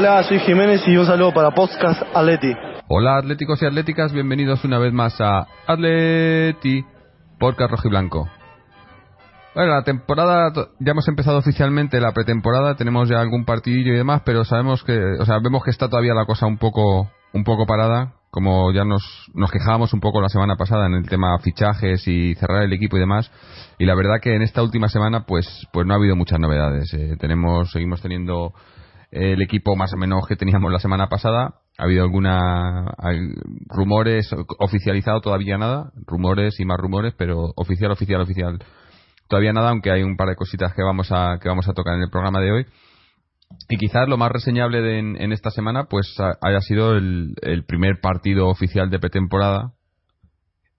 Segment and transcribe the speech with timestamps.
[0.00, 2.52] Hola, soy Jiménez y un saludo para Podcast Atleti.
[2.86, 6.84] Hola atléticos y atléticas, bienvenidos una vez más a Atleti,
[7.36, 8.28] Podcast Rojiblanco.
[9.56, 14.22] Bueno, la temporada, ya hemos empezado oficialmente la pretemporada, tenemos ya algún partidillo y demás,
[14.24, 17.66] pero sabemos que, o sea, vemos que está todavía la cosa un poco, un poco
[17.66, 19.02] parada, como ya nos,
[19.34, 22.98] nos quejábamos un poco la semana pasada en el tema fichajes y cerrar el equipo
[22.98, 23.32] y demás,
[23.80, 26.94] y la verdad que en esta última semana, pues, pues no ha habido muchas novedades.
[26.94, 28.52] Eh, tenemos, seguimos teniendo
[29.10, 31.54] el equipo más o menos que teníamos la semana pasada.
[31.78, 32.86] Ha habido alguna
[33.68, 34.28] rumores
[34.58, 38.58] oficializado todavía nada, rumores y más rumores, pero oficial, oficial, oficial
[39.28, 41.94] todavía nada, aunque hay un par de cositas que vamos a, que vamos a tocar
[41.94, 42.66] en el programa de hoy.
[43.68, 47.34] Y quizás lo más reseñable de en, esta semana pues haya sido el,
[47.66, 49.72] primer partido oficial de pretemporada.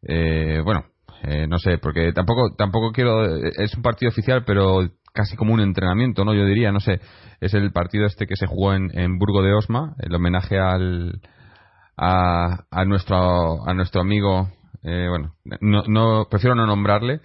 [0.07, 0.85] Eh, bueno,
[1.23, 4.81] eh, no sé, porque tampoco tampoco quiero es un partido oficial, pero
[5.13, 6.33] casi como un entrenamiento, ¿no?
[6.33, 6.99] Yo diría, no sé,
[7.41, 11.21] es el partido este que se jugó en, en Burgo de Osma, el homenaje al
[11.97, 14.49] a, a nuestro a nuestro amigo,
[14.83, 17.21] eh, bueno, no, no prefiero no nombrarle,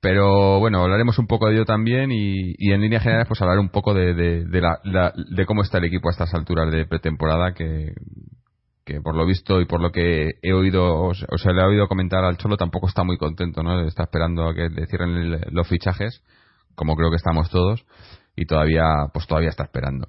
[0.00, 3.70] pero bueno, hablaremos un poco de ello también y, en líneas generales pues hablar un
[3.70, 7.92] poco de, de, la, de cómo está el equipo a estas alturas de pretemporada que,
[8.84, 11.88] que por lo visto y por lo que he oído, o sea, le he oído
[11.88, 13.80] comentar al Cholo, tampoco está muy contento, ¿no?
[13.80, 16.22] Está esperando a que le cierren los fichajes,
[16.76, 17.84] como creo que estamos todos,
[18.36, 20.08] y todavía, pues todavía está esperando.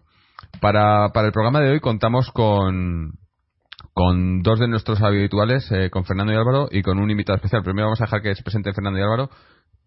[0.61, 3.13] Para, para el programa de hoy contamos con,
[3.93, 7.63] con dos de nuestros habituales, eh, con Fernando y Álvaro, y con un invitado especial.
[7.63, 9.29] Primero vamos a dejar que se presente Fernando y Álvaro,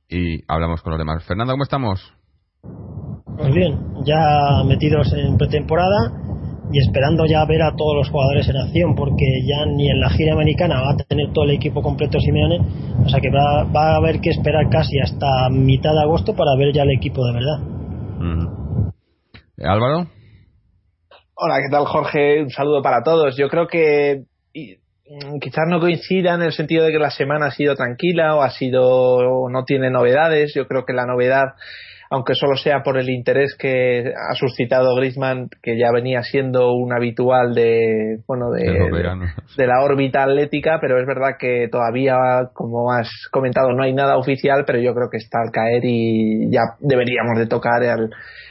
[0.09, 1.23] y hablamos con los demás.
[1.25, 2.13] Fernando, ¿cómo estamos?
[3.37, 6.13] Pues bien, ya metidos en pretemporada
[6.73, 10.11] y esperando ya ver a todos los jugadores en acción, porque ya ni en la
[10.11, 12.61] gira americana va a tener todo el equipo completo Simeone,
[13.05, 16.57] o sea que va, va a haber que esperar casi hasta mitad de agosto para
[16.57, 17.70] ver ya el equipo de verdad.
[19.59, 20.11] Álvaro.
[21.35, 22.43] Hola, ¿qué tal Jorge?
[22.43, 23.37] Un saludo para todos.
[23.37, 24.25] Yo creo que
[25.11, 28.43] Mm, quizás no coincida en el sentido de que la semana ha sido tranquila o
[28.43, 30.55] ha sido no tiene novedades.
[30.55, 31.55] Yo creo que la novedad,
[32.13, 36.93] aunque solo sea por el interés que ha suscitado Griezmann, que ya venía siendo un
[36.93, 38.65] habitual de bueno de,
[39.57, 42.17] de, la órbita atlética, pero es verdad que todavía,
[42.53, 46.51] como has comentado, no hay nada oficial, pero yo creo que está al caer y
[46.51, 48.11] ya deberíamos de tocar al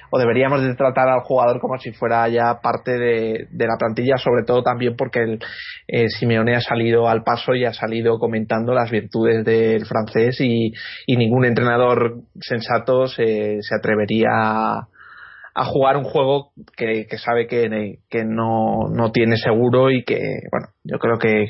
[0.09, 4.43] o deberíamos de tratar al jugador como si fuera ya parte de, la plantilla, sobre
[4.43, 5.39] todo también porque el,
[5.87, 10.73] eh, Simeone ha salido al paso y ha salido comentando las virtudes del francés y,
[11.19, 19.11] ningún entrenador sensato se, atrevería a, jugar un juego que, sabe que, que no, no,
[19.11, 20.19] tiene seguro y que,
[20.49, 21.43] bueno, yo creo que,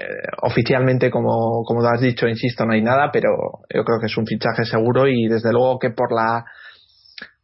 [0.00, 0.12] eh,
[0.42, 3.28] oficialmente, como, como has dicho, insisto, no hay nada, pero
[3.72, 6.44] yo creo que es un fichaje seguro y desde luego que por la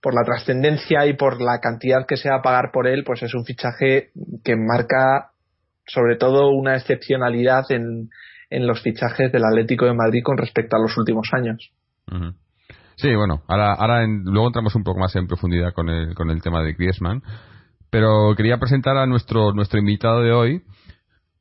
[0.01, 3.23] por la trascendencia y por la cantidad que se va a pagar por él, pues
[3.23, 4.11] es un fichaje
[4.45, 5.31] que marca
[5.87, 8.11] sobre todo una excepcionalidad en,
[8.51, 11.71] en los fichajes del Atlético de Madrid con respecto a los últimos años.
[12.97, 16.41] Sí, bueno, ahora, ahora luego entramos un poco más en profundidad con el, con el
[16.41, 17.23] tema de Griezmann,
[17.91, 20.63] pero quería presentar a nuestro, nuestro invitado de hoy,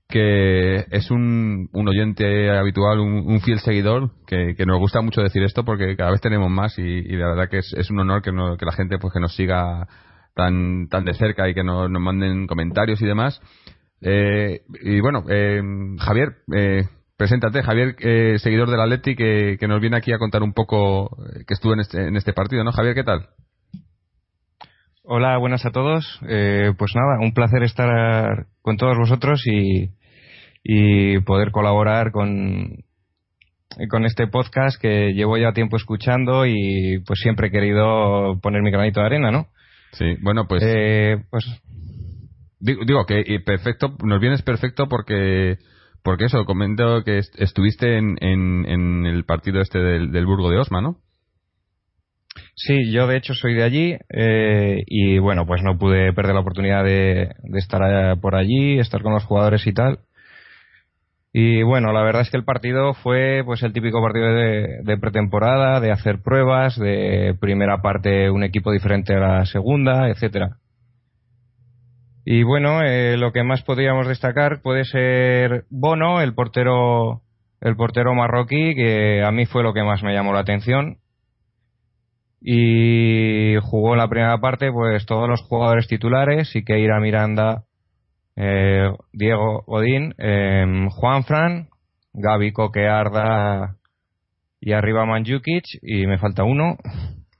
[0.07, 5.65] que es un, un oyente habitual, un, fiel seguidor, que, nos gusta mucho decir esto
[5.65, 8.71] porque cada vez tenemos más y, la verdad que es, un honor que, que, la
[8.71, 9.87] gente pues que nos siga
[10.35, 13.41] tan, tan de cerca y que nos, nos manden comentarios y demás.
[14.01, 15.61] Eh, y bueno, eh,
[15.99, 16.83] Javier, eh,
[17.17, 21.17] preséntate, Javier, eh, seguidor del Atleti, que, que nos viene aquí a contar un poco
[21.47, 22.71] que estuvo en este, en este partido, ¿no?
[22.71, 23.29] Javier, ¿qué tal?
[25.07, 26.19] Hola, buenas a todos.
[26.27, 29.91] Eh, pues nada, un placer estar con todos vosotros y,
[30.63, 32.83] y poder colaborar con,
[33.89, 38.71] con este podcast que llevo ya tiempo escuchando y pues siempre he querido poner mi
[38.71, 39.47] granito de arena, ¿no?
[39.91, 40.63] Sí, bueno, pues.
[40.65, 41.45] Eh, pues
[42.59, 45.57] digo, que y perfecto, nos vienes perfecto porque
[46.03, 50.57] porque eso, comento que estuviste en, en, en el partido este del, del, Burgo de
[50.57, 50.97] Osma, ¿no?
[52.55, 56.41] Sí, yo de hecho soy de allí eh, y bueno, pues no pude perder la
[56.41, 59.99] oportunidad de, de estar por allí, estar con los jugadores y tal.
[61.37, 64.97] Y bueno, la verdad es que el partido fue pues el típico partido de, de,
[64.97, 70.59] pretemporada, de hacer pruebas, de primera parte un equipo diferente a la segunda, etcétera.
[72.23, 77.21] Y bueno, eh, lo que más podríamos destacar puede ser Bono, el portero,
[77.59, 80.99] el portero marroquí, que a mí fue lo que más me llamó la atención.
[82.47, 87.63] Y jugó en la primera parte, pues todos los jugadores titulares, Siqueira, Miranda,
[88.35, 91.69] eh, Diego Godín, eh, Juan Fran,
[92.13, 93.77] Gaby Coquearda
[94.61, 96.77] y arriba Manjukic y me falta uno.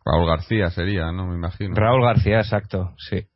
[0.04, 1.28] Raúl García sería, ¿no?
[1.28, 1.75] Me imagino.
[1.75, 3.28] Raúl García, exacto, sí.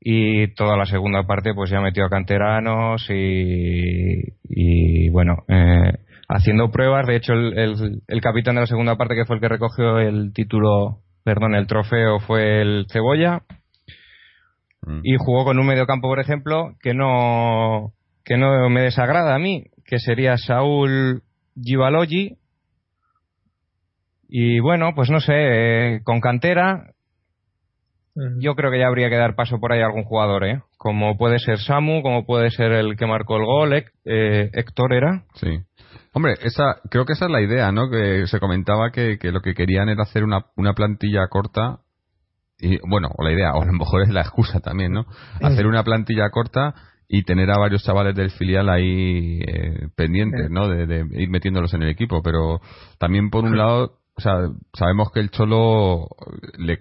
[0.00, 6.70] Y toda la segunda parte pues ya metió a canteranos y, y bueno, eh, haciendo
[6.70, 7.06] pruebas.
[7.06, 9.98] De hecho, el, el, el, capitán de la segunda parte, que fue el que recogió
[9.98, 13.42] el título, perdón, el trofeo, fue el Cebolla
[15.02, 17.92] y jugó con un mediocampo, por ejemplo, que no,
[18.24, 21.22] que no me desagrada a mí, que sería Saúl
[21.60, 22.38] Givalogi.
[24.28, 26.92] Y bueno, pues no sé, eh, con cantera,
[28.38, 30.62] yo creo que ya habría que dar paso por ahí a algún jugador, ¿eh?
[30.78, 35.24] Como puede ser Samu, como puede ser el que marcó el gol, eh, Héctor era.
[35.34, 35.60] Sí.
[36.16, 37.90] Hombre, esa, creo que esa es la idea, ¿no?
[37.90, 41.80] Que se comentaba que, que lo que querían era hacer una, una plantilla corta
[42.58, 45.04] y bueno, o la idea, o a lo mejor es la excusa también, ¿no?
[45.42, 46.74] Hacer una plantilla corta
[47.06, 50.70] y tener a varios chavales del filial ahí eh, pendientes, ¿no?
[50.70, 52.62] De, de, ir metiéndolos en el equipo, pero
[52.98, 56.08] también por un lado, o sea, sabemos que el Cholo
[56.56, 56.78] le,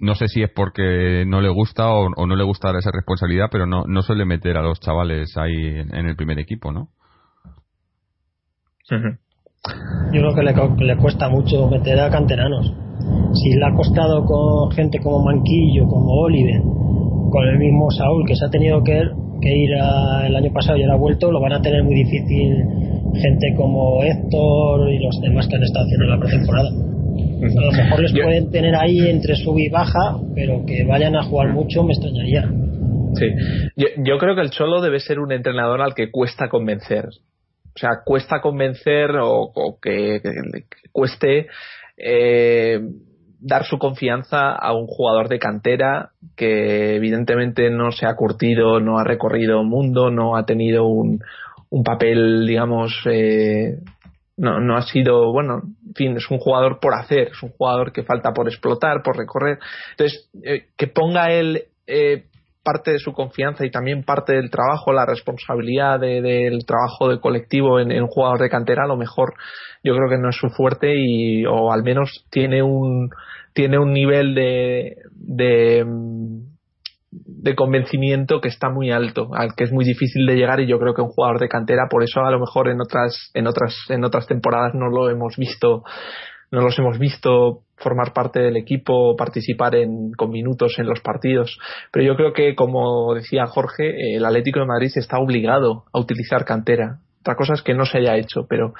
[0.00, 3.50] no sé si es porque no le gusta o, o, no le gusta esa responsabilidad,
[3.52, 6.88] pero no, no suele meter a los chavales ahí en, en el primer equipo, ¿no?
[8.90, 12.72] Yo creo que le, le cuesta mucho meter a canteranos
[13.34, 16.60] si le ha costado con gente como Manquillo, como Oliver,
[17.30, 19.02] con el mismo Saúl, que se ha tenido que,
[19.40, 21.94] que ir a, el año pasado y ahora ha vuelto, lo van a tener muy
[21.94, 22.64] difícil
[23.14, 26.68] gente como Héctor y los demás que han estado haciendo la pretemporada.
[26.68, 31.22] A lo mejor les pueden tener ahí entre sub y baja, pero que vayan a
[31.22, 32.50] jugar mucho me extrañaría.
[33.14, 33.26] Sí,
[33.76, 37.06] yo, yo creo que el Cholo debe ser un entrenador al que cuesta convencer.
[37.78, 40.20] O sea, cuesta convencer o, que,
[40.90, 41.46] cueste
[41.96, 42.80] eh,
[43.38, 48.98] dar su confianza a un jugador de cantera que evidentemente no se ha curtido, no
[48.98, 51.20] ha recorrido mundo, no ha tenido un,
[51.70, 53.78] un papel, digamos, eh,
[54.36, 57.92] no, no ha sido, bueno, en fin, es un jugador por hacer, es un jugador
[57.92, 59.58] que falta por explotar, por recorrer.
[59.92, 62.24] Entonces, eh, que ponga él eh,
[62.68, 67.18] parte de su confianza y también parte del trabajo, la responsabilidad de, del trabajo de
[67.18, 69.32] colectivo en, en, un jugador de cantera, a lo mejor
[69.82, 73.08] yo creo que no es su fuerte y o al menos tiene un
[73.54, 75.86] tiene un nivel de, de
[77.10, 80.78] de convencimiento que está muy alto, al que es muy difícil de llegar y yo
[80.78, 83.74] creo que un jugador de cantera por eso a lo mejor en otras en otras
[83.88, 85.84] en otras temporadas no lo hemos visto
[86.50, 91.58] no los hemos visto formar parte del equipo, participar en, con minutos en los partidos.
[91.92, 96.44] Pero yo creo que, como decía Jorge, el Atlético de Madrid está obligado a utilizar
[96.44, 96.98] cantera.
[97.20, 98.72] Otra cosa es que no se haya hecho, pero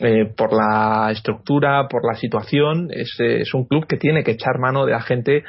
[0.00, 4.86] eh, por la estructura, por la situación, es, un club que tiene que echar mano
[4.86, 5.44] de la gente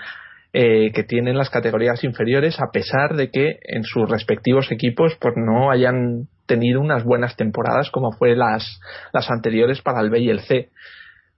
[0.52, 5.18] eh, que tiene en las categorías inferiores, a pesar de que en sus respectivos equipos
[5.20, 8.80] pues no hayan tenido unas buenas temporadas como fue las,
[9.14, 10.70] las anteriores para el B y el C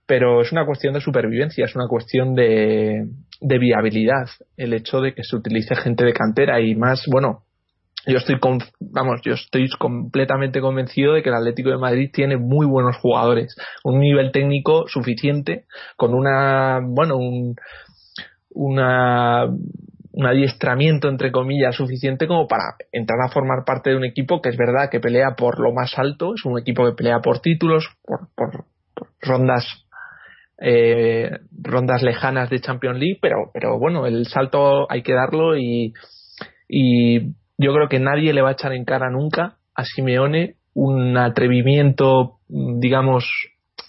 [0.05, 3.07] pero es una cuestión de supervivencia, es una cuestión de,
[3.41, 7.43] de viabilidad el hecho de que se utilice gente de cantera y más, bueno,
[8.07, 12.38] yo estoy con, vamos, yo estoy completamente convencido de que el Atlético de Madrid tiene
[12.38, 15.65] muy buenos jugadores, un nivel técnico suficiente,
[15.97, 17.55] con una, bueno, un,
[18.51, 24.39] una, un adiestramiento entre comillas suficiente como para entrar a formar parte de un equipo
[24.39, 27.39] que es verdad que pelea por lo más alto, es un equipo que pelea por
[27.39, 29.84] títulos, por, por, por rondas
[30.59, 31.31] eh,
[31.62, 35.93] rondas lejanas de Champions League, pero, pero bueno, el salto hay que darlo y,
[36.67, 41.17] y yo creo que nadie le va a echar en cara nunca a Simeone un
[41.17, 43.25] atrevimiento, digamos,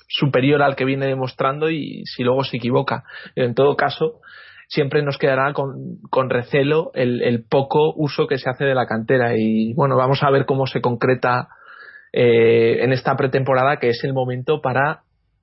[0.09, 3.05] superior al que viene demostrando y si luego se equivoca.
[3.35, 4.21] En todo caso,
[4.69, 9.37] siempre nos quedará con, con recelo el, poco uso que se hace de la cantera
[9.37, 11.49] y bueno, vamos a ver cómo se concreta
[12.13, 15.03] eh, en esta pretemporada que es el momento para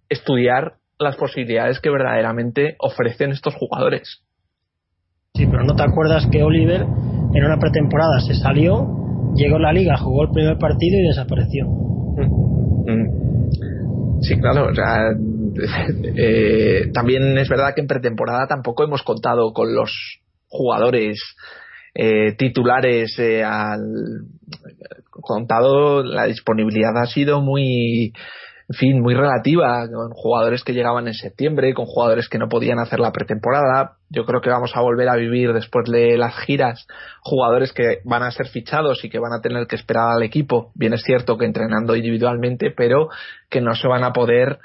[0.09, 4.23] estudiar las posibilidades que verdaderamente ofrecen estos jugadores.
[5.33, 9.73] Sí, pero no te acuerdas que Oliver en una pretemporada se salió, llegó a la
[9.73, 11.65] liga, jugó el primer partido y desapareció.
[11.65, 13.23] Mm, mm.
[14.21, 15.09] Sí, claro, o sea,
[16.17, 19.91] eh, también es verdad que en pretemporada tampoco hemos contado con los
[20.47, 21.19] jugadores
[21.95, 23.81] eh, titulares eh, al
[25.09, 28.13] contado la disponibilidad ha sido muy
[28.73, 32.79] en fin, muy relativa, con jugadores que llegaban en septiembre, con jugadores que no podían
[32.79, 33.97] hacer la pretemporada.
[34.09, 36.87] Yo creo que vamos a volver a vivir después de las giras
[37.21, 40.71] jugadores que van a ser fichados y que van a tener que esperar al equipo.
[40.73, 43.09] Bien es cierto que entrenando individualmente, pero
[43.47, 44.57] que no se van a poder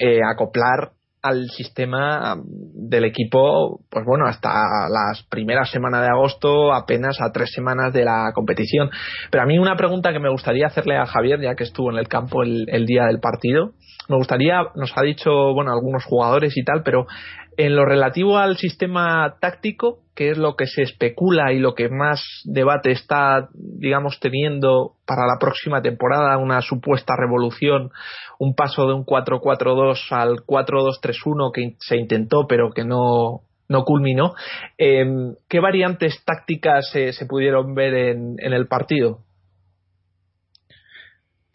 [0.00, 0.90] eh, acoplar
[1.24, 4.50] al sistema del equipo, pues bueno, hasta
[4.90, 8.90] las primeras semanas de agosto, apenas a tres semanas de la competición.
[9.30, 11.96] Pero a mí una pregunta que me gustaría hacerle a Javier, ya que estuvo en
[11.96, 13.72] el campo el, el día del partido,
[14.06, 17.06] me gustaría, nos ha dicho, bueno, algunos jugadores y tal, pero
[17.56, 21.88] en lo relativo al sistema táctico, que es lo que se especula y lo que
[21.88, 27.90] más debate está, digamos, teniendo para la próxima temporada, una supuesta revolución,
[28.44, 34.34] un paso de un 4-4-2 al 4-2-3-1 que se intentó pero que no, no culminó.
[34.78, 39.20] Em, ¿Qué variantes tácticas se pudieron ver en, en el partido?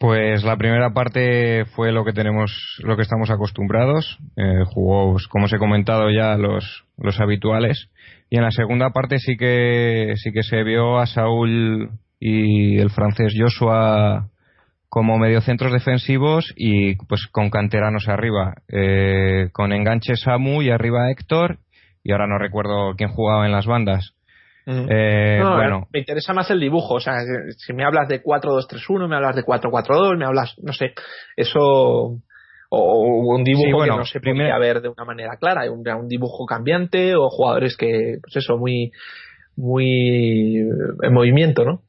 [0.00, 2.50] Pues la primera parte fue lo que tenemos,
[2.82, 4.18] lo que estamos acostumbrados.
[4.34, 7.90] Eh, jugó, pues, como os he comentado ya, los, los habituales.
[8.30, 12.88] Y en la segunda parte sí que, sí que se vio a Saúl y el
[12.88, 14.30] francés Joshua
[14.90, 18.56] como mediocentros defensivos y pues con canteranos arriba.
[18.68, 21.58] Eh, con enganche Samu y arriba Héctor.
[22.02, 24.14] Y ahora no recuerdo quién jugaba en las bandas.
[24.66, 25.86] Eh, bueno.
[25.92, 26.94] Me interesa más el dibujo.
[26.94, 27.14] O sea,
[27.56, 30.92] si me hablas de 4-2-3-1, me hablas de 4-4-2, me hablas, no sé,
[31.36, 32.18] eso.
[32.72, 35.70] O, un dibujo que no se podría ver de una manera clara.
[35.70, 38.90] Un, un dibujo cambiante o jugadores que, pues eso, muy.
[39.56, 40.56] muy.
[41.02, 41.82] en movimiento, ¿no?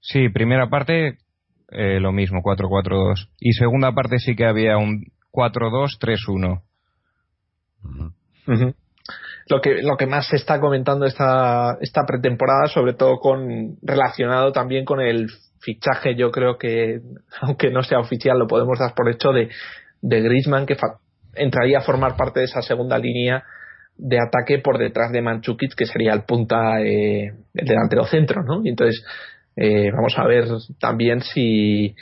[0.00, 1.18] Sí, primera parte
[1.72, 3.28] eh, lo mismo, 4-4-2.
[3.40, 6.62] Y segunda parte sí que había un 4-2-3-1
[9.48, 14.52] lo que, lo que más se está comentando esta, esta pretemporada, sobre todo con, relacionado
[14.52, 15.28] también con el
[15.60, 17.00] fichaje, yo creo que,
[17.40, 19.48] aunque no sea oficial, lo podemos dar por hecho de,
[20.00, 20.76] de Griezmann, que
[21.34, 23.44] entraría a formar parte de esa segunda línea
[23.96, 28.62] de ataque por detrás de Manchukic, que sería el punta, eh, el delantero centro, ¿no?
[28.64, 29.04] Y entonces,
[29.56, 30.46] eh, vamos a ver
[30.80, 31.94] también si,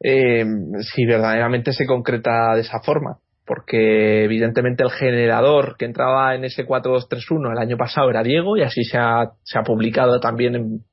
[0.00, 0.44] eh,
[0.80, 6.64] si verdaderamente se concreta de esa forma porque evidentemente el generador que entraba en ese
[6.66, 10.84] 4-2-3-1 el año pasado era Diego y así se ha, se ha publicado también en,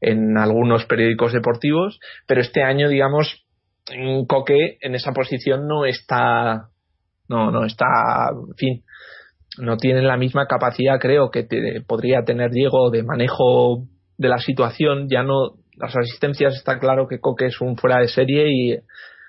[0.00, 3.46] en, algunos periódicos deportivos, pero este año, digamos,
[4.26, 6.70] Coque en esa posición no está,
[7.28, 7.86] no, no está,
[8.30, 8.84] en fin,
[9.58, 11.46] no tiene la misma capacidad, creo, que
[11.86, 13.84] podría tener Diego de manejo
[14.18, 18.08] de la situación, ya no, las asistencias está claro que Coque es un fuera de
[18.08, 18.78] serie y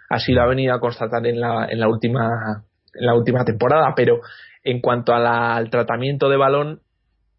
[0.09, 2.63] así lo ha venido a constatar en la, en la última
[2.99, 4.19] en la última temporada, pero
[4.63, 6.81] en cuanto al tratamiento de balón,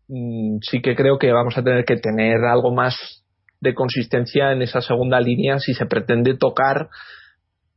[0.09, 3.25] mm, sí que creo que vamos a tener que tener algo más
[3.61, 6.89] de consistencia en esa segunda línea si se pretende tocar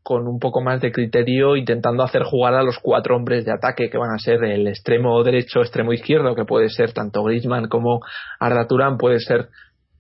[0.03, 3.89] con un poco más de criterio intentando hacer jugar a los cuatro hombres de ataque
[3.89, 8.00] que van a ser el extremo derecho, extremo izquierdo, que puede ser tanto Griezmann como
[8.39, 9.50] Arda Turán, puede ser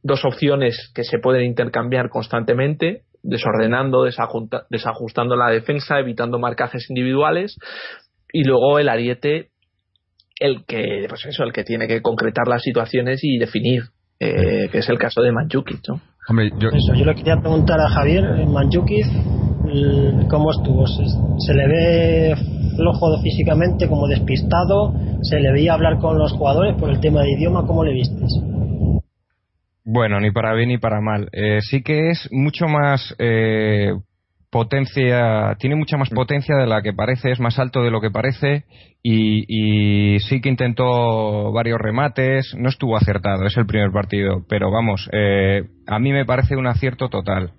[0.03, 4.03] dos opciones que se pueden intercambiar constantemente desordenando,
[4.69, 7.57] desajustando la defensa, evitando marcajes individuales
[8.33, 9.49] y luego el ariete
[10.39, 13.83] el que pues eso el que tiene que concretar las situaciones y definir
[14.19, 16.01] eh, que es el caso de Manjukic ¿no?
[16.59, 16.69] yo...
[16.69, 19.05] Eso, yo le quería preguntar a Javier eh, Manjukic
[20.29, 22.35] cómo estuvo se, le ve
[22.75, 27.31] flojo físicamente como despistado se le veía hablar con los jugadores por el tema de
[27.31, 28.41] idioma ¿cómo le vistes?
[29.83, 31.27] Bueno, ni para bien ni para mal.
[31.31, 33.91] Eh, sí que es mucho más eh,
[34.51, 38.11] potencia, tiene mucha más potencia de la que parece, es más alto de lo que
[38.11, 38.65] parece
[39.01, 45.09] y, sí que intentó varios remates, no estuvo acertado, es el primer partido, pero vamos,
[45.13, 47.53] eh, a mí me parece un acierto total.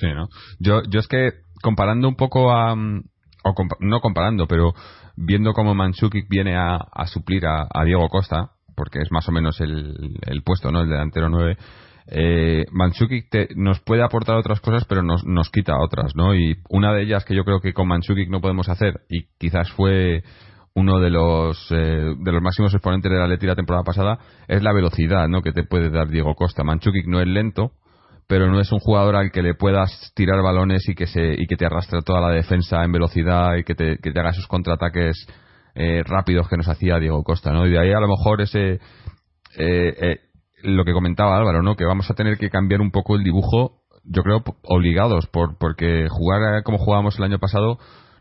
[0.00, 0.28] Sí, ¿no?
[0.58, 1.30] Yo, yo es que
[1.62, 4.72] comparando un poco a, no comparando, pero
[5.16, 10.18] viendo cómo Manchukic viene a, suplir a, Diego Costa, porque es más o menos el,
[10.26, 10.82] el puesto, ¿no?
[10.82, 11.56] El delantero 9.
[12.08, 13.26] Eh, Manchukic
[13.56, 16.34] nos puede aportar otras cosas, pero nos, nos quita otras, ¿no?
[16.34, 19.70] Y una de ellas que yo creo que con Manchukic no podemos hacer, y quizás
[19.72, 20.22] fue
[20.74, 24.62] uno de los eh, de los máximos exponentes de la Leti la temporada pasada, es
[24.62, 25.42] la velocidad, ¿no?
[25.42, 26.62] Que te puede dar Diego Costa.
[26.64, 27.72] Manchukic no es lento,
[28.26, 31.46] pero no es un jugador al que le puedas tirar balones y que se y
[31.46, 34.48] que te arrastre toda la defensa en velocidad y que te, que te haga esos
[34.48, 35.26] contraataques
[35.74, 37.66] eh, rápidos que nos hacía Diego Costa, ¿no?
[37.66, 38.80] Y de ahí a lo mejor ese
[39.58, 40.20] eh, eh,
[40.62, 41.76] lo que comentaba Álvaro, ¿no?
[41.76, 46.08] Que vamos a tener que cambiar un poco el dibujo, yo creo obligados, por porque
[46.08, 47.78] jugar como jugábamos el año pasado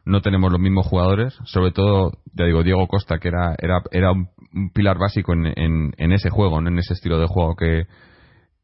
[0.07, 4.11] no tenemos los mismos jugadores, sobre todo, ya digo, Diego Costa, que era era era
[4.11, 4.29] un,
[4.71, 6.69] pilar básico en, en, en ese juego, ¿no?
[6.69, 7.85] en ese estilo de juego que,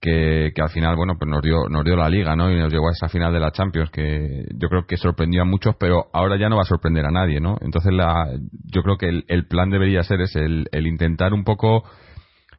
[0.01, 2.51] que, al final, bueno, pues nos dio, nos dio la liga, ¿no?
[2.51, 5.45] Y nos llegó a esa final de la Champions que yo creo que sorprendió a
[5.45, 7.57] muchos, pero ahora ya no va a sorprender a nadie, ¿no?
[7.61, 8.27] Entonces la,
[8.65, 11.83] yo creo que el, plan debería ser es el, intentar un poco,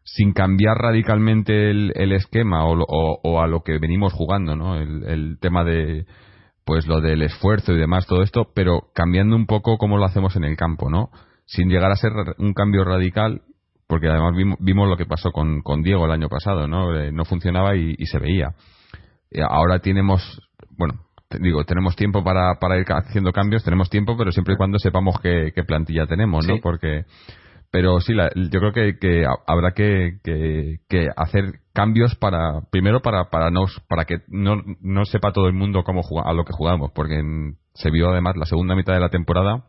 [0.04, 4.76] sin cambiar radicalmente el, esquema o, o, a lo que venimos jugando, ¿no?
[4.76, 6.06] El, el tema de,
[6.64, 10.36] pues lo del esfuerzo y demás, todo esto, pero cambiando un poco cómo lo hacemos
[10.36, 11.10] en el campo, ¿no?
[11.46, 13.42] Sin llegar a ser un cambio radical,
[13.92, 16.98] porque además vimos, lo que pasó con, con, Diego el año pasado, ¿no?
[16.98, 18.54] Eh, no funcionaba y, se veía.
[19.30, 20.22] Eh, ahora tenemos,
[20.78, 20.94] bueno,
[21.40, 25.20] digo, tenemos tiempo para, para ir haciendo cambios, tenemos tiempo, pero siempre y cuando sepamos
[25.20, 26.54] qué, plantilla tenemos, ¿no?
[26.62, 27.04] Porque,
[27.70, 33.50] pero sí, yo creo que, que habrá que, que, hacer cambios para, primero para, para,
[33.50, 37.20] no, para que no, no sepa todo el mundo cómo a lo que jugamos, porque
[37.74, 39.66] se vio además la segunda mitad de la temporada,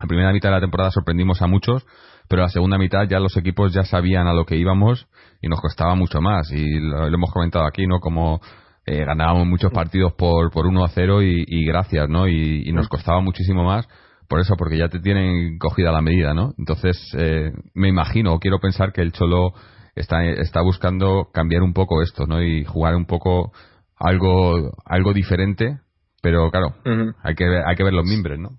[0.00, 1.86] la primera mitad de la temporada sorprendimos a muchos,
[2.28, 5.06] pero la segunda mitad ya los equipos ya sabían a lo que íbamos
[5.40, 6.50] y nos costaba mucho más.
[6.52, 8.00] Y lo, hemos comentado aquí, ¿no?
[8.00, 8.40] Como
[8.86, 12.28] eh, ganábamos muchos partidos por, por 1 a 0 y, gracias, ¿no?
[12.28, 13.86] Y, nos costaba muchísimo más
[14.28, 16.54] por eso, porque ya te tienen cogida la medida, ¿no?
[16.58, 19.52] Entonces, eh, me imagino, o quiero pensar que el Cholo
[19.94, 22.42] está, está buscando cambiar un poco esto, ¿no?
[22.42, 23.52] Y jugar un poco
[23.96, 25.78] algo, algo diferente,
[26.22, 26.74] pero claro,
[27.22, 28.58] hay, que ver, hay que ver los mimbres, ¿no?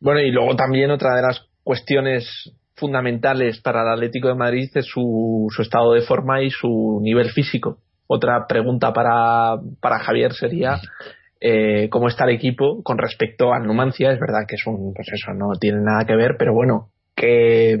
[0.00, 4.86] Bueno, y luego también otra de las cuestiones fundamentales para el Atlético de Madrid es
[4.86, 7.78] su, estado de forma y su nivel físico.
[8.06, 10.80] Otra pregunta para, para Javier sería
[11.40, 14.12] eh, cómo está el equipo con respecto al Numancia.
[14.12, 17.76] Es verdad que es un, pues no tiene nada que ver, pero bueno, que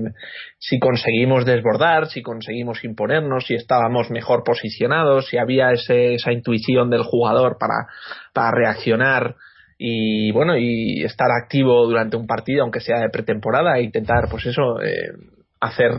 [0.58, 6.90] si conseguimos desbordar, si conseguimos imponernos, si estábamos mejor posicionados, si había ese, esa intuición
[6.90, 7.86] del jugador para,
[8.32, 9.36] para reaccionar
[9.78, 14.44] y bueno y estar activo durante un partido aunque sea de pretemporada e intentar pues
[14.46, 15.12] eso eh,
[15.60, 15.92] hacer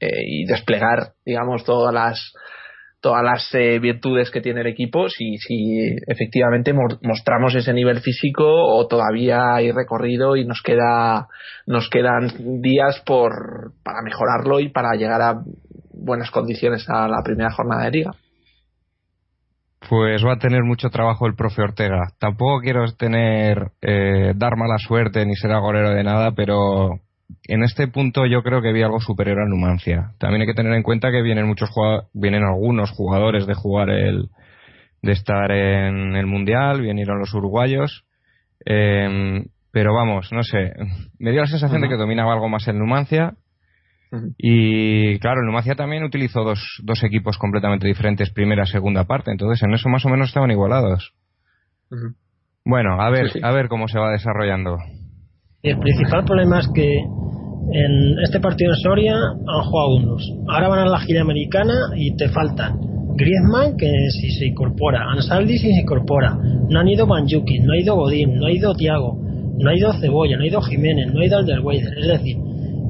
[0.00, 2.32] eh, y desplegar digamos todas las
[3.02, 5.08] todas las eh, virtudes que tiene el equipo.
[5.08, 11.26] Si, si efectivamente mostramos ese nivel físico o todavía hay recorrido y nos queda
[11.66, 15.42] nos quedan días por para mejorarlo y para llegar a
[15.92, 18.12] buenas condiciones a la primera jornada de liga
[19.88, 22.12] pues va a tener mucho trabajo el profe Ortega.
[22.18, 27.00] Tampoco quiero tener eh, dar mala suerte ni ser agorero de nada, pero
[27.48, 30.12] en este punto yo creo que vi algo superior a Numancia.
[30.18, 31.70] También hay que tener en cuenta que vienen muchos
[32.12, 34.28] vienen algunos jugadores de jugar el
[35.02, 38.04] de estar en el mundial, vinieron los uruguayos,
[38.64, 40.74] em, pero vamos, no sé,
[41.18, 43.34] me dio la sensación de que dominaba algo más el Numancia
[44.36, 49.30] y claro, el Numancia también utilizó dos, dos equipos completamente diferentes, primera y segunda parte,
[49.30, 51.14] entonces en eso más o menos estaban igualados.
[52.64, 54.76] Bueno, a ver, a ver cómo se va desarrollando.
[55.62, 60.30] El principal problema es que en este partido en Soria han jugado unos.
[60.48, 62.78] Ahora van a la gira americana y te faltan
[63.14, 66.36] Griezmann, que si se incorpora, Ansaldi si se incorpora,
[66.68, 69.18] no han ido Banjuki, no ha ido Godín, no ha ido Tiago,
[69.58, 71.98] no ha ido Cebolla, no ha ido Jiménez, no ha ido Alderweider.
[71.98, 72.36] Es decir,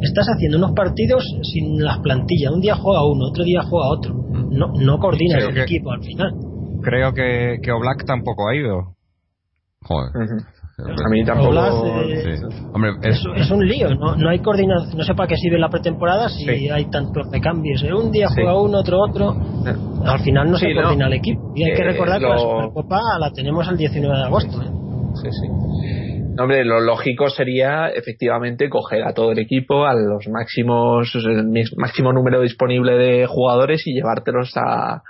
[0.02, 2.52] estás haciendo unos partidos sin las plantillas.
[2.52, 4.14] Un día juega uno, otro día juega otro.
[4.50, 6.32] No, no coordinas el equipo al final.
[6.82, 8.94] Creo que, que Oblak tampoco ha ido.
[9.82, 10.10] Joder.
[10.78, 11.52] A mí tampoco.
[11.52, 12.40] Eh,
[12.72, 14.16] Hombre, es, un lío, ¿no?
[14.16, 14.96] no hay coordinación.
[14.96, 17.82] No sé para qué sirve la pretemporada si hay tantos de cambios.
[17.82, 17.92] ¿eh?
[17.92, 19.36] Un día juega uno, otro, otro.
[20.04, 21.52] Al final no se coordina el equipo.
[21.54, 24.62] Y hay que eh, recordar que la Supercopa la tenemos el 19 de agosto.
[25.14, 26.11] Sí, sí.
[26.38, 32.12] Hombre, lo lógico sería efectivamente coger a todo el equipo, a los máximos, el máximo
[32.12, 35.02] número disponible de jugadores y llevártelos a, a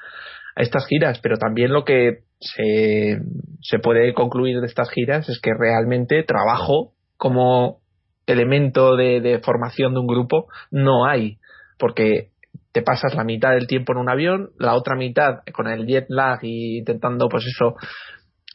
[0.56, 1.20] estas giras.
[1.22, 3.18] Pero también lo que se,
[3.61, 7.78] se puede concluir de estas giras es que realmente trabajo como
[8.26, 11.38] elemento de, de formación de un grupo no hay.
[11.78, 12.30] Porque
[12.72, 16.06] te pasas la mitad del tiempo en un avión, la otra mitad con el jet
[16.08, 17.76] lag y intentando, pues eso,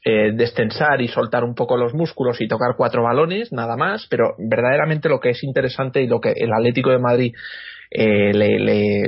[0.10, 4.36] eh, destensar y soltar un poco los músculos y tocar cuatro balones, nada más, pero
[4.38, 7.36] verdaderamente lo que es interesante y lo que el Atlético de Madrid
[7.91, 8.58] eh, le,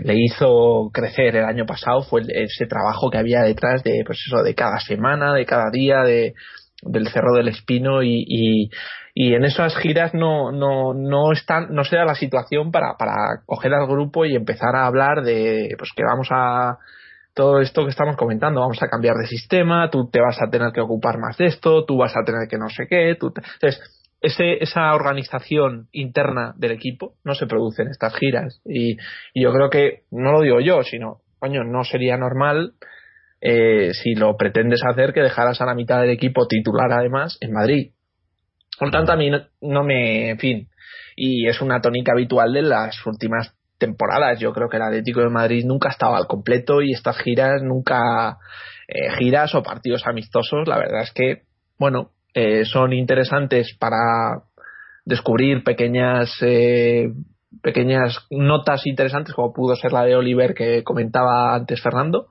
[0.02, 4.44] le, hizo crecer el año pasado fue ese trabajo que había detrás de pues eso
[4.44, 6.34] de cada semana de cada día de
[6.82, 8.70] del Cerro del Espino y, y,
[9.14, 13.14] y en esas giras no no no están no se da la situación para para
[13.46, 16.78] coger al grupo y empezar a hablar de pues que vamos a
[17.40, 20.74] todo esto que estamos comentando, vamos a cambiar de sistema, tú te vas a tener
[20.74, 23.80] que ocupar más de esto, tú vas a tener que no sé qué, tú entonces
[24.20, 28.98] ese, esa organización interna del equipo no se produce en estas giras y,
[29.34, 32.74] yo creo que no lo digo yo, sino coño, no sería normal
[33.40, 37.54] eh, si lo pretendes hacer que dejaras a la mitad del equipo titular además en
[37.54, 37.92] Madrid.
[38.78, 40.68] Por tanto, a mí no, me, en fin,
[41.16, 44.40] y es una tónica habitual de las últimas temporadas.
[44.40, 48.38] Yo creo que el Atlético de Madrid nunca estaba al completo y estas giras nunca
[48.88, 50.68] eh, giras o partidos amistosos.
[50.68, 51.44] La verdad es que,
[51.80, 54.44] bueno, eh, son interesantes para
[55.06, 57.12] descubrir pequeñas eh,
[57.64, 62.28] pequeñas notas interesantes como pudo ser la de Oliver que comentaba antes Fernando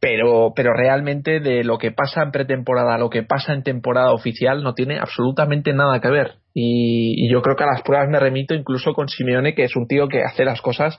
[0.00, 4.12] pero, pero realmente de lo que pasa en pretemporada a lo que pasa en temporada
[4.12, 6.34] oficial no tiene absolutamente nada que ver.
[6.54, 9.88] Y, yo creo que a las pruebas me remito incluso con Simeone, que es un
[9.88, 10.96] tío que hace las cosas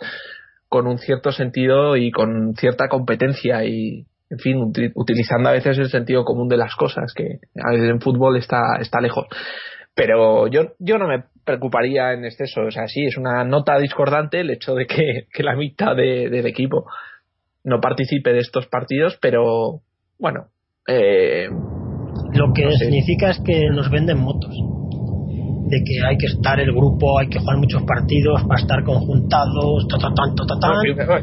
[0.67, 5.89] con un cierto sentido y con cierta competencia y, en fin, utilizando a veces el
[5.89, 9.25] sentido común de las cosas, que a veces en fútbol está, está lejos.
[9.95, 12.61] Pero yo, yo no me preocuparía en exceso.
[12.61, 16.45] O sea, sí, es una nota discordante el hecho de que, que la mitad del
[16.45, 16.85] equipo
[17.63, 19.81] no participe de estos partidos, pero
[20.17, 20.47] bueno.
[20.87, 21.47] Eh,
[22.33, 24.53] Lo que significa es que nos venden motos.
[25.67, 29.87] De que hay que estar el grupo, hay que jugar muchos partidos para estar conjuntados,
[29.87, 30.81] ta, ta, ta,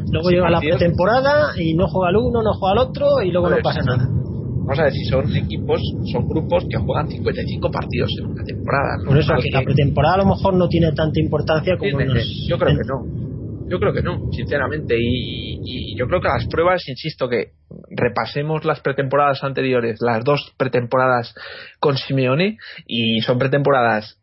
[0.09, 3.49] luego llega la pretemporada y no juega el uno, no juega el otro y luego
[3.49, 4.07] no pasa nada.
[4.07, 5.81] Vamos a si son equipos,
[6.13, 8.97] son grupos que juegan 55 partidos en una temporada.
[9.05, 11.99] Por eso que la pretemporada a lo mejor no tiene tanta importancia como
[12.47, 13.26] Yo creo que no
[13.69, 14.95] yo creo que no, sinceramente.
[14.97, 17.53] Y, yo creo que las pruebas, insisto, que
[17.89, 21.33] repasemos las pretemporadas anteriores, las dos pretemporadas
[21.79, 24.21] con Simeone, y son pretemporadas,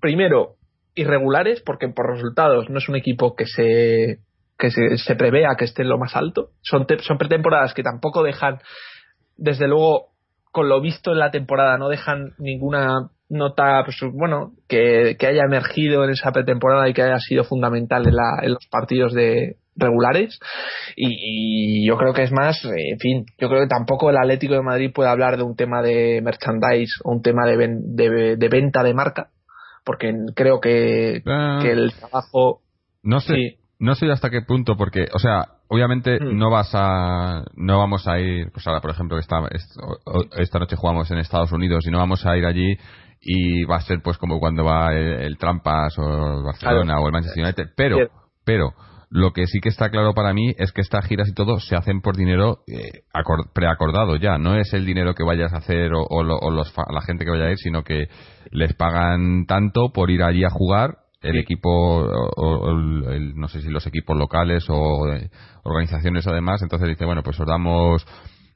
[0.00, 0.56] primero,
[0.94, 4.18] irregulares, porque por resultados no es un equipo que se
[4.58, 6.50] que se, se prevea que esté en lo más alto.
[6.60, 8.58] Son, son pretemporadas que tampoco dejan,
[9.38, 10.08] desde luego,
[10.52, 16.04] con lo visto en la temporada, no dejan ninguna nota, pues, bueno, que, haya emergido
[16.04, 20.38] en esa pretemporada y que haya sido fundamental en, la, en los partidos de regulares
[20.96, 24.62] y, yo creo que es más, en fin, yo creo que tampoco el Atlético de
[24.62, 28.94] Madrid puede hablar de un tema de merchandise o un tema de, de, venta de
[28.94, 29.30] marca
[29.84, 31.60] porque creo que, ah.
[31.62, 32.60] que el trabajo
[33.02, 36.36] no sé no sé hasta qué punto porque o sea obviamente hmm.
[36.36, 39.36] no vas a no vamos a ir pues ahora por ejemplo esta
[40.36, 42.76] esta noche jugamos en Estados Unidos y no vamos a ir allí
[43.20, 47.12] y va a ser pues como cuando va el, Trampas o el Barcelona o el
[47.12, 47.64] Manchester United.
[47.76, 47.98] Pero
[48.44, 48.72] pero
[49.10, 51.76] lo que sí que está claro para mí es que estas giras y todo se
[51.76, 53.02] hacen por dinero eh,
[53.52, 54.38] preacordado ya.
[54.38, 57.50] No es el dinero que vayas a hacer o, los, la gente que vaya a
[57.50, 58.08] ir sino que
[58.50, 63.86] les pagan tanto por ir allí a jugar el equipo o, no sé si los
[63.86, 65.06] equipos locales o
[65.64, 66.62] organizaciones además.
[66.62, 68.06] Entonces dice bueno pues os damos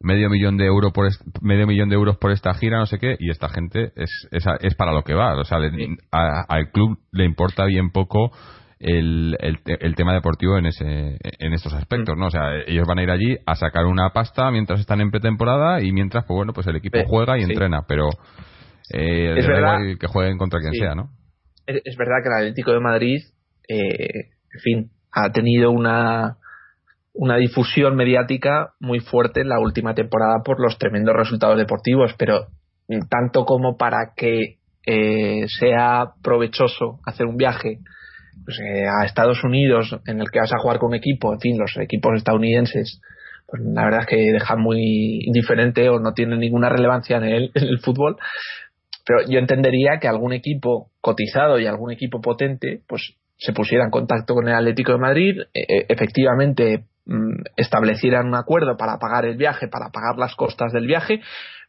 [0.05, 1.09] medio millón de euros por
[1.41, 4.75] medio millón de euros por esta gira no sé qué y esta gente es es,
[4.75, 5.35] para lo que va.
[5.37, 8.31] O sea al club le importa bien poco
[8.79, 13.03] el, el, tema deportivo en ese en estos aspectos no o sea ellos van a
[13.03, 16.67] ir allí a sacar una pasta mientras están en pretemporada y mientras pues bueno pues
[16.67, 18.09] el equipo juega y entrena pero
[18.93, 21.09] eh, es verdad que jueguen contra quien sea no
[21.67, 23.23] es, verdad que el Atlético de Madrid
[23.69, 26.37] eh, en fin ha tenido una
[27.15, 32.49] una difusión mediática muy fuerte en la última temporada por los tremendos resultados deportivos, pero
[33.09, 37.79] tanto como para que eh, sea provechoso hacer un viaje
[38.45, 41.57] pues, eh, a Estados Unidos en el que vas a jugar con equipo, en fin,
[41.57, 43.01] los equipos estadounidenses,
[43.47, 47.79] pues la verdad es que dejan muy indiferente o no tienen ninguna relevancia en el,
[47.81, 48.17] fútbol.
[49.07, 53.91] Pero yo entendería que algún equipo cotizado y algún equipo potente, pues se pusiera en
[53.91, 56.94] contacto con el Atlético de Madrid, e, efectivamente Mm,
[57.57, 61.21] establecieran un acuerdo para pagar el viaje, para pagar las costas del viaje,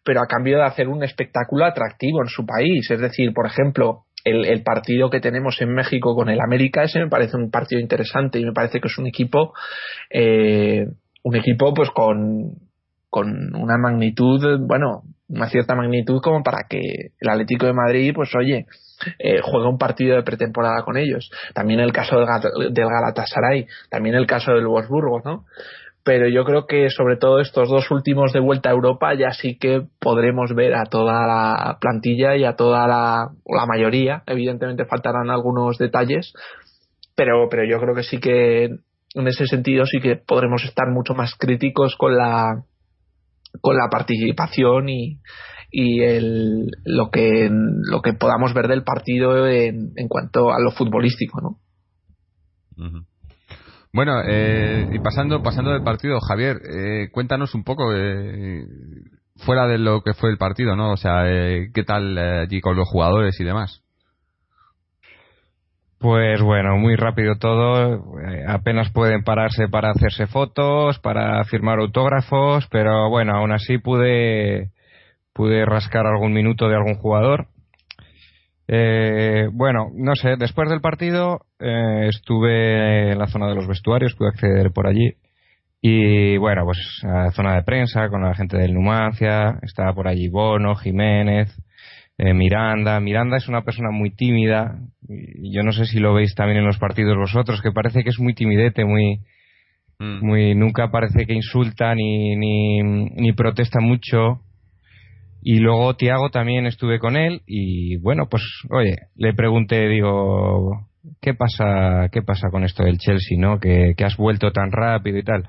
[0.03, 2.89] pero a cambio de hacer un espectáculo atractivo en su país.
[2.89, 7.09] Es decir, por ejemplo, el, partido que tenemos en México con el América, ese me
[7.09, 9.53] parece un partido interesante y me parece que es un equipo,
[10.09, 10.85] eh,
[11.23, 12.53] un equipo pues con,
[13.09, 16.79] con una magnitud, bueno, una cierta magnitud como para que
[17.19, 18.65] el Atlético de Madrid, pues oye,
[19.19, 21.29] eh, juega un partido de pretemporada con ellos.
[21.53, 22.27] También el caso del,
[22.73, 25.45] Galatasaray, también el caso del Wolfsburgo, ¿no?
[26.03, 29.57] pero yo creo que sobre todo estos dos últimos de vuelta a Europa ya sí
[29.57, 34.21] que podremos ver a toda la plantilla y a toda la, la mayoría.
[34.27, 36.31] Evidentemente faltarán algunos detalles,
[37.15, 41.15] pero, pero yo creo que sí que en ese sentido sí que podremos estar mucho
[41.15, 42.63] más críticos con la
[43.61, 45.17] con la participación y,
[45.77, 50.71] y el, lo que lo que podamos ver del partido en, en cuanto a lo
[50.71, 51.57] futbolístico, ¿no?
[53.91, 58.63] Bueno, eh, y pasando, pasando del partido, Javier, eh, cuéntanos un poco, eh,
[59.45, 60.93] fuera de lo que fue el partido, ¿no?
[60.93, 63.81] O sea, eh, ¿qué tal eh, allí con los jugadores y demás?
[65.99, 68.17] Pues bueno, muy rápido todo.
[68.21, 74.71] eh, apenas pueden pararse para hacerse fotos, para firmar autógrafos, pero bueno, aún así pude
[75.35, 77.47] pude rascar algún minuto de algún jugador.
[78.67, 84.15] Eh, bueno, no sé, después del partido eh, estuve en la zona de los vestuarios,
[84.15, 85.13] pude acceder por allí.
[85.81, 90.07] Y bueno, pues a la zona de prensa con la gente del Numancia, estaba por
[90.07, 91.53] allí Bono, Jiménez,
[92.17, 92.99] eh, Miranda.
[93.01, 96.65] Miranda es una persona muy tímida, y yo no sé si lo veis también en
[96.65, 99.19] los partidos vosotros, que parece que es muy timidete, muy,
[99.99, 100.25] Mm.
[100.25, 104.41] muy nunca parece que insulta ni, ni, ni protesta mucho.
[105.47, 110.87] Y luego Tiago también estuve con él y bueno, pues oye, le pregunté, digo,
[111.21, 113.59] ¿qué pasa, qué pasa con esto del Chelsea, no?
[113.59, 115.47] Que, que has vuelto tan rápido y tal.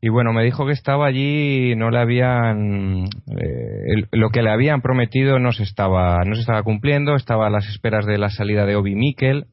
[0.00, 4.82] Y bueno, me dijo que estaba allí, no le habían, eh, lo que le habían
[4.82, 8.66] prometido no se estaba, no se estaba cumpliendo, estaba a las esperas de la salida
[8.66, 9.46] de Obi Mikel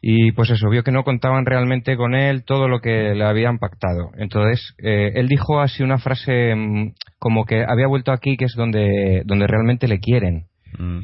[0.00, 3.58] y pues eso, vio que no contaban realmente con él todo lo que le habían
[3.58, 4.10] pactado.
[4.16, 6.92] Entonces, eh, él dijo así una frase mm,
[7.26, 10.44] como que había vuelto aquí, que es donde, donde realmente le quieren.
[10.78, 11.00] Mm.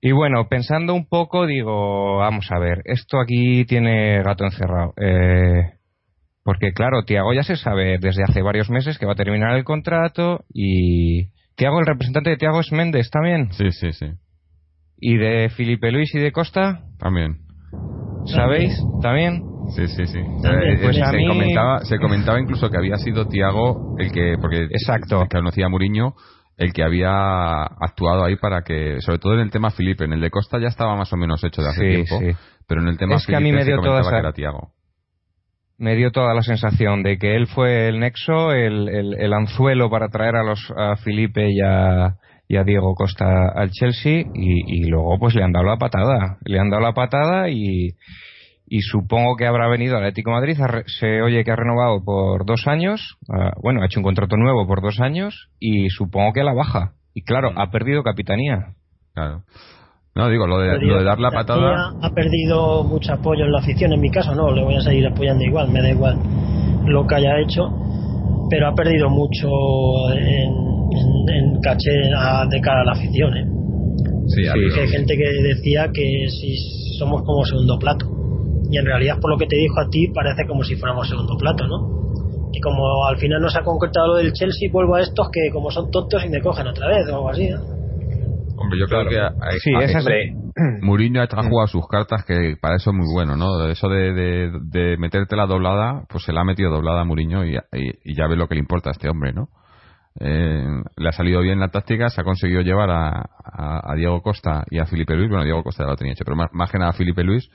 [0.00, 4.92] Y bueno, pensando un poco, digo, vamos a ver, esto aquí tiene gato encerrado.
[5.00, 5.70] Eh,
[6.42, 9.62] porque claro, Tiago ya se sabe desde hace varios meses que va a terminar el
[9.62, 11.28] contrato y...
[11.54, 13.52] Tiago, el representante de Tiago es Méndez también.
[13.52, 14.06] Sí, sí, sí.
[14.98, 17.36] Y de Felipe Luis y de Costa, También.
[18.26, 18.76] ¿sabéis?
[19.00, 19.42] También.
[19.68, 20.20] Sí, sí, sí.
[20.42, 24.10] También, Eh, pues eh, se, mí- comentaba, se comentaba incluso que había sido Tiago el
[24.12, 25.22] que, porque Exacto.
[25.22, 26.14] el que conocía a Muriño,
[26.56, 30.20] el que había actuado ahí para que, sobre todo en el tema Felipe, en el
[30.20, 32.38] de Costa ya estaba más o menos hecho de hace Sí, tiempo, sí.
[32.66, 34.16] pero en el tema Es que a Felipe mí me se dio toda esa- que
[34.18, 34.70] era Tiago.
[35.78, 39.90] me dio toda la sensación de que él fue el nexo, el, el- el anzuelo
[39.90, 42.14] para traer a los a Felipe y a,
[42.48, 46.38] y a Diego Costa al Chelsea y, y luego pues le han dado la patada,
[46.46, 47.90] le han dado la patada y,
[48.68, 51.56] y supongo que habrá venido al Atlético de Madrid, ha re- se oye que ha
[51.56, 55.88] renovado por dos años, ah, bueno, ha hecho un contrato nuevo por dos años y
[55.90, 56.92] supongo que a la baja.
[57.14, 58.74] Y claro, ha perdido capitanía.
[59.14, 59.42] Claro.
[60.14, 61.92] No, digo, lo de, lo de dar la patada.
[62.02, 65.06] Ha perdido mucho apoyo en la afición, en mi caso no, le voy a seguir
[65.06, 66.18] apoyando igual, me da igual
[66.86, 67.68] lo que haya hecho,
[68.50, 69.48] pero ha perdido mucho
[70.12, 73.36] en, en- en caché a- de cara a la afición.
[73.36, 73.44] ¿eh?
[74.28, 76.56] Sí, Sí, hay gente que decía que si
[76.98, 78.06] somos como segundo plato,
[78.70, 81.36] y en realidad por lo que te dijo a ti parece como si fuéramos segundo
[81.38, 81.88] plato, ¿no?
[82.52, 85.50] Y como al final no se ha concretado lo del Chelsea, vuelvo a estos que
[85.52, 87.48] como son tontos y me cogen otra vez o algo así.
[87.48, 87.60] ¿no?
[88.58, 90.04] Hombre, yo creo que a- Sí, a- esa es-
[90.82, 93.66] Mourinho ha jugado sus cartas que para eso es muy bueno, ¿no?
[93.68, 97.44] Eso de, de, de meterte la doblada, pues se la ha metido doblada a Mourinho
[97.44, 99.48] y, y- y ya ve lo que le importa a este hombre, ¿no?
[100.18, 100.64] Eh,
[100.96, 103.08] le ha salido bien la táctica, se ha conseguido llevar a,
[103.44, 106.24] a- a Diego Costa y a Felipe Luis, bueno, Diego Costa ya lo tenía hecho,
[106.24, 107.50] pero más, más que nada a Felipe Luis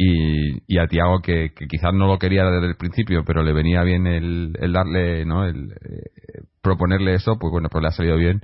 [0.00, 3.52] y, y a Tiago que, que quizás no lo quería desde el principio, pero le
[3.52, 5.44] venía bien el, el darle, ¿no?
[5.44, 8.40] El eh, proponerle eso, pues bueno, pues le ha salido bien.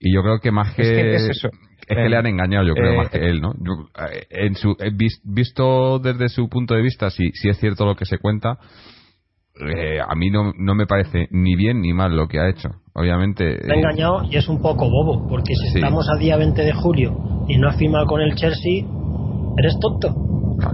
[0.00, 0.82] Y yo creo que más que...
[0.82, 1.48] Es que es eso.
[1.86, 3.52] Es que le han engañado, yo creo, Eh, más que él, ¿no?
[3.58, 7.58] Yo, eh, en su, eh, vis- visto desde su punto de vista, si, si es
[7.58, 8.58] cierto lo que se cuenta,
[9.60, 12.68] eh, a mí no, no me parece ni bien ni mal lo que ha hecho.
[12.94, 13.44] Obviamente.
[13.66, 15.78] Me ha eh, engañado y es un poco bobo, porque si Sí.
[15.78, 17.14] estamos a día 20 de julio
[17.46, 18.84] y no has firmado con el Chelsea,
[19.56, 20.16] eres tonto.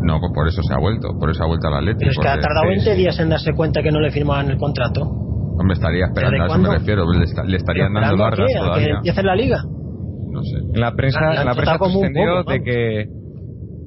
[0.03, 1.99] No, pues por eso se ha vuelto, por eso ha vuelto al Atlético.
[2.01, 2.97] Pero es que ha tardado sí, 20 sí.
[2.97, 5.03] días en darse cuenta que no le firmaban el contrato.
[5.03, 7.05] Hombre, estaría esperando, ¿Desde a eso me refiero.
[7.13, 7.19] Le,
[7.51, 8.51] le estarían ¿Pero dando largas?
[8.61, 9.59] ¿A que empiece la liga?
[10.33, 10.57] No sé.
[10.75, 12.03] En la prensa, La- la en la prensa de vamos.
[12.65, 13.07] que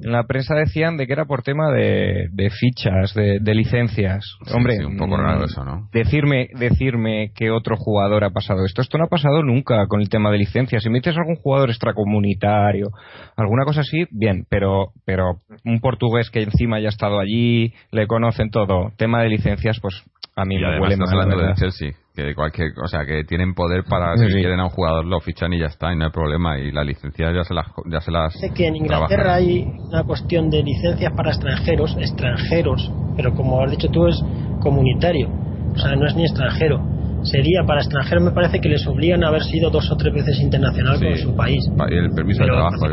[0.02, 4.24] en la prensa decían de que era por tema de, de fichas, de, de licencias.
[4.44, 5.88] Sí, Hombre, sí, un poco mm, raro eso, ¿no?
[5.92, 8.82] Decirme, decirme que otro jugador ha pasado esto.
[8.82, 10.82] Esto no ha pasado nunca con el tema de licencias.
[10.82, 12.88] Si me dices algún jugador extracomunitario,
[13.36, 18.06] alguna cosa así, bien, pero, pero un portugués que encima ya ha estado allí, le
[18.06, 18.92] conocen todo.
[18.96, 20.02] Tema de licencias, pues
[20.36, 21.08] a mí Y me huele mal.
[21.16, 21.54] la hablando.
[21.56, 21.92] Chelsea,
[22.24, 24.38] que cualquier, o sea, que tienen poder para Sí, si sí.
[24.40, 26.82] quieren a un jugador lo fichan y ya está, y no hay problema y la
[26.82, 29.42] licencia ya se las ya se las Sé que en Inglaterra trabajan.
[29.44, 34.20] hay una cuestión de licencias para extranjeros, extranjeros, pero como has dicho tú, es
[34.60, 35.28] comunitario,
[35.74, 36.80] o sea, no es ni extranjero.
[37.22, 40.40] Sería para extranjeros, me parece que les obligan a haber sido dos o tres veces
[40.40, 41.64] internacional con su país.
[41.88, 42.86] El permiso de trabajo.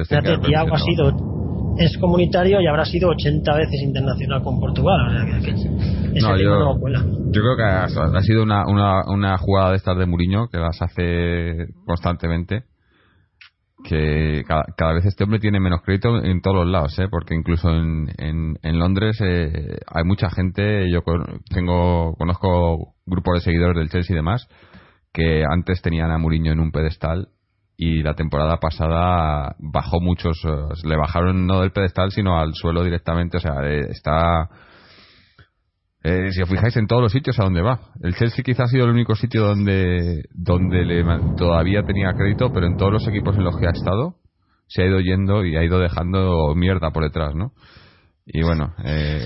[0.45, 1.35] Tiago ha sido
[1.77, 4.95] es comunitario y habrá sido 80 veces internacional con Portugal.
[6.21, 6.77] No, yo,
[7.31, 10.81] yo, creo que ha, sido una, una, una, jugada de estas de Muriño que las
[10.81, 12.63] hace constantemente.
[13.83, 17.07] Que cada, vez este hombre tiene menos crédito en todos los lados, ¿eh?
[17.09, 20.89] porque incluso en, en, en Londres eh, hay mucha gente.
[20.89, 21.01] Yo
[21.53, 24.47] tengo conozco grupos de seguidores del Chelsea y demás
[25.15, 27.29] que antes tenían a Muriño en un pedestal
[27.77, 30.37] y la temporada pasada bajó muchos,
[30.83, 34.49] le bajaron no del pedestal sino al suelo directamente, o sea, eh, está...
[36.07, 37.79] Eh, si os fijáis en todos los sitios a donde va.
[38.03, 41.03] El Chelsea quizás ha sido el único sitio donde, donde le,
[41.35, 44.13] todavía tenía crédito, pero en todos los equipos en los que ha estado
[44.67, 47.53] se ha ido yendo y ha ido dejando mierda por detrás, ¿no?
[48.27, 49.23] y bueno eh,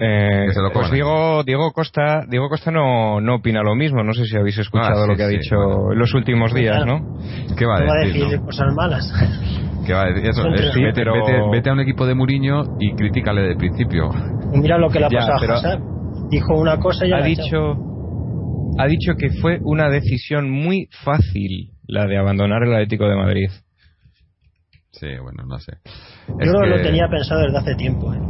[0.00, 4.02] eh, pues Diego Diego Costa Diego Costa no, no opina lo mismo.
[4.02, 5.54] No sé si habéis escuchado ah, lo que ha dicho
[5.92, 7.18] en los últimos días no
[7.56, 9.12] qué va a decir, cosas malas.
[9.86, 10.28] ¿Qué va a decir?
[10.28, 11.04] Eso, vete,
[11.52, 14.10] vete, a un equipo de Muriño y critícale de principio.
[14.52, 15.92] Mira lo que le ha pasado
[16.32, 17.76] dijo una cosa y ha dicho
[18.78, 23.50] ha dicho que fue una decisión muy fácil la de abandonar el Atlético de Madrid
[24.92, 25.72] Sí, bueno, no sé.
[26.28, 28.12] Yo lo tenía pensado desde hace tiempo.
[28.12, 28.20] ¿eh?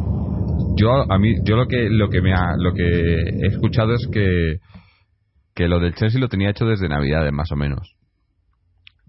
[0.77, 4.09] Yo a mí yo lo que lo que me ha, lo que he escuchado es
[4.13, 4.59] que
[5.55, 7.97] que lo del Chelsea lo tenía hecho desde Navidades más o menos.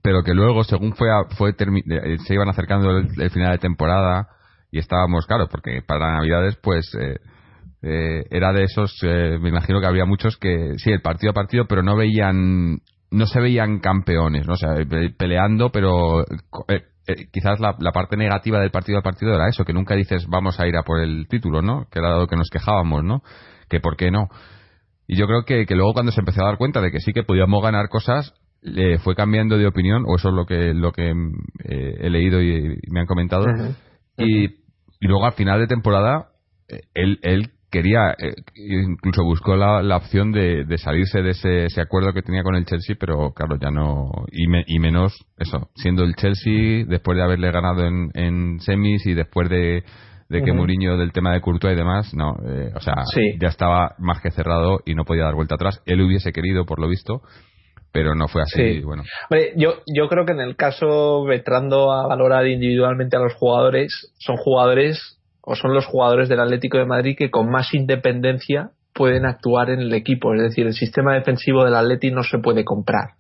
[0.01, 4.27] Pero que luego según fue fue eh, se iban acercando el, final de temporada
[4.71, 7.19] y estábamos claro, porque para Navidades pues eh,
[7.84, 11.65] eh, era de esos me imagino que había muchos que sí, el partido a partido,
[11.67, 12.80] pero no veían
[13.13, 14.54] no se veían campeones, ¿no?
[14.54, 14.76] O sea,
[15.17, 16.26] peleando, pero
[17.06, 20.60] eh, quizás la, parte negativa del partido al partido era eso, que nunca dices vamos
[20.60, 21.88] a ir a por el título, ¿no?
[21.91, 23.22] Que era lo que nos quejábamos, ¿no?
[23.69, 24.30] Que por qué no.
[25.08, 27.13] Y yo creo que, que luego cuando se empezó a dar cuenta de que sí
[27.13, 30.91] que podíamos ganar cosas, le fue cambiando de opinión, o eso es lo que, lo
[30.91, 33.46] que eh, he leído y, me han comentado.
[34.17, 36.30] Y, y, luego al final de temporada,
[36.69, 41.66] eh, él, él quería, eh, incluso buscó la, la opción de, de, salirse de ese,
[41.66, 45.70] ese, acuerdo que tenía con el Chelsea, pero claro, ya no, y, y menos eso,
[45.74, 49.84] siendo el Chelsea, después de haberle ganado en, en semis y después de,
[50.30, 52.94] de que Mourinho del tema de Courtois y demás, no, eh, o sea,
[53.40, 55.82] ya estaba más que cerrado y no podía dar vuelta atrás.
[55.88, 57.22] Él hubiese querido, por lo visto,
[57.92, 58.82] pero no fue así.
[58.82, 59.04] Bueno.
[59.56, 64.38] yo, yo creo que en el caso, vetrando a valorar individualmente a los jugadores, son
[64.38, 69.69] jugadores o son los jugadores del Atlético de Madrid que con más independencia pueden actuar
[69.71, 70.34] en el equipo.
[70.34, 73.12] Es decir, el sistema defensivo del Atlético no se puede comprar.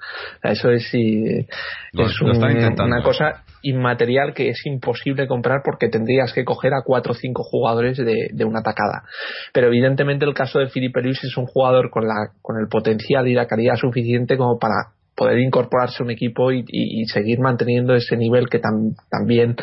[0.41, 6.83] Eso es, es una cosa inmaterial que es imposible comprar porque tendrías que coger a
[6.85, 9.03] cuatro o cinco jugadores de, una atacada.
[9.51, 13.27] Pero evidentemente el caso de Filipe Luis es un jugador con, la, con el potencial
[13.27, 18.17] y la calidad suficiente como para poder incorporarse a un equipo y, seguir manteniendo ese
[18.17, 18.59] nivel que
[19.09, 19.55] también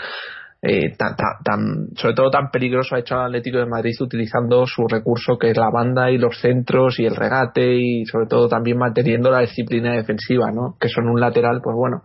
[0.63, 4.87] eh, tan, tan, sobre todo tan peligroso ha hecho el Atlético de Madrid utilizando su
[4.87, 8.77] recurso que es la banda y los centros y el regate y sobre todo también
[8.77, 10.77] manteniendo la disciplina defensiva, ¿no?
[10.79, 12.03] Que son un lateral, pues bueno,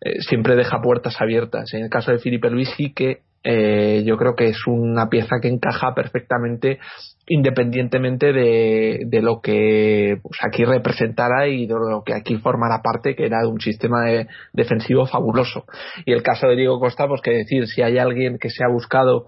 [0.00, 1.72] eh, siempre deja puertas abiertas.
[1.72, 5.36] En el caso de Felipe Luis sí que eh, yo creo que es una pieza
[5.40, 6.78] que encaja perfectamente
[7.26, 13.26] independientemente de, lo que pues, aquí representara y de lo que aquí formara parte, que
[13.26, 14.04] era de un sistema
[14.52, 15.64] defensivo fabuloso.
[16.04, 18.68] Y el caso de Diego Costa, pues que decir, si hay alguien que se ha
[18.68, 19.26] buscado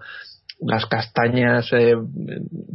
[0.59, 1.93] las castañas eh,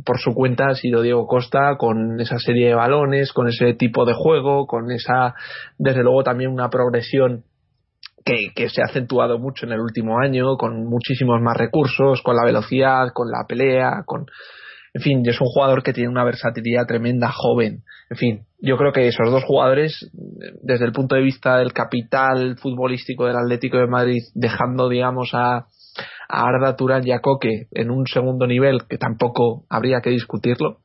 [0.04, 4.04] por su cuenta ha sido Diego Costa con esa serie de balones, con ese tipo
[4.04, 5.34] de juego, con esa,
[5.78, 7.44] desde luego también una progresión
[8.24, 12.44] que, se ha acentuado mucho en el último año, con muchísimos más recursos, con la
[12.44, 14.26] velocidad, con la pelea, con...
[14.94, 17.82] En fin, es un jugador que tiene una versatilidad tremenda, joven.
[18.10, 20.10] En fin, yo creo que esos dos jugadores,
[20.62, 25.66] desde el punto de vista del capital futbolístico del Atlético de Madrid, dejando, digamos, a,
[26.28, 30.80] a Arda Turán y a Coque en un segundo nivel, que tampoco habría que discutirlo,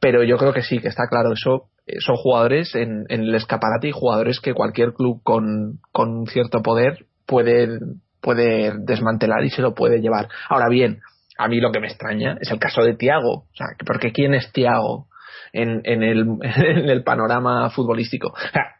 [0.00, 1.68] pero yo creo que sí, que está claro, eso
[1.98, 7.78] son jugadores en, el escaparate y jugadores que cualquier club con, con cierto poder puede,
[8.20, 10.28] puede desmantelar y se lo puede llevar.
[10.48, 11.00] Ahora bien,
[11.38, 13.46] a mí lo que me extraña es el caso de Tiago.
[13.52, 15.06] O sea, porque ¿quién es Tiago
[15.52, 18.32] en, en, el, en el panorama futbolístico?
[18.52, 18.76] Sea,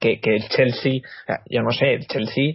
[0.00, 1.00] que, que el Chelsea,
[1.50, 2.54] yo no sé, el Chelsea,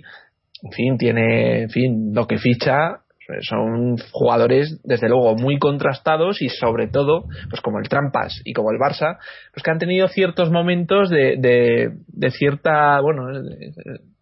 [0.64, 3.02] en fin, tiene, en fin, lo que ficha
[3.42, 8.72] son jugadores desde luego muy contrastados y sobre todo pues como el Trampas y como
[8.72, 9.18] el Barça
[9.54, 13.24] pues que han tenido ciertos momentos de, de, cierta bueno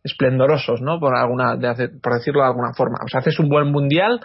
[0.04, 1.58] esplendorosos no por alguna
[2.02, 4.22] por decirlo de alguna forma o sea haces un buen mundial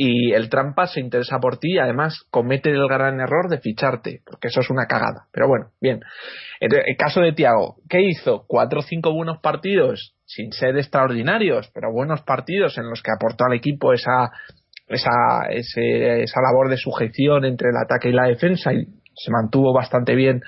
[0.00, 4.22] y el trampa se interesa por ti y además comete el gran error de ficharte,
[4.24, 5.26] porque eso es una cagada.
[5.32, 6.00] Pero bueno, bien.
[6.60, 8.44] En el caso de Tiago, ¿qué hizo?
[8.46, 13.46] Cuatro o cinco buenos partidos, sin ser extraordinarios, pero buenos partidos en los que aportó
[13.46, 14.30] al equipo esa,
[14.86, 18.84] esa, esa labor de sujeción entre el ataque y la defensa y
[19.16, 20.42] se mantuvo bastante bien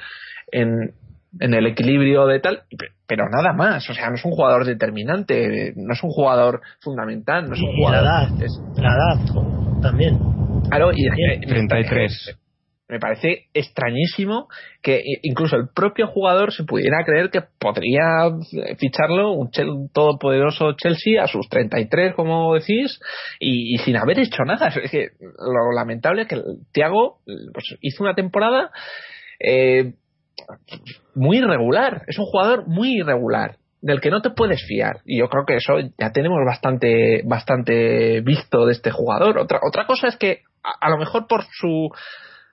[0.53, 0.93] en,
[1.39, 2.64] en el equilibrio de tal,
[3.07, 3.89] pero nada más.
[3.89, 7.74] O sea, no es un jugador determinante, no es un jugador fundamental, no es un
[7.74, 8.05] jugador.
[8.05, 10.18] La edad, es, la edad también.
[10.68, 12.37] Claro, y eh, 33.
[12.91, 14.49] Me parece extrañísimo
[14.82, 18.28] que incluso el propio jugador se pudiera creer que podría
[18.78, 22.99] ficharlo un, un todopoderoso Chelsea a sus 33, como decís,
[23.38, 24.72] y, sin haber hecho nada.
[24.82, 27.18] Es que lo lamentable es que Thiago
[27.53, 28.72] pues, hizo una temporada
[29.38, 29.95] eh,
[31.14, 32.03] muy irregular.
[32.09, 34.97] Es un jugador muy irregular del que no te puedes fiar.
[35.05, 39.38] Y yo creo que eso ya tenemos bastante, bastante visto de este jugador.
[39.38, 41.88] Otra, otra cosa es que a lo mejor por su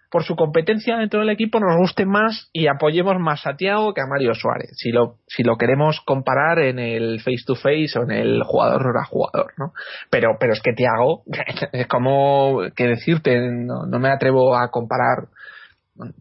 [0.10, 4.02] por su competencia dentro del equipo nos guste más y apoyemos más a Tiago que
[4.02, 8.04] a Mario Suárez, si lo, si lo queremos comparar en el face to face o
[8.04, 9.74] en el jugador a jugador, ¿no?
[10.10, 11.24] Pero, pero es que Tiago,
[11.74, 15.28] es como que decirte, no, no me atrevo a comparar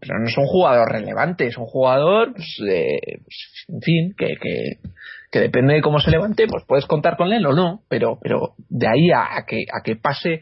[0.01, 3.21] pero no es un jugador relevante, es un jugador, pues, eh,
[3.69, 7.53] en fin, que, que, depende de cómo se levante, pues puedes contar con él o
[7.53, 10.41] no, pero, pero de ahí a que, a que pase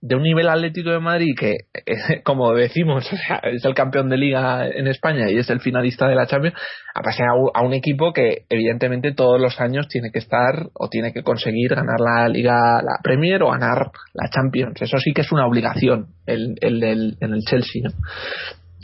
[0.00, 1.56] de un nivel atlético de Madrid que,
[2.24, 3.08] como decimos,
[3.42, 6.56] es el campeón de liga en España y es el finalista de la Champions,
[6.94, 11.12] a pasar a un, equipo que evidentemente todos los años tiene que estar o tiene
[11.12, 14.80] que conseguir ganar la liga, la Premier o ganar la Champions.
[14.80, 17.82] Eso sí que es una obligación el, el, el en el Chelsea.
[17.84, 17.90] ¿no?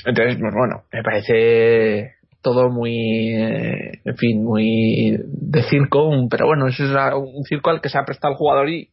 [0.05, 6.69] Entonces, pues bueno, me parece todo muy, eh, en fin, muy de circo, pero bueno,
[6.69, 8.89] eso es un circo al que se ha prestado el jugador y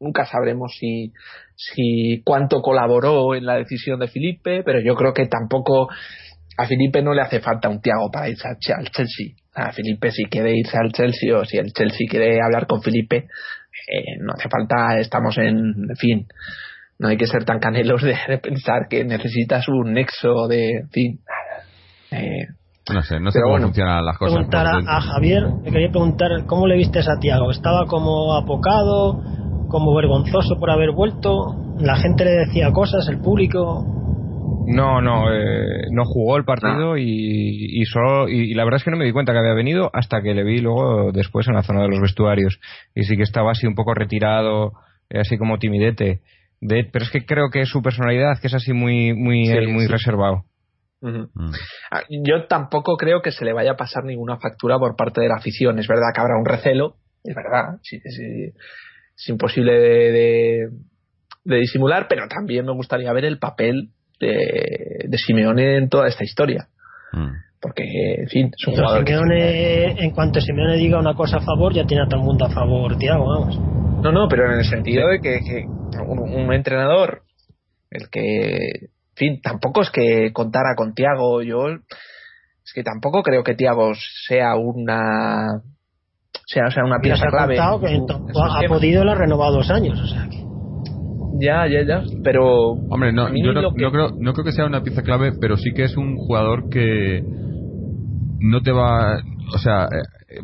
[0.00, 1.12] nunca sabremos si,
[1.54, 5.88] si cuánto colaboró en la decisión de Felipe, pero yo creo que tampoco
[6.56, 9.34] a Felipe no le hace falta un Tiago para irse al Chelsea.
[9.54, 13.16] A Felipe si quiere irse al Chelsea o si el Chelsea quiere hablar con Felipe,
[13.16, 16.26] eh, no hace falta, estamos en, fin,
[16.98, 20.90] no hay que ser tan canelos de, de pensar que necesitas un nexo de, en
[20.90, 21.20] fin,
[22.10, 22.46] eh,
[22.92, 24.34] no sé, no sé cómo bueno, funcionan las cosas.
[24.34, 27.50] Preguntar a, a, Javier, le quería preguntar cómo le viste a Tiago.
[27.50, 29.22] ¿Estaba como apocado,
[29.70, 31.54] como vergonzoso por haber vuelto?
[31.78, 33.84] ¿La gente le decía cosas, el público?
[34.66, 38.84] No, no, eh, no jugó el partido y, y solo y, y, la verdad es
[38.84, 41.54] que no me di cuenta que había venido hasta que le vi luego después en
[41.54, 42.60] la zona de los vestuarios
[42.94, 44.72] y sí que estaba así un poco retirado,
[45.08, 46.20] eh, así como timidete.
[46.60, 49.66] De, pero es que creo que es su personalidad, que es así muy muy sí,
[49.66, 49.92] muy sí.
[49.92, 50.44] reservado.
[51.00, 51.28] Uh -huh.
[51.34, 52.24] mm.
[52.28, 55.36] Yo tampoco creo que se le vaya a pasar ninguna factura por parte de la
[55.36, 55.78] afición.
[55.78, 58.52] Es verdad que habrá un recelo, es verdad, sí, sí,
[59.20, 60.68] es imposible de, de,
[61.44, 66.24] de, disimular, pero también me gustaría ver el papel de, de Simeone en toda esta
[66.24, 66.68] historia.
[67.12, 67.32] Mm.
[67.60, 67.84] Porque,
[68.18, 69.06] en fin, es un jugador.
[69.06, 70.04] Simeone, que...
[70.04, 72.50] en cuanto Simeone diga una cosa a favor, ya tiene a todo el mundo a
[72.50, 73.58] favor, Tiago, vamos.
[74.02, 75.66] No, no, pero en el sentido de que, que
[76.02, 77.22] un, un entrenador,
[77.90, 81.42] el que en fin, tampoco es que contara con Tiago.
[81.42, 83.92] Yo es que tampoco creo que Tiago
[84.26, 85.62] sea una
[86.52, 87.54] sea, sea una pieza clave.
[87.54, 90.44] Que ha podido, lo ha renovado dos años, o sea que.
[91.40, 92.02] Ya, ya, ya.
[92.24, 92.72] Pero.
[92.90, 93.82] Hombre, no, yo no, que...
[93.82, 96.68] no, creo, no creo que sea una pieza clave, pero sí que es un jugador
[96.68, 97.22] que
[98.40, 99.18] no te va.
[99.54, 100.40] O sea, eh,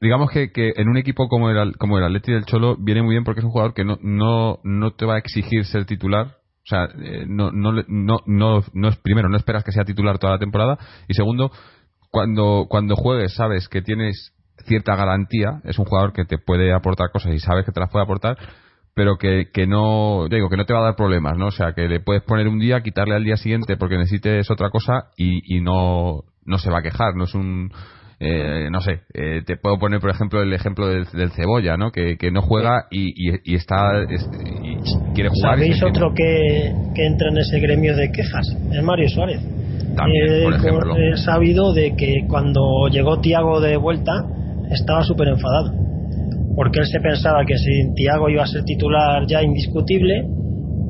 [0.00, 3.14] digamos que, que en un equipo como el, como el Atleti del Cholo viene muy
[3.14, 6.26] bien porque es un jugador que no, no, no te va a exigir ser titular.
[6.26, 10.18] O sea, eh, no, no, no, no, no es primero, no esperas que sea titular
[10.18, 10.78] toda la temporada.
[11.06, 11.50] Y segundo,
[12.10, 14.34] cuando, cuando juegues sabes que tienes
[14.66, 17.90] cierta garantía, es un jugador que te puede aportar cosas y sabes que te las
[17.90, 18.36] puede aportar,
[18.94, 21.46] pero que, que no, digo, que no te va a dar problemas, ¿no?
[21.46, 24.70] O sea, que le puedes poner un día, quitarle al día siguiente porque necesites otra
[24.70, 27.70] cosa y, y no, no se va a quejar, no es un,
[28.20, 31.92] eh, no sé, eh, te puedo poner por ejemplo el ejemplo del, del Cebolla, ¿no?
[31.92, 34.28] Que, que no juega y, y, y está es,
[34.64, 35.54] y quiere jugar.
[35.54, 38.48] ¿Sabéis otro que, que, entra en ese gremio de quejas?
[38.72, 39.40] Es Mario Suárez.
[39.94, 40.96] También, eh, por ejemplo.
[40.96, 44.24] He sabido de que cuando llegó Tiago de vuelta
[44.70, 45.72] estaba súper enfadado.
[46.56, 50.26] Porque él se pensaba que si Tiago iba a ser titular ya indiscutible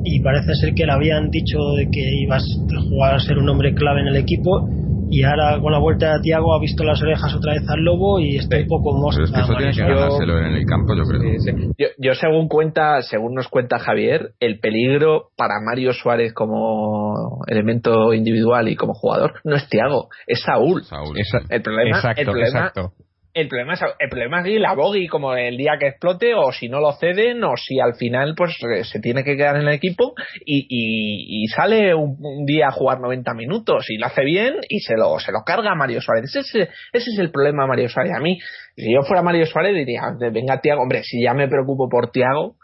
[0.03, 3.49] y parece ser que le habían dicho de que ibas a jugar a ser un
[3.49, 4.67] hombre clave en el equipo
[5.11, 8.19] y ahora con la vuelta de Tiago ha visto las orejas otra vez al lobo
[8.19, 8.63] y está sí.
[8.63, 9.23] un poco mosca.
[9.23, 11.21] Pero es que eso tiene que ganárselo en el campo, yo creo.
[11.21, 11.51] Sí, sí.
[11.77, 18.13] Yo, yo, según cuenta, según nos cuenta Javier, el peligro para Mario Suárez como elemento
[18.13, 20.83] individual y como jugador no es Tiago, es Saúl.
[20.83, 21.17] Saúl.
[21.49, 22.93] el problema, exacto, el problema, exacto.
[23.33, 26.67] El problema es el problema es la bogey como el día que explote o si
[26.67, 29.73] no lo ceden o si al final pues eh, se tiene que quedar en el
[29.73, 30.13] equipo
[30.45, 34.55] y, y, y sale un, un, día a jugar 90 minutos y lo hace bien
[34.67, 36.35] y se lo se lo carga Mario Suárez.
[36.35, 38.13] Ese, ese es el problema Mario Suárez.
[38.15, 38.39] A mí
[38.75, 40.01] si yo fuera Mario Suárez diría
[40.31, 42.55] venga Tiago hombre si ya me preocupo por Tiago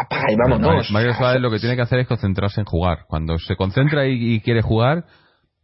[0.00, 0.90] apaga y vámonos.
[0.90, 2.98] Mario Suárez lo que tiene que hacer es concentrarse en jugar.
[3.08, 5.04] Cuando se concentra y, y quiere jugar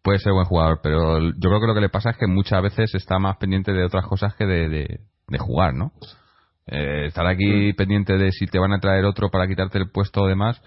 [0.02, 2.62] puede ser buen jugador, pero yo creo que lo que le pasa es que muchas
[2.62, 5.92] veces está más pendiente de otras cosas que de, de, de jugar, ¿no?
[6.66, 10.22] Eh, estar aquí pendiente de si te van a traer otro para quitarte el puesto
[10.22, 10.60] o demás,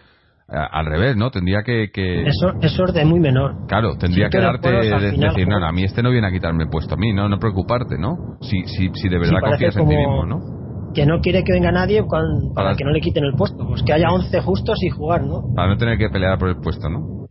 [0.47, 1.31] al revés, ¿no?
[1.31, 1.89] Tendría que...
[1.91, 2.21] que...
[2.27, 3.65] Eso, eso es de muy menor.
[3.67, 6.27] Claro, tendría Sí, que darte, de- final, decir, no, no, a mí este no viene
[6.27, 8.15] a quitarme el puesto a mí, no, no preocuparte, ¿no?
[8.41, 10.91] Si, si, si de Sí, verdad parece confías en ti mismo, ¿no?
[10.93, 13.67] Que no quiere que venga nadie para Para- que no le quiten el puesto.
[13.67, 15.41] Pues que haya 11 justos y jugar, ¿no?
[15.55, 17.24] Para no tener que pelear por el puesto, ¿no?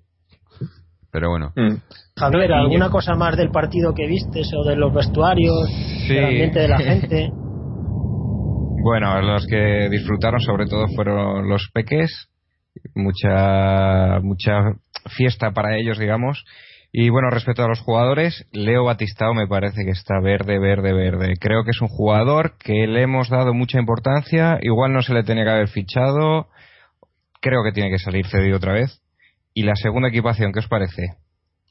[1.14, 1.52] Pero bueno.
[1.54, 1.76] Mm.
[2.18, 5.54] Javier, ¿alguna cosa más del partido que vistes o de los vestuarios,
[6.08, 6.12] Sí.
[6.14, 7.30] del ambiente de la gente?
[8.82, 12.28] Bueno, los que disfrutaron sobre todo fueron los peques,
[12.96, 14.72] mucha mucha
[15.16, 16.44] fiesta para ellos, digamos.
[16.92, 21.34] Y bueno, respecto a los jugadores, Leo Batistao me parece que está verde, verde, verde.
[21.40, 25.22] Creo que es un jugador que le hemos dado mucha importancia, igual no se le
[25.22, 26.48] tenía que haber fichado,
[27.40, 29.00] creo que tiene que salir cedido otra vez.
[29.54, 31.02] Y la segunda equipación, ¿qué os parece?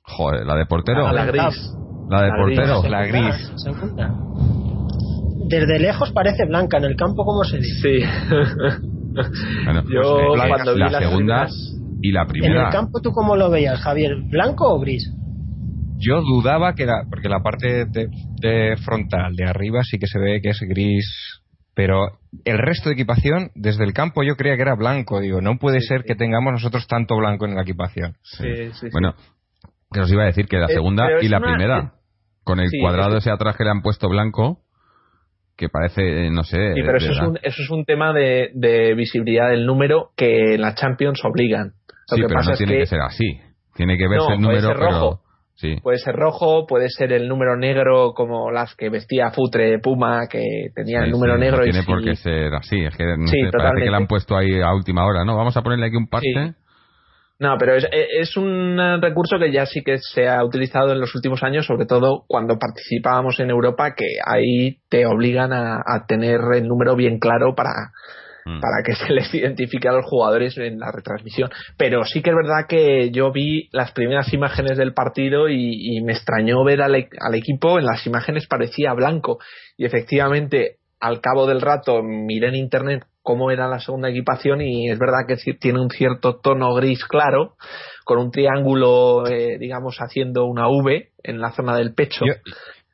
[0.03, 1.11] Joder, la de portero.
[1.11, 1.71] La gris
[2.09, 2.81] La de La portero.
[2.81, 2.91] gris.
[2.91, 3.51] La gris.
[3.57, 4.15] Segunda.
[5.49, 7.99] Desde lejos parece blanca, en el campo, ¿cómo se dice?
[7.99, 8.05] sí
[9.65, 12.65] Bueno, Yo pues, eh, cuando vi la las segunda primeras- y la En primera.
[12.67, 14.11] el campo, ¿tú cómo lo veías, Javier?
[14.29, 15.09] ¿Blanco o gris?
[15.99, 18.07] Yo dudaba que la, porque la parte de,
[18.41, 21.42] de frontal de arriba sí que se ve que es gris,
[21.73, 25.19] pero el resto de equipación desde el campo yo creía que era blanco.
[25.19, 28.15] Digo, no puede ser que tengamos nosotros tanto blanco en la equipación.
[28.21, 28.87] sí, sí, sí.
[28.91, 29.15] Bueno,
[29.91, 31.89] que os iba a decir que la Eh, segunda y la una- primera, eh,
[32.43, 34.59] con el sí, cuadrado es- ese atrás que le han puesto blanco,
[35.55, 36.73] que parece, eh, no sé.
[36.73, 40.55] Sí, pero eso es, un, eso es un tema de, de visibilidad del número que
[40.55, 41.73] en la Champions obligan.
[42.09, 42.85] Lo Sí, que pero pasa no es tiene que, que...
[42.87, 43.39] ser así.
[43.75, 44.91] Tiene que verse No, el puede número, pero.
[44.91, 45.21] rojo.
[45.55, 45.75] Sí.
[45.81, 50.69] puede ser rojo, puede ser el número negro como las que vestía Futre Puma, que
[50.73, 52.83] tenía Sí, el número sí, negro no y tiene si- por qué ser así.
[52.83, 55.37] Es que no sé, parece que le han puesto ahí a última hora, ¿no?
[55.37, 56.09] Vamos a ponerle aquí un.
[56.21, 56.55] Sí.
[57.39, 61.13] No, pero es, es un recurso que ya sí que se ha utilizado en los
[61.15, 66.39] últimos años, sobre todo cuando participábamos en Europa, que ahí te obligan a, a tener
[66.55, 67.91] el número bien claro para,
[68.45, 68.59] Mm.
[68.59, 71.49] para que se les identifique a los jugadores en la retransmisión.
[71.77, 76.01] Pero sí que es verdad que yo vi las primeras imágenes del partido y, y
[76.01, 79.39] me extrañó ver al, al equipo, en las imágenes parecía blanco
[79.77, 84.89] y efectivamente al cabo del rato miré en internet cómo era la segunda equipación y
[84.89, 87.55] es verdad que tiene un cierto tono gris claro
[88.05, 92.33] con un triángulo eh, digamos haciendo una V en la zona del pecho Yo,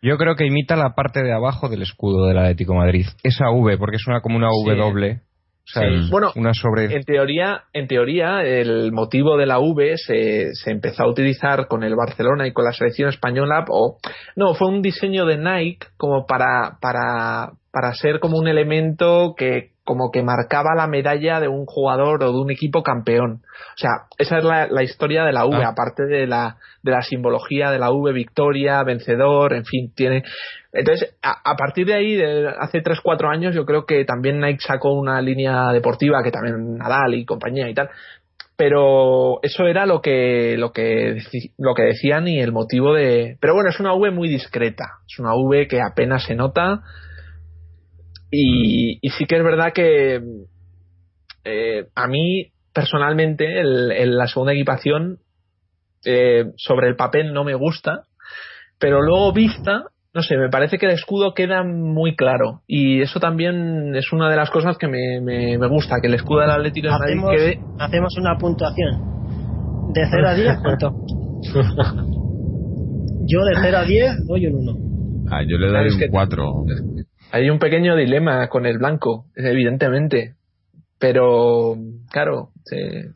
[0.01, 3.05] yo creo que imita la parte de abajo del escudo del Atlético de Madrid.
[3.21, 4.79] Esa V, porque es una como una V Sí.
[4.79, 5.21] doble.
[5.69, 5.95] O sea, Sí.
[5.95, 6.85] es Bueno, una sobre.
[6.95, 11.83] En teoría, en teoría, el motivo de la V se, se empezó a utilizar con
[11.83, 13.97] el Barcelona y con la selección española, o
[14.35, 19.71] no, fue un diseño de Nike como para, para, para ser como un elemento que
[19.89, 23.41] como que marcaba la medalla de un jugador o de un equipo campeón.
[23.41, 25.69] O sea, esa es la, la historia de la V, Ah.
[25.69, 30.21] aparte de la, de la simbología de la V, victoria, vencedor, en fin, tiene.
[30.73, 34.59] Entonces, a, a partir de ahí, de hace 3-4 años, yo creo que también Nike
[34.61, 37.89] sacó una línea deportiva que también Nadal y compañía y tal.
[38.55, 41.17] Pero eso era lo que, lo que,
[41.57, 43.37] lo que decían y el motivo de.
[43.41, 44.83] Pero bueno, es una V muy discreta.
[45.11, 46.81] Es una V que apenas se nota.
[48.31, 50.21] Y, y sí que es verdad que
[51.43, 55.17] eh, a mí personalmente el, el- la segunda equipación
[56.05, 58.03] eh, sobre el papel no me gusta,
[58.79, 63.19] pero luego vista, no sé, me parece que el escudo queda muy claro y eso
[63.19, 66.51] también es una de las cosas que me, me, me gusta, que el escudo del
[66.51, 67.59] Atlético de Madrid Hacemos, quede...
[67.79, 68.95] hacemos una puntuación.
[69.93, 70.91] De 0 a 10, ¿cuánto?
[73.25, 74.77] Yo de 0 a 10 doy un 1.
[75.31, 76.65] Ah, yo le doy un que- 4.
[77.31, 80.35] Hay un pequeño dilema con el blanco, evidentemente,
[80.99, 81.75] pero
[82.11, 83.11] claro, se-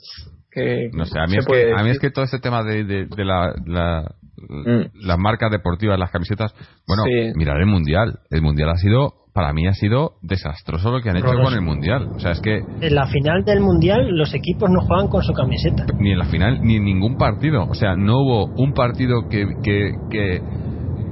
[0.52, 2.02] que No sé, a mí, se es que, a mí es decir.
[2.02, 5.06] que todo ese tema de, de, de la, la- Mm.
[5.08, 6.54] las marcas deportivas, las camisetas.
[6.86, 7.32] Bueno, Sí.
[7.36, 8.20] mirar el mundial.
[8.30, 11.62] El mundial ha sido, para mí ha sido desastroso lo que han hecho con el
[11.62, 12.10] mundial.
[12.14, 15.32] O sea, es que En la final del Mundial los equipos no juegan con su
[15.32, 15.86] camiseta.
[15.98, 17.64] ni en la final ni en ningún partido.
[17.70, 20.42] O sea, no hubo un partido que, que, que,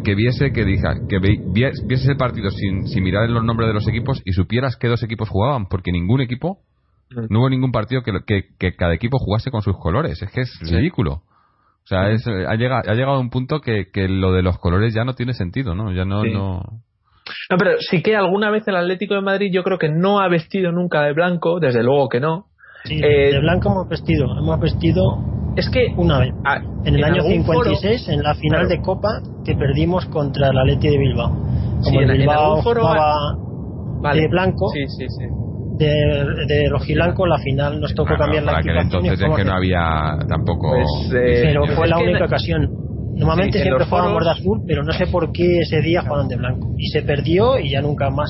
[0.04, 3.68] que viese, que diga, que ve- vies- vieses el partido sin, sin mirar los nombres
[3.68, 6.60] de los equipos y supieras qué dos equipos jugaban, porque ningún equipo,
[7.14, 7.26] Mm.
[7.30, 10.22] no hubo ningún partido que, que, que cada equipo jugase con sus colores.
[10.22, 11.14] Es que es ridículo.
[11.84, 14.58] O sea, es, ha, llegado, ha llegado a un punto que, que lo de los
[14.60, 15.92] colores ya no tiene sentido, ¿no?
[15.94, 16.32] Ya no, Sí.
[16.32, 16.62] no.
[17.50, 20.28] No, pero sí que alguna vez el Atlético de Madrid yo creo que no ha
[20.30, 22.46] vestido nunca de blanco, desde luego que no.
[22.86, 25.02] Sí, eh, de blanco hemos vestido, hemos vestido
[25.56, 26.30] es que una vez
[26.86, 29.10] en el año 56 en la final de Copa
[29.46, 31.30] que perdimos contra el Atleti de Bilbao.
[31.30, 33.16] Como sí, el en, Bilbao en foro jugaba
[34.02, 34.22] vale.
[34.22, 35.26] de blanco, Sí, sí, sí.
[35.78, 35.88] de,
[36.48, 40.18] de rojiblanco, la final nos tocó Claro, cambiar la para entonces es que no había
[40.28, 40.70] tampoco.
[40.70, 42.70] Pues, eh, pero fue la única en- ocasión.
[43.14, 46.02] Normalmente Sí, en siempre jugábamos foros- de azul, pero no sé por qué ese día
[46.02, 46.70] jugaron de blanco.
[46.78, 48.30] Y se perdió y ya nunca más.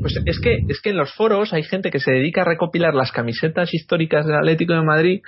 [0.00, 2.94] Pues es que, es que en los foros hay gente que se dedica a recopilar
[2.94, 5.20] las camisetas históricas del Atlético de Madrid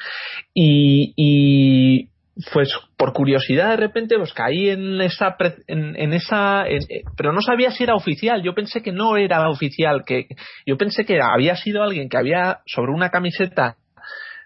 [0.54, 2.08] y, y
[2.52, 7.42] pues por curiosidad de repente pues caí en esa en, en esa eh, pero no
[7.42, 8.42] sabía si era oficial.
[8.42, 10.28] Yo pensé que no era oficial que
[10.66, 13.76] yo pensé que había sido alguien que había sobre una camiseta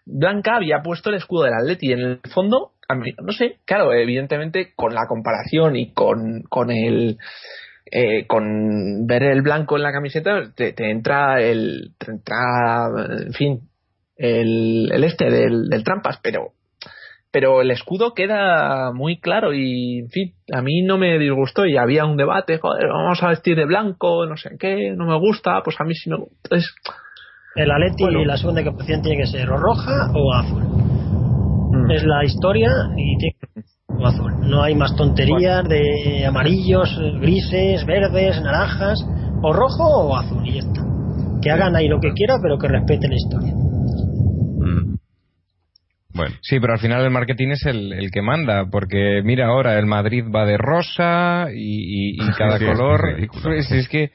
[0.05, 1.93] blanca había puesto el escudo del Atleti.
[1.93, 6.70] En el fondo a mí, no sé claro evidentemente con la comparación y con con
[6.70, 7.18] el
[7.91, 12.89] eh, con ver el blanco en la camiseta te, te entra el te entra
[13.26, 13.61] en fin
[14.16, 16.53] el, el este del, del trampas pero
[17.30, 21.76] pero el escudo queda muy claro y en fin a mí no me disgustó y
[21.76, 25.61] había un debate joder vamos a vestir de blanco no sé qué no me gusta
[25.62, 26.74] pues a mí sí me gusta Entonces,
[27.55, 28.24] El Atleti Bueno.
[28.24, 30.62] la segunda equipación tiene que ser o roja o azul.
[31.72, 34.32] mm, Es la historia y tiene que ser o azul.
[34.41, 38.99] No hay más tonterías de amarillos, grises, verdes, naranjas,
[39.43, 40.82] o rojo o azul y ya está.
[41.43, 43.53] Que hagan ahí lo que quieran, pero que respeten la historia.
[43.55, 44.97] Mm.
[46.14, 49.78] Bueno, Sí, pero al final el marketing es el, el que manda, porque mira ahora,
[49.78, 53.03] el Madrid va de rosa y, y- y cada Sí, es color.
[53.14, 53.53] ridículo.
[53.55, 54.11] Es que,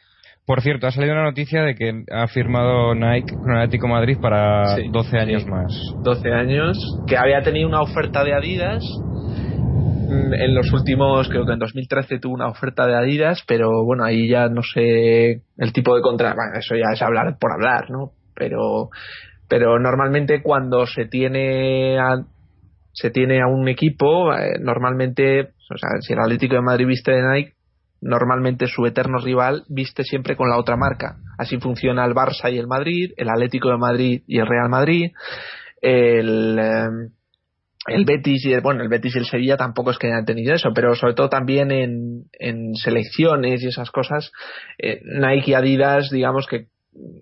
[0.46, 4.76] por cierto, ha salido una noticia de que ha firmado Nike con Atlético Madrid para
[4.78, 5.50] Sí, 12 años sí.
[5.50, 5.72] más.
[6.04, 8.84] 12 años que había tenido una oferta de Adidas
[10.12, 14.30] en los últimos creo que en 2013 tuvo una oferta de Adidas pero bueno ahí
[14.30, 18.12] ya no sé el tipo de contrato bueno, eso ya es hablar por hablar no
[18.36, 18.90] pero
[19.48, 22.24] pero normalmente cuando se tiene a,
[22.94, 27.12] se tiene a un equipo eh, normalmente o sea si el Atlético de Madrid viste
[27.12, 27.54] de Nike
[28.02, 31.18] normalmente su eterno rival viste siempre con la otra marca.
[31.38, 35.12] Así funciona el Barça y el Madrid el Atlético de Madrid y el Real Madrid
[35.82, 37.10] el eh,
[37.88, 40.54] el Betis y el, bueno el Betis y el Sevilla tampoco es que hayan tenido
[40.54, 44.32] eso pero sobre todo también en, en selecciones y esas cosas
[44.78, 46.68] eh, Nike y Adidas digamos que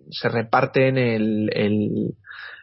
[0.09, 2.13] se reparten el, el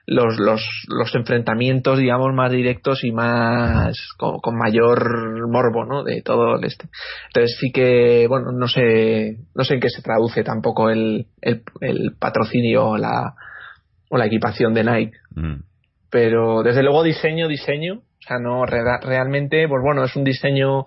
[0.07, 6.05] los, los, los enfrentamientos digamos más directos y más con, con mayor morbo ¿no?
[6.05, 6.89] de todo el este
[7.29, 11.63] entonces sí que bueno no sé no sé en qué se traduce tampoco el, el,
[11.81, 13.35] el patrocinio o la
[14.09, 15.76] o la equipación de Nike mm.
[16.17, 20.87] Pero desde luego diseño, diseño, o sea, no re- realmente, pues bueno, es un diseño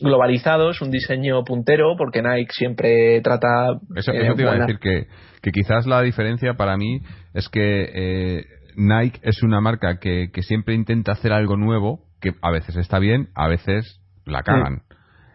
[0.00, 3.78] globalizado, es un diseño puntero, porque Nike siempre trata.
[3.94, 5.08] Eso, eh, eso te iba a decir que,
[5.42, 7.00] que quizás la diferencia para mí
[7.34, 8.44] es que eh,
[8.76, 12.98] Nike es una marca que, que siempre intenta hacer algo nuevo, que a veces está
[12.98, 14.84] bien, a veces la cagan.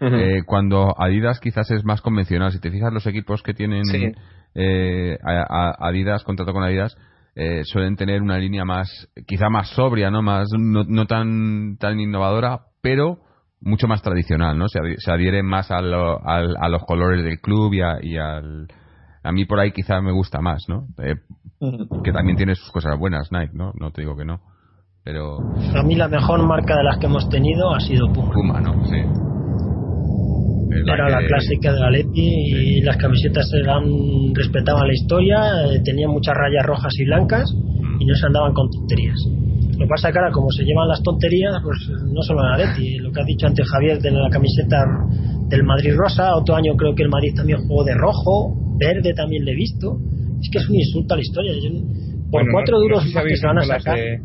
[0.03, 2.51] Eh, cuando Adidas quizás es más convencional.
[2.51, 4.11] Si te fijas los equipos que tienen Sí.
[4.55, 6.97] eh, Adidas, contrato con Adidas,
[7.36, 12.00] eh, suelen tener una línea más, quizá más sobria, no más, no, no tan tan
[12.00, 13.20] innovadora, pero
[13.62, 14.68] mucho más tradicional, ¿no?
[14.68, 18.18] Se, se adhieren más a, lo- al- a los colores del club y, a, y
[18.18, 18.68] al
[19.24, 20.88] a mí por ahí quizá me gusta más, ¿no?
[20.98, 21.16] Eh,
[22.04, 23.72] que también tiene sus cosas buenas, Nike, ¿no?
[23.80, 24.42] No te digo que no,
[25.04, 25.38] pero
[25.76, 28.34] A mí la mejor marca de las que hemos tenido ha sido Puma.
[28.34, 28.74] Puma, ¿no?
[28.86, 28.98] Sí.
[30.72, 32.30] Es Era la clásica de la Leti
[32.80, 33.84] y las camisetas eran,
[34.34, 37.43] respetaban la historia, eh, tenían muchas rayas rojas y blancas
[37.99, 39.17] y no se andaban con tonterías.
[39.78, 41.78] Lo que pasa es que ahora, como se llevan las tonterías, pues
[42.13, 44.86] no solo en la Leti, lo que ha dicho antes Javier de la camiseta
[45.49, 49.43] del Madrid rosa, otro año creo que el Madrid también jugó de rojo, verde también
[49.43, 49.97] le he visto.
[50.39, 51.51] Es que es un insulto a la historia.
[51.53, 51.69] Yo-
[52.32, 53.84] por Bueno, cuatro no- no duros sé si más que habéis se van a las
[53.84, 53.97] sacar.
[53.99, 54.19] de-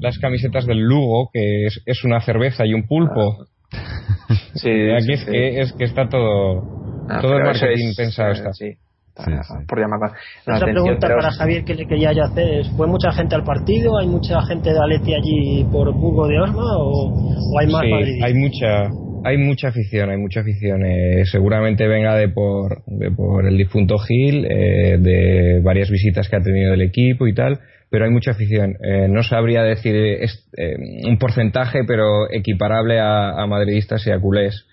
[0.00, 3.46] las camisetas del Lugo, que es, es una cerveza y un pulpo.
[4.54, 5.30] Sí, Aquí sí, es, sí.
[5.30, 6.62] que, es que está todo,
[7.08, 8.52] Ah, todo el marketing es, pensado eh, está.
[8.52, 8.70] Sí,
[9.16, 9.54] Sí, para- sí.
[9.68, 10.06] por llamarla
[10.46, 13.12] la Otra atención, pregunta pero- para Javier que le quería yo hacer es, ¿fue mucha
[13.12, 13.98] gente al partido?
[13.98, 17.12] ¿Hay mucha gente de Aleti allí por Burgo de Osma o,
[17.52, 18.90] o hay más Sí, hay mucha
[19.26, 23.96] hay mucha afición hay mucha afición eh, seguramente venga de por de por el difunto
[23.98, 27.60] Gil eh, de varias visitas que ha tenido el equipo y tal
[27.94, 28.74] pero hay mucha afición.
[28.82, 30.74] Eh, no sabría decir es- eh,
[31.06, 34.66] un porcentaje pero equiparable a, a madridistas y a culés.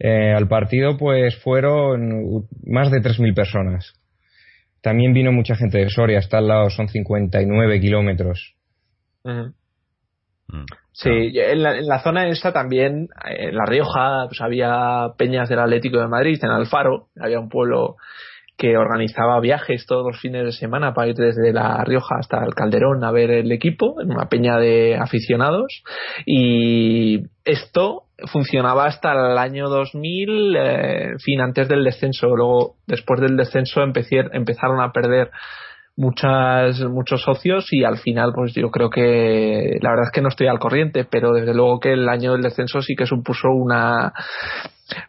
[0.00, 3.94] Eh, al partido pues fueron uh, más de 3.000 personas.
[4.82, 8.56] También vino mucha gente de Soria está al lado son 59 kilómetros.
[9.22, 9.54] Ujú.
[10.48, 15.48] Mm, sí, en, la, en, la, zona esta también, en La Rioja, pues había peñas
[15.48, 17.98] del Atlético de Madrid, en Alfaro, había un pueblo
[18.56, 22.54] que organizaba viajes todos los fines de semana para ir desde La Rioja hasta el
[22.54, 25.82] Calderón a ver el equipo, en una peña de aficionados.
[26.24, 32.28] Y esto funcionaba hasta el año 2000, eh, fin, antes del descenso.
[32.36, 35.30] Luego, después del descenso, empezaron a perder
[35.96, 40.28] muchas muchos socios y al final pues yo creo que la verdad es que no
[40.28, 44.12] estoy al corriente pero desde luego que el año del descenso sí que supuso una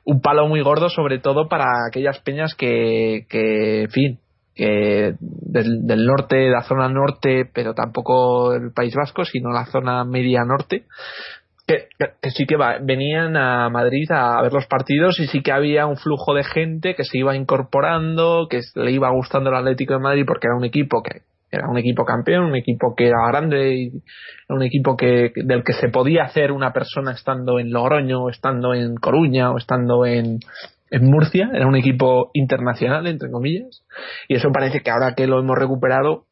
[0.04, 4.20] un palo muy gordo sobre todo para aquellas peñas que que en fin
[4.54, 10.06] que del, del norte la zona norte pero tampoco el País Vasco sino la zona
[10.06, 10.86] media norte
[11.66, 11.88] que,
[12.30, 16.34] sí que venían a Madrid a ver los partidos y sí que había un flujo
[16.34, 20.48] de gente que se iba incorporando, que le iba gustando el Atlético de Madrid porque
[20.48, 23.92] era un equipo que era un equipo campeón, un equipo que era grande y
[24.50, 28.74] un equipo que del que se podía hacer una persona estando en Logroño, o estando
[28.74, 30.40] en Coruña o estando en,
[30.92, 33.86] en Murcia, era un equipo internacional entre comillas.
[34.28, 36.26] Y eso parece que ahora que lo hemos recuperado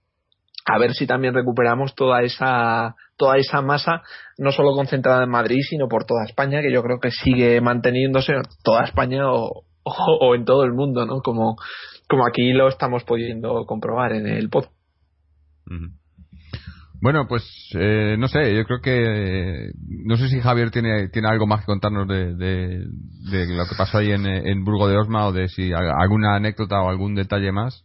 [0.66, 4.02] a ver si también recuperamos toda esa toda esa masa
[4.38, 8.34] no solo concentrada en Madrid sino por toda España que yo creo que sigue manteniéndose
[8.34, 11.58] en toda España o, o, en todo el mundo no como
[12.10, 14.66] como aquí lo estamos pudiendo comprobar en el pod.
[17.04, 17.44] Bueno, pues
[17.78, 19.72] eh, no sé, yo creo que
[20.06, 22.86] no sé si Javier tiene, tiene algo más que contarnos de, de,
[23.48, 26.90] lo que pasó ahí en, en Burgo de Osma o de si alguna anécdota o
[26.90, 27.84] algún detalle más.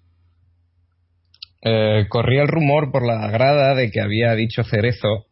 [1.62, 5.28] Eh, corría el rumor por la grada de que había dicho Cerezo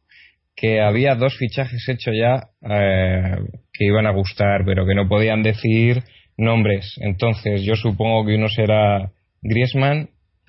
[0.56, 3.36] que había dos fichajes hechos ya eh,
[3.72, 6.02] que iban a gustar, pero que no podían decir
[6.38, 6.96] nombres.
[7.00, 9.10] Entonces, yo supongo que uno será
[9.42, 10.08] Griezmann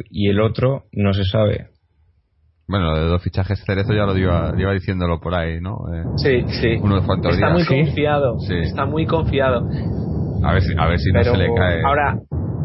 [0.09, 1.67] y el otro no se sabe.
[2.69, 5.77] Bueno, de dos fichajes Cerezo ya lo lleva, diciéndolo por ahí, ¿no?
[5.93, 6.77] Eh, sí, sí.
[6.81, 8.37] Uno de Está muy confiado.
[8.49, 9.69] Está muy confiado.
[10.43, 11.81] A ver si, a ver si no se le cae.
[11.83, 12.17] Ahora,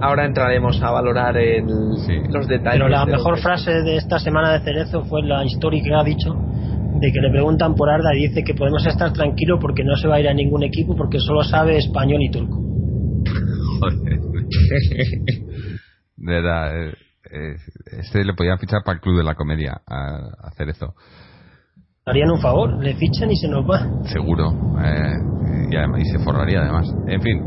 [0.03, 2.81] ahora entraremos a valorar el, los detalles.
[2.81, 6.35] Pero la mejor frase de esta semana de Cerezo fue la histórica que ha dicho
[7.01, 10.09] de que le preguntan por Arda y dice que podemos estar tranquilos porque no se
[10.09, 12.59] va a ir a ningún equipo porque solo sabe español y turco.
[13.81, 14.21] Joder.
[16.17, 16.95] de verdad, eh,
[17.31, 17.57] eh,
[17.99, 20.95] este le podían fichar para el club de la comedia a, a Cerezo.
[22.05, 23.87] Harían un favor, le fichan y se nos va.
[24.07, 24.51] Seguro.
[24.83, 26.93] Eh, y, además, y se forraría además.
[27.07, 27.41] En fin,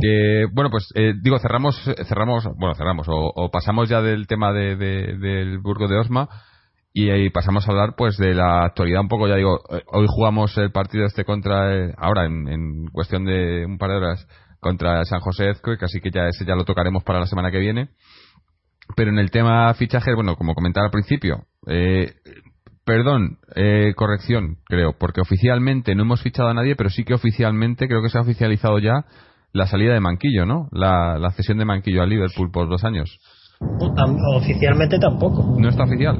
[0.00, 1.76] que bueno pues eh, digo cerramos
[2.06, 6.28] cerramos bueno cerramos o, pasamos ya del tema de, del Burgo de Osma
[6.92, 9.28] y pasamos a hablar pues de la actualidad un poco.
[9.28, 13.78] Ya digo eh, hoy jugamos el partido este contra eh, ahora en, cuestión de un
[13.78, 14.26] par de horas
[14.58, 17.58] contra San José Ezcoic así que ya ese ya lo tocaremos para la semana que
[17.58, 17.90] viene.
[18.96, 21.44] Pero en el tema fichajes bueno como comentaba al principio
[22.82, 23.38] perdón,
[23.94, 28.08] corrección, creo, porque oficialmente no hemos fichado a nadie, pero sí que oficialmente creo que
[28.08, 29.04] se ha oficializado ya
[29.52, 30.68] la salida de Manquillo, ¿no?
[30.72, 33.18] La, la cesión de Manquillo a Liverpool por dos años.
[34.36, 35.56] Oficialmente tampoco.
[35.58, 36.16] ¿No está oficial?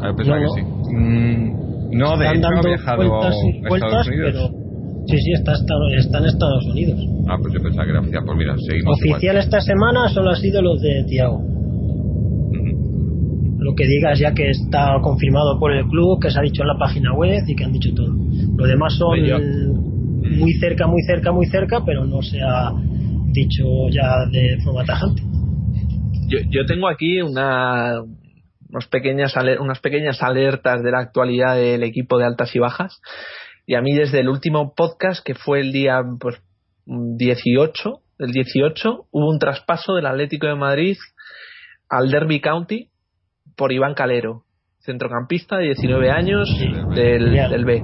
[0.00, 0.62] Ah, pensaba que sí.
[0.94, 4.48] Mm, no, de hecho ha viajado vueltas y vueltas, pero
[5.06, 7.00] sí, sí, está, está, en Estados Unidos.
[7.28, 8.22] Ah, pues yo pensaba que era oficial.
[8.24, 8.98] Pues mira, seguimos.
[8.98, 11.42] Oficial esta semana solo ha sido los de Tiago.
[13.60, 16.68] Lo que digas ya que está confirmado por el club, que se ha dicho en
[16.68, 18.14] la página web y que han dicho todo.
[18.56, 19.18] Lo demás son
[20.28, 22.72] muy cerca, muy cerca, muy cerca, pero no se ha
[23.32, 25.22] dicho ya de forma tajante.
[26.28, 28.02] Yo, yo tengo aquí una,
[28.70, 33.00] unas, pequeñas, unas pequeñas alertas de la actualidad del equipo de altas y bajas.
[33.66, 36.36] Y a mí desde el último podcast, que fue el día pues,
[36.86, 40.96] 18, el 18, hubo un traspaso del Atlético de Madrid
[41.88, 42.90] al Derby County
[43.56, 44.44] por Iván Calero,
[44.80, 46.48] centrocampista de 19 años
[46.94, 47.82] del, del B.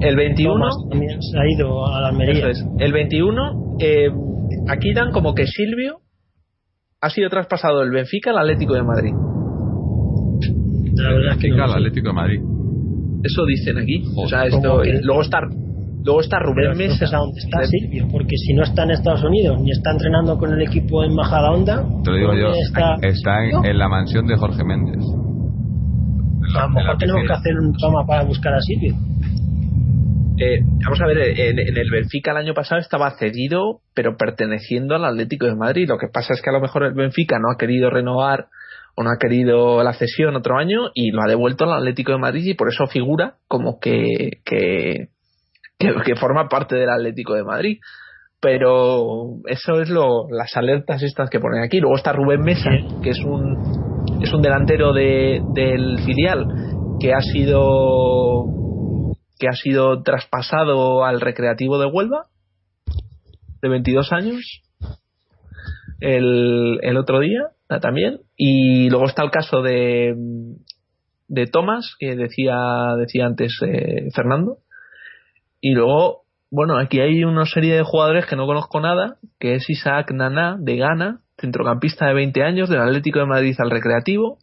[0.00, 2.48] El 21 también se ha ido a la Almería.
[2.78, 4.08] El 21 eh,
[4.68, 6.00] aquí dan como que Silvio
[7.00, 9.12] ha sido traspasado del Benfica al Atlético de Madrid.
[10.94, 12.40] La verdad es que no al Atlético de Madrid.
[13.22, 14.02] Eso dicen aquí.
[14.16, 15.40] O sea, esto, luego está
[16.04, 17.06] luego está Rubén Mesa.
[17.06, 20.62] dónde está Silvio, porque si no está en Estados Unidos ni está entrenando con el
[20.62, 25.04] equipo en Majadahonda, te lo digo yo, está, está en, la mansión de Jorge Méndez.
[26.56, 28.94] a lo mejor tenemos que hacer un toma para buscar a Silvio.
[30.40, 35.04] Eh, vamos a ver, en, el Benfica el año pasado estaba cedido, pero perteneciendo al
[35.04, 35.88] Atlético de Madrid.
[35.88, 38.46] Lo que pasa es que a lo mejor el Benfica no ha querido renovar
[38.94, 42.18] o no ha querido la cesión otro año y lo ha devuelto al Atlético de
[42.18, 45.08] Madrid y por eso figura como que, que,
[45.78, 47.78] que, forma parte del Atlético de Madrid.
[48.40, 51.80] Pero eso es lo, las alertas estas que ponen aquí.
[51.80, 52.70] Luego está Rubén Mesa,
[53.02, 56.46] que es un, es un delantero de, del filial
[57.00, 58.44] que ha sido
[59.38, 62.24] que ha sido traspasado al Recreativo de Huelva,
[63.62, 64.62] de 22 años,
[66.00, 67.42] el, el otro día
[67.80, 68.20] también.
[68.36, 70.14] Y luego está el caso de,
[71.28, 72.56] de Thomas, que decía,
[72.98, 74.58] decía antes eh, Fernando.
[75.60, 79.68] Y luego, bueno, aquí hay una serie de jugadores que no conozco nada, que es
[79.68, 84.38] Isaac Nana, de Ghana, centrocampista de 20 años, del Atlético de Madrid al Recreativo.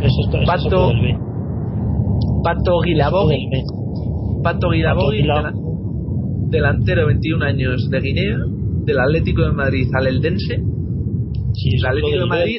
[0.00, 0.92] Eso es, Pato.
[2.44, 3.64] Pato B.
[4.42, 5.52] Pato dela-
[6.50, 8.36] delantero de 21 años de Guinea,
[8.84, 10.62] del Atlético de Madrid al Eldense,
[11.54, 12.58] Sí, el Atlético de Madrid.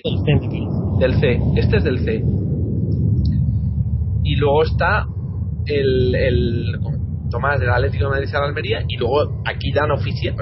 [0.99, 1.39] del C.
[1.57, 2.23] Este es del C.
[4.23, 5.05] Y luego está
[5.65, 6.65] el, el
[7.29, 8.79] Tomás del Atlético de Madrid a la Almería.
[8.87, 10.35] Y luego aquí dan oficial,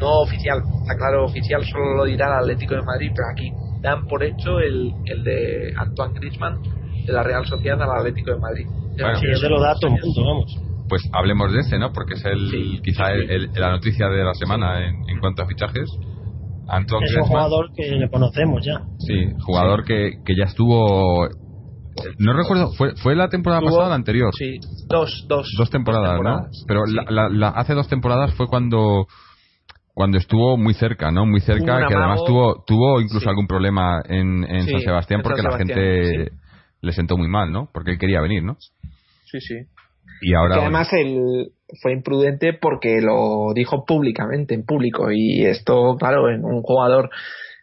[0.00, 3.50] no oficial, está claro, oficial solo lo dirá el Atlético de Madrid, pero aquí
[3.82, 6.60] dan por hecho el, el de Antoine Griezmann
[7.06, 8.66] de la Real Sociedad al Atlético de Madrid.
[8.92, 9.18] Bueno.
[9.18, 10.62] Sí, ese lo da todo el mundo, vamos.
[10.90, 11.92] Pues hablemos de ese, ¿no?
[11.92, 15.20] Porque es el Sí, quizá sí, el- el- la noticia de la semana en, en
[15.20, 15.88] cuanto a fichajes.
[17.02, 18.82] Es un jugador que le conocemos ya.
[18.98, 21.28] sí, jugador Que, que ya estuvo.
[22.18, 24.32] No recuerdo, ¿fue, fue la temporada pasada o la anterior?
[24.36, 25.48] Sí, dos, dos.
[25.56, 26.42] Dos temporadas, temporadas.
[26.44, 26.64] ¿no?
[26.66, 26.94] Pero Sí.
[26.94, 29.06] la- la- la- hace dos temporadas fue cuando
[29.92, 31.26] cuando estuvo muy cerca, ¿no?
[31.26, 33.28] Muy cerca, que además tuvo tuvo incluso Sí.
[33.28, 36.32] algún problema en, en Sí, San Sebastián San porque la gente
[36.80, 37.68] le sentó muy mal, ¿no?
[37.72, 38.56] Porque él quería venir, ¿no?
[39.24, 39.54] Sí, sí.
[40.20, 45.10] Y ahora que además él fue imprudente porque lo dijo públicamente, en público.
[45.10, 47.10] Y esto, claro, en un jugador.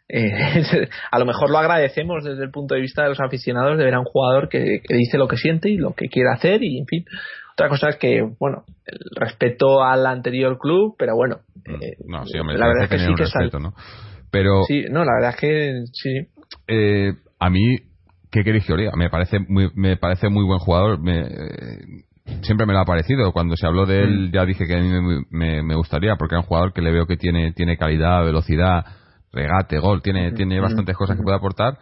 [0.09, 0.31] eh,
[1.11, 3.93] a lo mejor lo agradecemos desde el punto de vista de los aficionados de ver
[3.93, 6.79] a un jugador que, que dice lo que siente y lo que quiere hacer y
[6.79, 7.05] en fin
[7.51, 12.39] otra cosa es que bueno el respeto al anterior club pero bueno eh, no, sí,
[12.39, 13.73] hombre, la verdad es que sí que respeto, ¿no?
[14.31, 16.27] Pero sí no la verdad es que sí
[16.69, 17.75] eh, a mí
[18.31, 22.05] qué queréis que me parece muy me parece muy buen jugador me, eh,
[22.41, 24.07] siempre me lo ha parecido cuando se habló de Mm.
[24.09, 26.81] él ya dije que a mí me, me- me gustaría porque es un jugador que
[26.81, 28.85] le veo que tiene tiene calidad velocidad
[29.33, 30.63] regate gol tiene tiene Mm.
[30.63, 31.77] bastantes cosas que puede aportar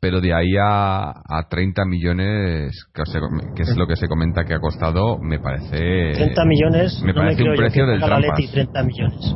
[0.00, 3.18] pero de ahí a, a 30 millones que, se-
[3.54, 7.20] que es lo que se comenta que ha costado me parece 30 millones, me no
[7.20, 9.34] me parece creo un yo precio que del paga el trampas Atleti 30 millones.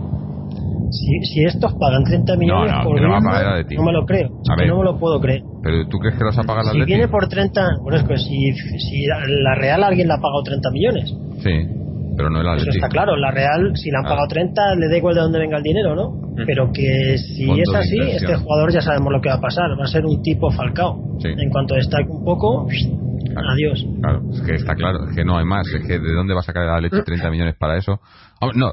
[0.93, 3.61] Si, si estos pagan 30 millones no, por que no va a Griezmann, pagar el
[3.65, 3.77] Atleti.
[3.77, 4.29] no me lo creo.
[4.51, 4.69] A ver.
[4.69, 5.43] no me lo puedo creer.
[5.63, 8.17] pero tú crees que los ha pagado el Si viene por 30, bueno, es que
[8.19, 11.15] si, si la Real alguien le ha pagado 30 millones.
[11.43, 11.79] sí
[12.15, 14.11] pero no el Eso Atleti está claro, la Real, si le han Ah.
[14.11, 16.35] pagado 30, le da igual de dónde venga el dinero, ¿no?
[16.47, 19.71] Pero que si Fondo es así, este jugador ya sabemos lo que va a pasar.
[19.81, 21.17] Va a ser un tipo Falcao.
[21.21, 21.29] Sí.
[21.29, 23.49] En cuanto destaque un poco, Claro.
[23.55, 23.87] adiós.
[24.03, 25.67] Claro, es que está claro, es que no hay más.
[25.69, 27.99] Es que ¿de dónde va a sacar el Atleti 30 millones para eso?
[28.43, 28.73] Hombre, no,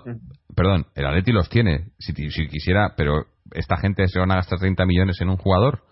[0.60, 4.60] perdón, el Atleti los tiene, si, si quisiera, pero esta gente se van a gastar
[4.60, 5.84] 30 millones en un jugador.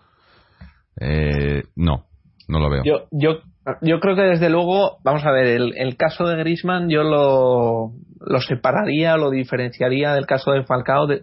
[1.00, 2.04] Eh, no,
[2.48, 2.82] no lo veo.
[2.84, 3.38] Yo, yo,
[3.80, 8.40] yo creo que desde luego, vamos a ver, el, caso de Grisman yo lo, lo
[8.40, 11.22] separaría, lo diferenciaría del caso de Falcao, de-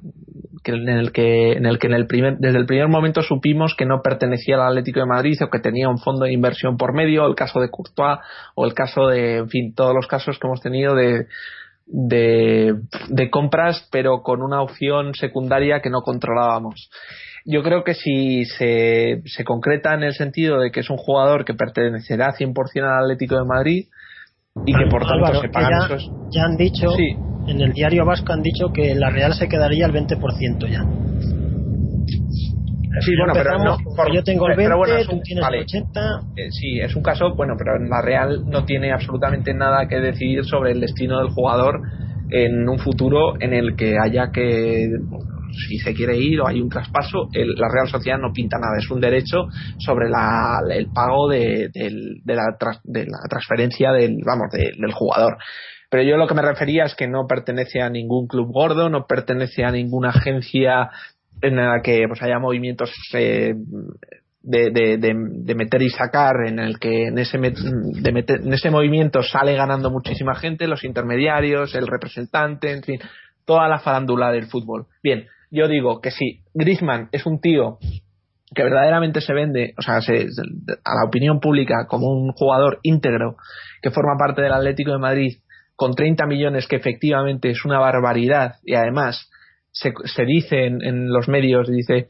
[0.64, 3.76] que en el que, en el que en el primer, desde el primer momento supimos
[3.78, 6.96] que no pertenecía al Atlético de Madrid o que tenía un fondo de inversión por
[6.96, 8.18] medio, el caso de Courtois
[8.56, 11.28] o el caso de, en fin, todos los casos que hemos tenido de,
[11.86, 12.76] de,
[13.10, 16.90] de compras, pero con una opción secundaria que no controlábamos.
[17.46, 21.46] Yo creo que si se, se concreta en el sentido de que es un jugador
[21.46, 23.86] que pertenecerá 100% al Atlético de Madrid
[24.66, 26.12] y que por tanto Álvaro, se pagan ya, esos.
[26.32, 27.16] ya han dicho, Sí.
[27.48, 30.84] en el diario vasco han dicho que la Real se quedaría al 20% ya.
[33.02, 33.78] Sí, bueno, pero no,
[34.14, 35.58] yo tengo el 20, pero bueno, tú tienes vale.
[35.58, 36.00] el 80.
[36.36, 40.00] Eh, sí, es un caso, bueno, pero en la Real no tiene absolutamente nada que
[40.00, 41.82] decidir sobre el destino del jugador
[42.30, 44.88] en un futuro en el que haya que,
[45.68, 48.78] si se quiere ir o hay un traspaso, el- la Real Sociedad no pinta nada,
[48.78, 49.46] es un derecho
[49.78, 51.70] sobre la, el pago de,
[52.26, 52.44] la,
[52.84, 55.38] de la transferencia del, vamos, de- del jugador.
[55.90, 59.06] Pero yo lo que me refería es que no pertenece a ningún club gordo, no
[59.06, 60.90] pertenece a ninguna agencia
[61.42, 63.54] en la que pues haya movimientos eh,
[64.42, 68.70] de, de, de, meter y sacar en el que en ese, de meter- en ese
[68.70, 73.00] movimiento sale ganando muchísima gente, los intermediarios, el representante, en fin,
[73.46, 74.86] toda la farándula del fútbol.
[75.04, 77.80] Bien, yo digo que si Griezmann es un tío
[78.54, 80.42] que verdaderamente se vende, o sea, se- se-
[80.84, 83.38] a la opinión pública como un jugador íntegro
[83.82, 85.38] que forma parte del Atlético de Madrid
[85.76, 89.30] con 30 millones que efectivamente es una barbaridad y además
[89.76, 92.08] se, se dice en, en los medios, dice,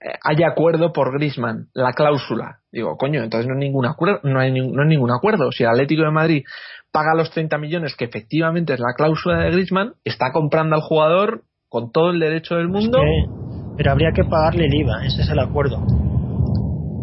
[0.00, 2.58] eh, hay acuerdo por Griezmann, la cláusula.
[2.70, 5.50] Digo, coño, entonces no, hay ningún acuerdo, no, hay, ni- no hay ningún acuerdo.
[5.50, 6.44] Si el Atlético de Madrid
[6.92, 11.44] paga los 30 millones, que efectivamente es la cláusula de Griezmann, está comprando al jugador
[11.70, 12.98] con todo el derecho del mundo.
[12.98, 13.38] Es que-
[13.78, 15.78] pero habría que pagarle el IVA, ese es el acuerdo.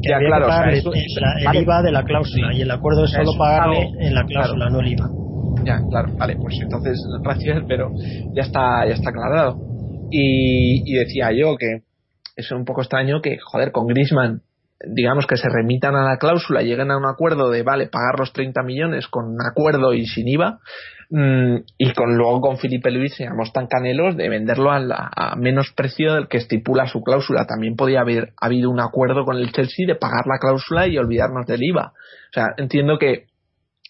[0.03, 1.59] Que Ya, habría claro, que o sea, pagarle eso- el, la- el vale.
[1.61, 4.65] IVA de la cláusula y el acuerdo es solo Eso, pagarle claro, en la cláusula,
[4.67, 4.71] claro.
[4.71, 5.09] no el IVA.
[5.65, 7.91] ya, claro, vale, pues entonces Ratchet, pero
[8.35, 9.57] ya está, ya está aclarado.
[10.11, 11.83] Y, y decía yo que
[12.35, 14.41] es un poco extraño que, joder, con Grisman
[14.83, 18.33] digamos que se remitan a la cláusula, lleguen a un acuerdo de, vale, pagar los
[18.33, 20.59] 30 millones con acuerdo y sin IVA,
[21.09, 24.79] mm, y con luego con Felipe Luis seamos tan canelos de venderlo a,
[25.15, 27.45] a, menos precio del que estipula su cláusula.
[27.45, 31.45] También podía haber habido un acuerdo con el Chelsea de pagar la cláusula y olvidarnos
[31.45, 31.93] del IVA.
[32.29, 33.27] O sea, entiendo que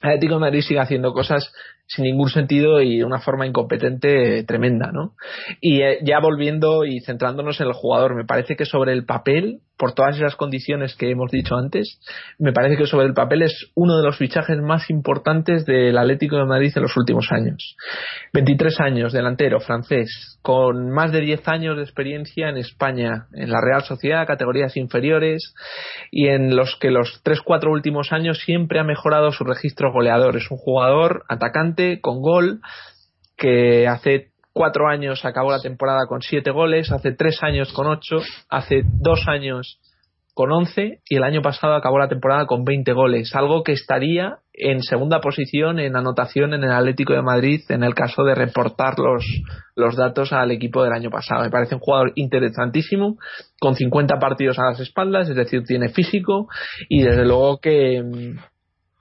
[0.02, 1.52] Atlético de Madrid sigue haciendo cosas
[1.88, 5.14] sin ningún sentido y de una forma incompetente tremenda, ¿no?
[5.62, 9.60] Y eh, ya volviendo y centrándonos en el jugador, me parece que sobre el papel,
[9.78, 12.00] por todas esas condiciones que hemos dicho antes,
[12.40, 16.38] me parece que sobre el papel es uno de los fichajes más importantes del Atlético
[16.38, 17.76] de Madrid en los últimos años.
[18.34, 23.60] 23 años, delantero, francés, con más de 10 años de experiencia en España, en la
[23.62, 25.54] Real Sociedad, categorías inferiores,
[26.10, 30.38] y en los que los 3-4 últimos años siempre ha mejorado su registro goleador.
[30.38, 32.62] Es un jugador atacante con gol,
[33.38, 38.18] que hace cuatro años acabó la temporada con siete goles, hace tres años con ocho,
[38.50, 39.80] hace dos años
[40.36, 44.40] con once y el año pasado acabó la temporada con veinte goles, algo que estaría
[44.54, 49.00] en segunda posición en anotación en el Atlético de Madrid en el caso de reportar
[49.00, 49.26] los,
[49.76, 51.44] los datos al equipo del año pasado.
[51.44, 53.18] Me parece un jugador interesantísimo,
[53.60, 56.48] con 50 partidos a las espaldas, es decir, tiene físico
[56.90, 58.38] y desde luego que mm,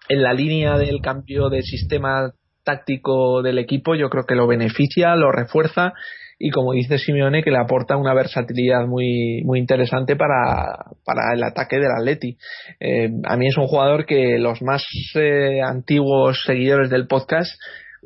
[0.09, 2.33] en la línea del cambio de sistema
[2.65, 5.93] táctico del equipo yo creo que lo beneficia, lo refuerza
[6.39, 11.43] y como dice Simeone que le aporta una versatilidad muy muy interesante para, para el
[11.43, 12.37] ataque del Atleti.
[12.81, 14.85] Eh, a mí es un jugador que los más
[15.15, 17.53] eh, antiguos seguidores del podcast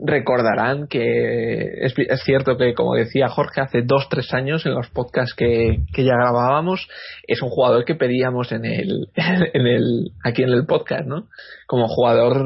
[0.04, 1.94] recordarán que es,
[2.24, 6.14] cierto que, como decía Jorge, hace dos, tres años en los podcasts que, que, ya
[6.14, 6.88] grabábamos,
[7.26, 11.28] es un jugador que pedíamos en el, en el, aquí en el podcast, ¿no?
[11.66, 12.44] Como jugador,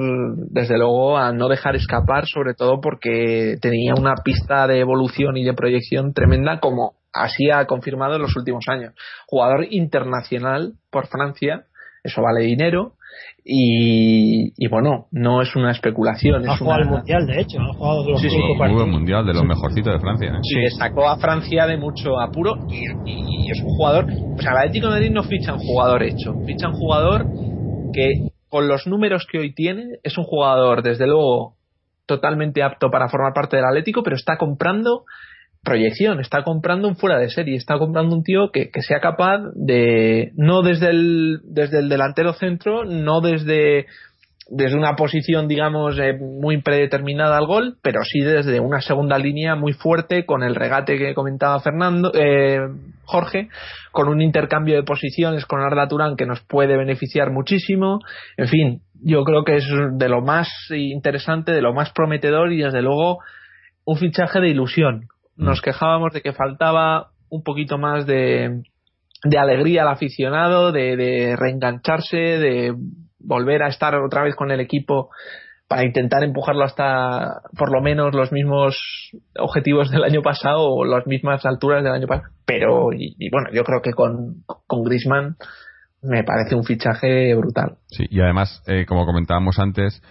[0.51, 5.45] desde luego, a no dejar escapar, sobre todo porque tenía una pista de evolución y
[5.45, 8.95] de proyección tremenda, como así ha confirmado en los últimos años.
[9.27, 11.67] Jugador internacional por Francia,
[12.03, 12.95] eso vale dinero,
[13.45, 16.49] y, y, bueno, no es una especulación.
[16.49, 16.91] Ha es jugado una...
[16.91, 18.39] al Mundial, de hecho, ha jugado de los sí, sí.
[18.39, 20.29] Mundial, de los mejorcitos de Francia.
[20.29, 20.41] ¿eh?
[20.43, 24.05] Sí, sacó a Francia de mucho apuro y, y, y, es un jugador.
[24.05, 27.27] O sea, el Atlético de Madrid no ficha un jugador hecho, ficha un jugador
[27.93, 31.55] que, con los números que hoy tiene, es un jugador, desde luego,
[32.07, 35.05] totalmente apto para formar parte del Atlético, pero está comprando
[35.63, 39.41] proyección, está comprando un fuera de serie, está comprando un tío que, que sea capaz
[39.55, 43.87] de, no desde el, desde el delantero centro, no desde,
[44.51, 49.55] desde una posición, digamos, eh, muy predeterminada al gol, pero sí desde una segunda línea
[49.55, 52.59] muy fuerte con el regate que comentaba Fernando, eh,
[53.05, 53.49] Jorge,
[53.93, 58.01] con un intercambio de posiciones con Arda Turán que nos puede beneficiar muchísimo.
[58.37, 62.63] En fin, yo creo que es de lo más interesante, de lo más prometedor y
[62.63, 63.19] desde luego
[63.85, 68.63] un fichaje de ilusión nos quejábamos de que faltaba un poquito más de,
[69.25, 72.75] de alegría al aficionado, de, de, reengancharse, de
[73.19, 75.11] volver a estar otra vez con el equipo
[75.69, 78.77] para intentar empujarlo hasta por lo menos los mismos
[79.39, 82.29] objetivos del año pasado o las mismas alturas del año pasado.
[82.45, 85.37] Pero, y, y bueno, yo creo que con, con Grisman
[86.03, 87.79] me parece un fichaje brutal.
[87.87, 90.03] Sí, y además, eh, como comentábamos antes,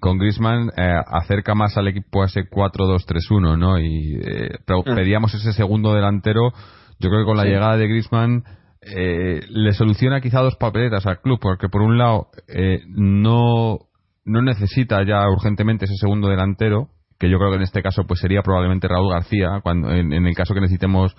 [0.00, 3.78] con Griezmann eh, acerca más al equipo a ese 4-2-3-1, ¿no?
[3.78, 6.52] Y eh, pedíamos ese segundo delantero.
[6.98, 7.50] Yo creo que con la sí.
[7.50, 8.44] llegada de Griezmann
[8.80, 13.78] eh, le soluciona quizá dos papeletas al club, porque por un lado eh, no,
[14.24, 16.88] no necesita ya urgentemente ese segundo delantero,
[17.18, 20.26] que yo creo que en este caso pues sería probablemente Raúl García, cuando en, en
[20.26, 21.14] el caso que necesitemos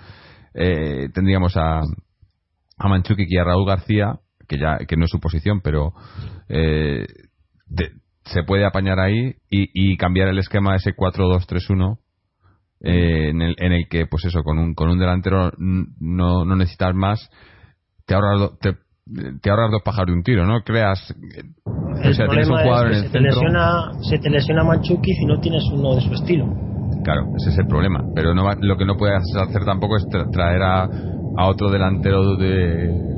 [0.55, 1.81] eh, tendríamos a,
[2.77, 5.93] a Manchukic y a Raúl García, que ya que no es su posición, pero
[6.49, 7.05] eh,
[7.67, 7.91] de,
[8.25, 11.97] se puede apañar ahí y, y cambiar el esquema ese 4-2-3-1
[12.81, 16.55] eh, en, el, en el que pues eso con un con un delantero no, no
[16.55, 17.29] necesitas más
[18.05, 18.77] te ahorras te,
[19.41, 21.13] te ahorras dos pájaros de un tiro no creas
[22.03, 24.29] el o sea, tienes un jugador es que en el se te lesiona, se te
[24.29, 26.45] lesiona Manchuki si no tienes uno de su estilo.
[27.03, 30.05] Claro ese es el problema pero no va, lo que no puedes hacer tampoco es
[30.31, 33.11] traer a, a otro delantero de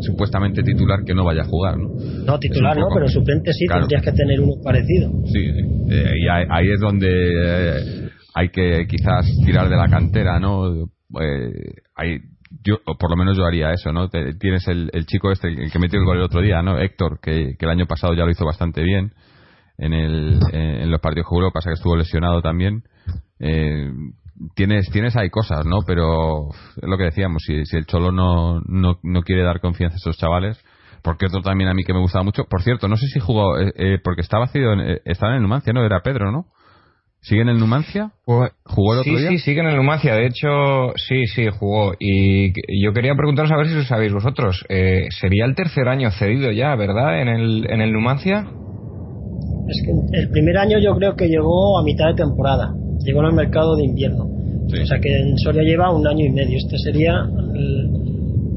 [0.00, 1.88] supuestamente titular que no vaya a jugar, ¿no?
[2.24, 3.82] No, titular poco, no, pero suplente sí claro.
[3.82, 5.10] tendrías que tener uno parecido.
[5.26, 5.40] Sí,
[5.90, 10.84] eh, y ahí, ahí, es donde eh, hay que quizás tirar de la cantera, ¿no?
[11.20, 11.52] Eh,
[11.94, 12.18] hay,
[12.62, 14.08] yo, o por lo menos yo haría eso, ¿no?
[14.08, 16.78] Te, tienes el, el, chico este, el que metió el gol el otro día, ¿no?
[16.78, 19.12] Héctor, que, que el año pasado ya lo hizo bastante bien
[19.78, 22.84] en, el, en los partidos que jugó, pasa que estuvo lesionado también.
[23.40, 23.90] Eh,
[24.54, 28.60] tienes tienes hay cosas no pero es lo que decíamos si, si el cholo no,
[28.66, 30.62] no, no quiere dar confianza a esos chavales
[31.04, 32.44] porque otro también a mí que me gustaba mucho.
[32.44, 35.42] Por cierto, no sé si jugó, eh, eh, porque estaba cedido, en, estaba en el
[35.42, 35.84] Numancia, ¿no?
[35.84, 36.46] Era Pedro, ¿no?
[37.20, 38.12] ¿Sigue en el Numancia?
[38.24, 38.44] ¿Jugó
[38.94, 39.28] el otro sí, día?
[39.28, 40.14] Sí, sigue en el Numancia.
[40.14, 41.92] De hecho, sí, sí, jugó.
[41.98, 44.64] Y yo quería preguntaros a ver si lo sabéis vosotros.
[44.70, 47.20] Eh, sería el tercer año cedido ya, ¿verdad?
[47.20, 48.46] En el, en el Numancia.
[49.68, 52.72] Es que el primer año yo creo que llegó a mitad de temporada.
[53.04, 54.24] Llegó el mercado de invierno.
[54.24, 56.56] O sea que en Soria lleva un año y medio.
[56.56, 57.12] Este sería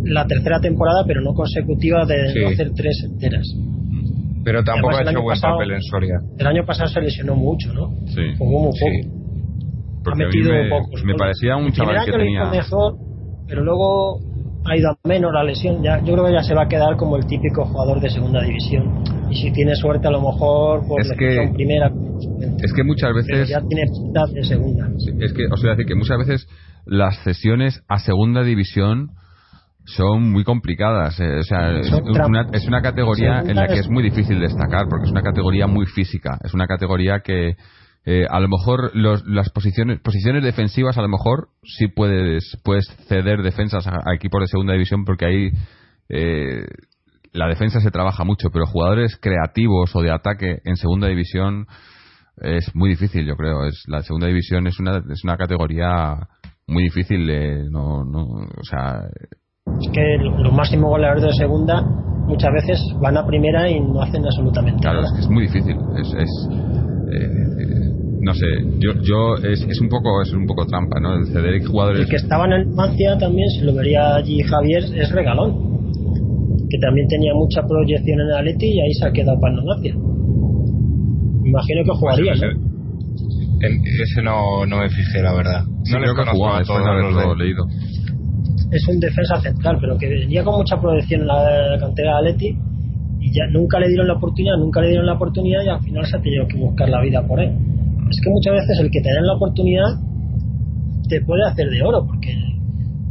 [0.04, 3.46] la tercera temporada, pero no consecutiva de no hacer tres enteras.
[4.44, 6.16] Pero tampoco ha hecho buen papel en Soria.
[6.38, 7.90] El año pasado se lesionó mucho, ¿no?
[8.08, 8.22] Sí.
[8.38, 10.12] Jugó muy poco.
[10.12, 11.04] Ha metido me, pocos.
[11.04, 12.46] Me parecía un chaval que tenía.
[12.46, 12.96] mejor,
[13.46, 14.22] pero luego
[14.68, 15.82] ha ido a menos la lesión.
[15.82, 18.42] Ya, yo creo que ya se va a quedar como el típico jugador de segunda
[18.42, 19.04] división.
[19.30, 21.92] Y si tiene suerte, a lo mejor por es que, primera.
[22.62, 23.50] Es que muchas veces.
[23.50, 23.86] Ya tiene
[24.34, 24.90] de segunda.
[24.98, 26.48] Sí, es que os voy a decir que muchas veces
[26.86, 29.12] las cesiones a segunda división
[29.86, 31.20] son muy complicadas.
[31.20, 34.88] Eh, o sea, es una, es una, categoría en la que es muy difícil destacar
[34.90, 36.38] porque es una categoría muy física.
[36.44, 37.56] Es una categoría que
[38.10, 42.88] eh, a lo mejor los, las posiciones posiciones defensivas a lo mejor sí puedes puedes
[43.10, 45.50] ceder defensas a, equipos de segunda división porque ahí
[46.08, 46.66] eh,
[47.34, 51.68] la defensa se trabaja mucho, pero jugadores creativos o de ataque en segunda división
[52.38, 53.66] es muy difícil, yo creo.
[53.66, 56.16] Es la segunda división es una es una categoría
[56.66, 57.28] muy difícil,
[57.70, 59.02] no, no, o sea
[59.82, 64.24] es que los máximos goleadores de segunda muchas veces van a primera y no hacen
[64.26, 65.10] absolutamente claro, nada.
[65.10, 65.76] es que es muy difícil.
[65.98, 66.50] Es, es
[67.12, 67.97] eh,
[68.28, 68.46] no sé,
[68.80, 71.16] yo, yo es, es, un poco es un poco trampa, ¿no?
[71.16, 72.02] El ceder jugadores.
[72.02, 75.78] El que estaba en el Mancia también, si lo vería allí Javier, es regalón.
[76.70, 79.64] Que también tenía mucha proyección en el Atleti y ahí se ha quedado para el
[79.64, 79.96] Mancia.
[79.96, 82.68] Me imagino que jugaría, pues ¿no?
[83.66, 85.64] En, ese no, no me fijé, la verdad.
[85.84, 87.44] Sí, no creo que jugaba, después de haberlo de...
[87.44, 87.66] leído
[88.70, 92.58] es un defensa central, pero que venía con mucha proyección en la cantera de Atleti
[93.20, 96.06] y ya nunca le dieron la oportunidad, nunca le dieron la oportunidad y al final
[96.06, 97.52] se ha tenido que buscar la vida por él.
[98.10, 100.00] Es que muchas veces el que te da la oportunidad
[101.10, 102.36] te puede hacer de oro porque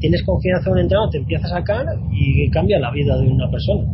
[0.01, 3.51] tienes confianza en un entrenador, te empieza a sacar y cambia la vida de una
[3.51, 3.85] persona.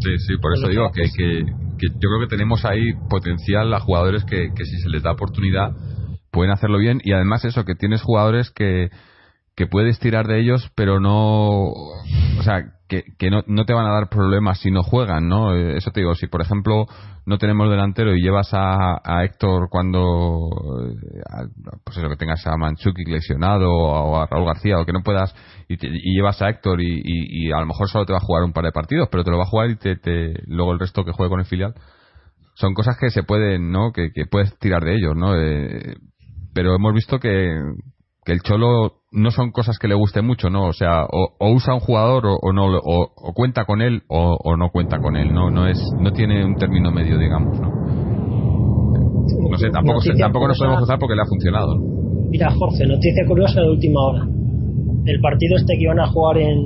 [0.00, 1.44] Sí, sí, por eso digo que, que,
[1.78, 5.12] que, yo creo que tenemos ahí potencial a jugadores que, que si se les da
[5.12, 5.70] oportunidad
[6.32, 8.88] pueden hacerlo bien y además eso, que tienes jugadores que,
[9.54, 13.86] que puedes tirar de ellos, pero no, o sea, que, que no, no, te van
[13.86, 15.54] a dar problemas si no juegan, ¿no?
[15.54, 16.86] Eso te digo, si por ejemplo
[17.26, 20.48] no tenemos delantero y llevas a, a Héctor cuando,
[21.84, 25.34] pues eso, que tengas a Manchuki lesionado o a Raúl García o que no puedas
[25.68, 28.18] y, te, y llevas a Héctor y, y, y, a lo mejor solo te va
[28.18, 30.34] a jugar un par de partidos, pero te lo va a jugar y te, te
[30.46, 31.74] luego el resto que juegue con el filial.
[32.54, 33.92] Son cosas que se pueden, ¿no?
[33.92, 35.34] Que, que puedes tirar de ellos, ¿no?
[35.36, 35.96] Eh,
[36.54, 37.58] pero hemos visto que,
[38.24, 40.66] que el Cholo no son cosas que le guste mucho, ¿no?
[40.66, 44.02] O sea, o, o usa un jugador o, o no, o, o, cuenta con él
[44.08, 45.50] o, no cuenta con él, ¿no?
[45.50, 47.70] No es, no tiene un término medio, digamos, ¿no?
[49.50, 51.74] No sé, tampoco, se, tampoco nos podemos usar porque le ha funcionado.
[51.76, 52.28] ¿no?
[52.30, 54.26] Mira, Jorge, noticia curiosa de última hora.
[55.04, 56.58] El partido este que iban a jugar en,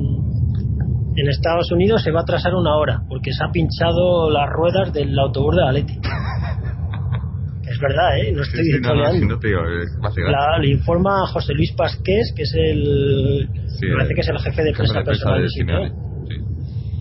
[1.16, 4.92] en Estados Unidos se va a atrasar una hora porque se ha pinchado las ruedas
[4.92, 5.98] del autobús de Atleti.
[7.68, 8.32] es verdad, ¿eh?
[8.32, 12.32] No estoy sí, sí, no, no, no te digo, la, Le informa José Luis Pasqués,
[12.36, 13.48] que es el.
[13.82, 15.92] Me parece que es el jefe de prensa personal de Simeone.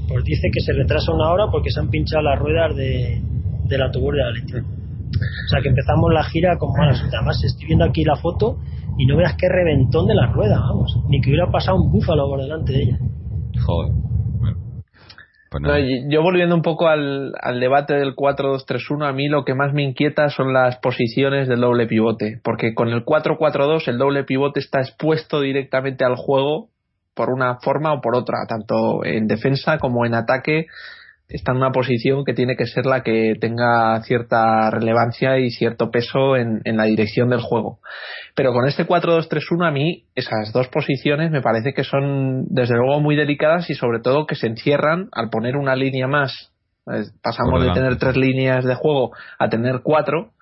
[0.08, 3.22] Pues dice que se retrasa una hora porque se han pinchado las ruedas de,
[3.68, 4.54] del autobús de Atleti.
[4.54, 7.04] O sea que empezamos la gira con malas.
[7.14, 8.58] Además, estoy viendo aquí la foto
[8.98, 10.96] y no veas qué reventón de la rueda, vamos.
[11.10, 12.98] Ni que hubiera pasado un búfalo por delante de ella.
[13.66, 14.05] Joder.
[15.62, 19.56] Pues no, yo volviendo un poco al, al debate del 4-2-3-1, a mí lo que
[19.56, 24.26] más me inquieta son las posiciones del doble pivote, porque con el 4-4-2 el doble
[24.26, 26.68] pivote está expuesto directamente al juego
[27.14, 30.66] por una forma o por otra, tanto en defensa como en ataque
[31.28, 35.90] está en una posición que tiene que ser la que tenga cierta relevancia y cierto
[35.90, 37.80] peso en, en la dirección del juego.
[38.36, 43.00] Pero con este 4-2-3-1 a mí esas dos posiciones me parece que son desde luego
[43.00, 46.52] muy delicadas y sobre todo que se encierran al poner una línea más.
[47.24, 50.34] Pasamos de tener tres líneas de juego a tener cuatro.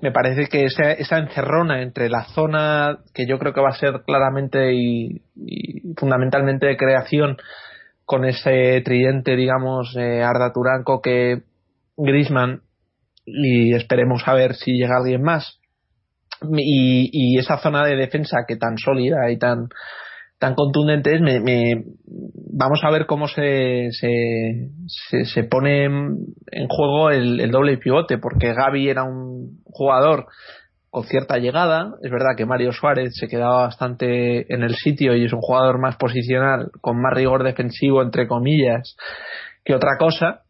[0.00, 3.78] Me parece que esa, esa encerrona entre la zona que yo creo que va a
[3.78, 7.36] ser claramente y, y fundamentalmente de creación
[8.08, 11.42] con ese tridente, digamos, eh, Arda Turanco que
[11.94, 12.62] Grisman
[13.26, 15.60] y esperemos a ver si llega alguien más.
[16.56, 19.68] Y, y, esa zona de defensa que tan sólida y tan
[20.38, 21.84] tan contundente es, me, me,
[22.50, 28.16] vamos a ver cómo se, se, se, se pone en juego el, el doble pivote,
[28.16, 30.28] porque Gaby era un jugador
[30.90, 31.94] con cierta llegada.
[32.02, 35.78] Es verdad que Mario Suárez se quedaba bastante en el sitio y es un jugador
[35.80, 38.96] más posicional, con más rigor defensivo, entre comillas,
[39.64, 40.42] que otra cosa.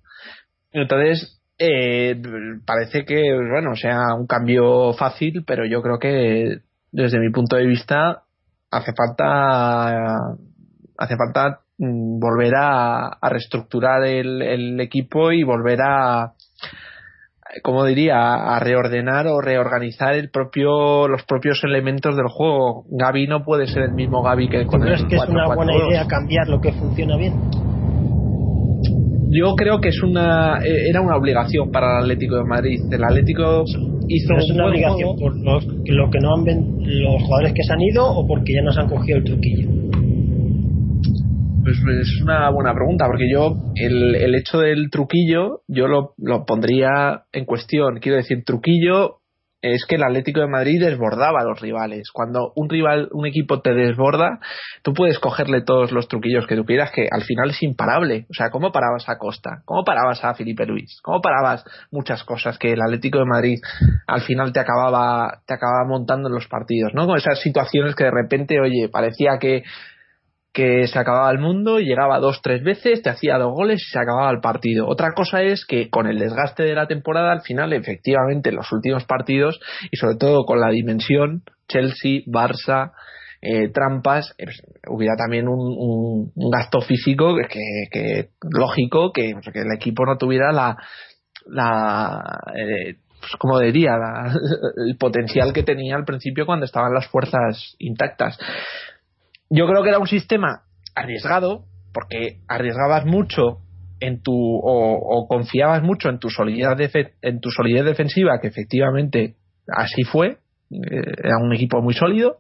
[0.72, 2.20] Entonces, eh,
[2.64, 6.58] parece que, bueno, sea un cambio fácil, pero yo creo que
[6.92, 8.22] desde mi punto de vista
[8.70, 10.36] hace falta
[10.98, 16.34] hace falta mm, volver a, reestructurar el, equipo y volver a
[17.62, 22.84] como diría a reordenar o reorganizar el propio los propios elementos del juego.
[22.90, 26.06] Gaby no puede ser el mismo Gaby que con ¿Crees que es una buena idea
[26.06, 27.34] cambiar lo que funciona bien
[29.30, 32.80] yo creo que es una eh, era una obligación para el Atlético de Madrid.
[32.90, 33.64] El Atlético
[34.08, 36.44] hizo es una obligación por lo que no han
[36.80, 39.87] los jugadores que se han ido o porque ya nos han cogido el truquillo
[41.82, 46.44] pues es una buena pregunta, porque yo el, el hecho del truquillo, yo lo, lo,
[46.44, 47.98] pondría en cuestión.
[48.00, 49.18] Quiero decir, truquillo
[49.60, 52.10] es que el Atlético de Madrid desbordaba a los rivales.
[52.12, 54.38] Cuando un rival, un equipo te desborda,
[54.82, 58.26] tú puedes cogerle todos los truquillos que tú quieras, que al final es imparable.
[58.30, 59.62] O sea, ¿cómo parabas a Costa?
[59.64, 61.00] ¿Cómo parabas a Felipe Luis?
[61.02, 63.58] ¿Cómo parabas muchas cosas que el Atlético de Madrid
[64.06, 67.06] al final te acababa, te acababa montando en los partidos, ¿no?
[67.06, 69.64] Con esas situaciones que de repente, oye, parecía que
[70.52, 73.98] que se acababa el mundo, llegaba dos, tres veces, te hacía dos goles y se
[73.98, 74.88] acababa el partido.
[74.88, 78.70] Otra cosa es que con el desgaste de la temporada, al final, efectivamente, en los
[78.72, 79.60] últimos partidos,
[79.90, 82.92] y sobre todo con la dimensión, Chelsea, Barça,
[83.40, 84.46] eh, trampas, eh,
[84.88, 90.76] hubiera también un, gasto físico que, lógico que, que, el equipo no tuviera la,
[91.46, 93.92] la eh, pues como diría,
[94.88, 98.38] el potencial que tenía al principio cuando estaban las fuerzas intactas
[99.50, 100.62] yo creo que era un sistema
[100.94, 103.58] arriesgado porque arriesgabas mucho
[104.00, 106.92] en tu o, confiabas mucho en tu solidez
[107.22, 110.38] en tu solidez defensiva que efectivamente así fue
[110.70, 112.38] eh, era un equipo muy sólido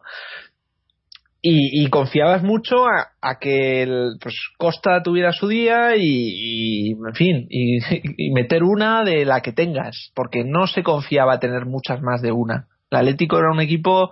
[1.40, 7.78] y, confiabas mucho a, que el, pues Costa tuviera su día y, en fin y,
[8.26, 12.32] y, meter una de la que tengas porque no se confiaba tener muchas más de
[12.32, 12.66] una.
[12.90, 14.10] El Atlético era un equipo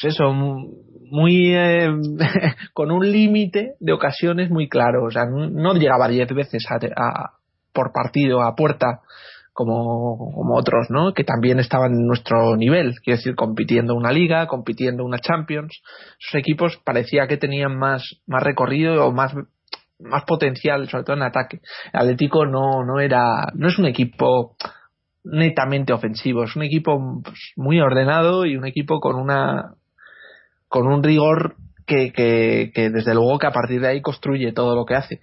[0.00, 1.88] pues eso, muy eh,
[2.72, 5.04] con un límite de ocasiones muy claro.
[5.04, 6.66] O sea, no llegaba diez veces
[7.72, 9.02] por partido a puerta
[9.52, 11.14] como, como otros, ¿no?
[11.14, 15.80] Que también estaban en nuestro nivel, quiero decir, compitiendo una liga, compitiendo una Champions.
[16.18, 19.32] Esos equipos parecía que tenían más, más recorrido o más,
[20.00, 21.60] más potencial, sobre todo en ataque.
[21.92, 24.56] El Atlético no, no era, no es un equipo
[25.22, 29.74] netamente ofensivo, es un equipo pues, muy ordenado y un equipo con una
[30.74, 31.54] con un rigor
[31.86, 35.20] que, que, desde luego que a partir de ahí construye todo lo que hace.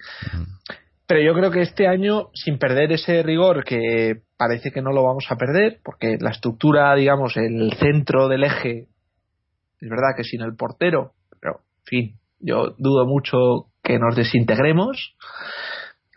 [1.06, 5.04] Pero yo creo que este año, sin perder ese rigor, que parece que no lo
[5.04, 8.88] vamos a perder, porque la estructura, digamos, el centro del eje,
[9.82, 11.12] es verdad que sin el portero,
[11.42, 15.18] pero, en fin, yo dudo mucho que nos desintegremos,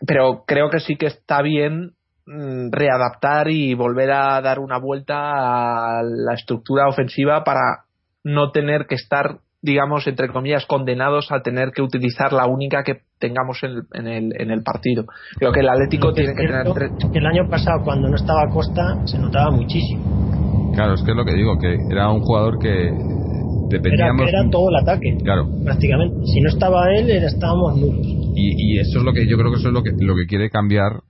[0.07, 1.91] pero creo que sí que está bien
[2.25, 7.84] mm, readaptar y volver a dar una vuelta a la estructura ofensiva para
[8.25, 13.01] no tener que estar digamos, entre comillas, condenados a tener que utilizar la única que
[13.19, 15.05] tengamos en el, en el, partido.
[15.37, 16.67] Creo que el Atlético tiene que tener...
[17.13, 20.71] El año pasado, cuando no estaba Costa, se notaba muchísimo.
[20.75, 22.91] Claro, es que es lo que digo, que era un jugador que
[23.69, 24.29] dependíamos...
[24.29, 25.47] Era, era todo el ataque, claro.
[25.63, 26.15] prácticamente.
[26.25, 28.05] Si no estaba él, era, estábamos nulos.
[28.35, 30.27] Y, y eso es lo que yo creo que eso es lo que, lo que
[30.27, 31.01] quiere cambiar,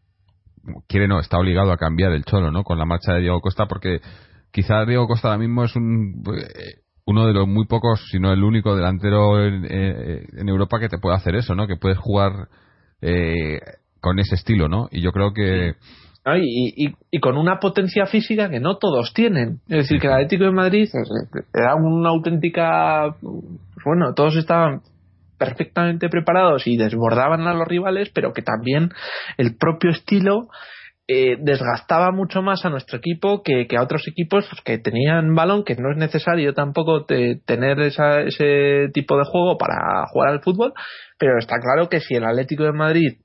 [0.88, 2.64] quiere no, está obligado a cambiar el Cholo, ¿no?
[2.64, 4.00] Con la marcha de Diego Costa, porque
[4.52, 6.24] quizás Diego Costa ahora mismo es un
[7.06, 10.90] uno de los muy pocos, si no el único delantero en, eh, en, Europa que
[10.90, 11.68] te puede hacer eso, ¿no?
[11.68, 12.48] Que puedes jugar
[13.02, 13.60] eh,
[14.02, 14.88] con ese estilo, ¿no?
[14.92, 15.76] Y yo creo que...
[16.38, 19.60] y, y, y, con una potencia física que no todos tienen.
[19.68, 20.90] Es decir, que el Atlético de Madrid
[21.54, 23.16] era una auténtica...
[23.84, 24.82] Bueno, todos estaban
[25.38, 28.90] perfectamente preparados y desbordaban a los rivales, pero que también
[29.38, 30.48] el propio estilo
[31.08, 35.76] eh, desgastaba mucho más a nuestro equipo que, a otros equipos que tenían balón, que
[35.76, 40.74] no es necesario tampoco tener ese tipo de juego para jugar al fútbol,
[41.20, 43.18] pero está claro que si el Atlético de Madrid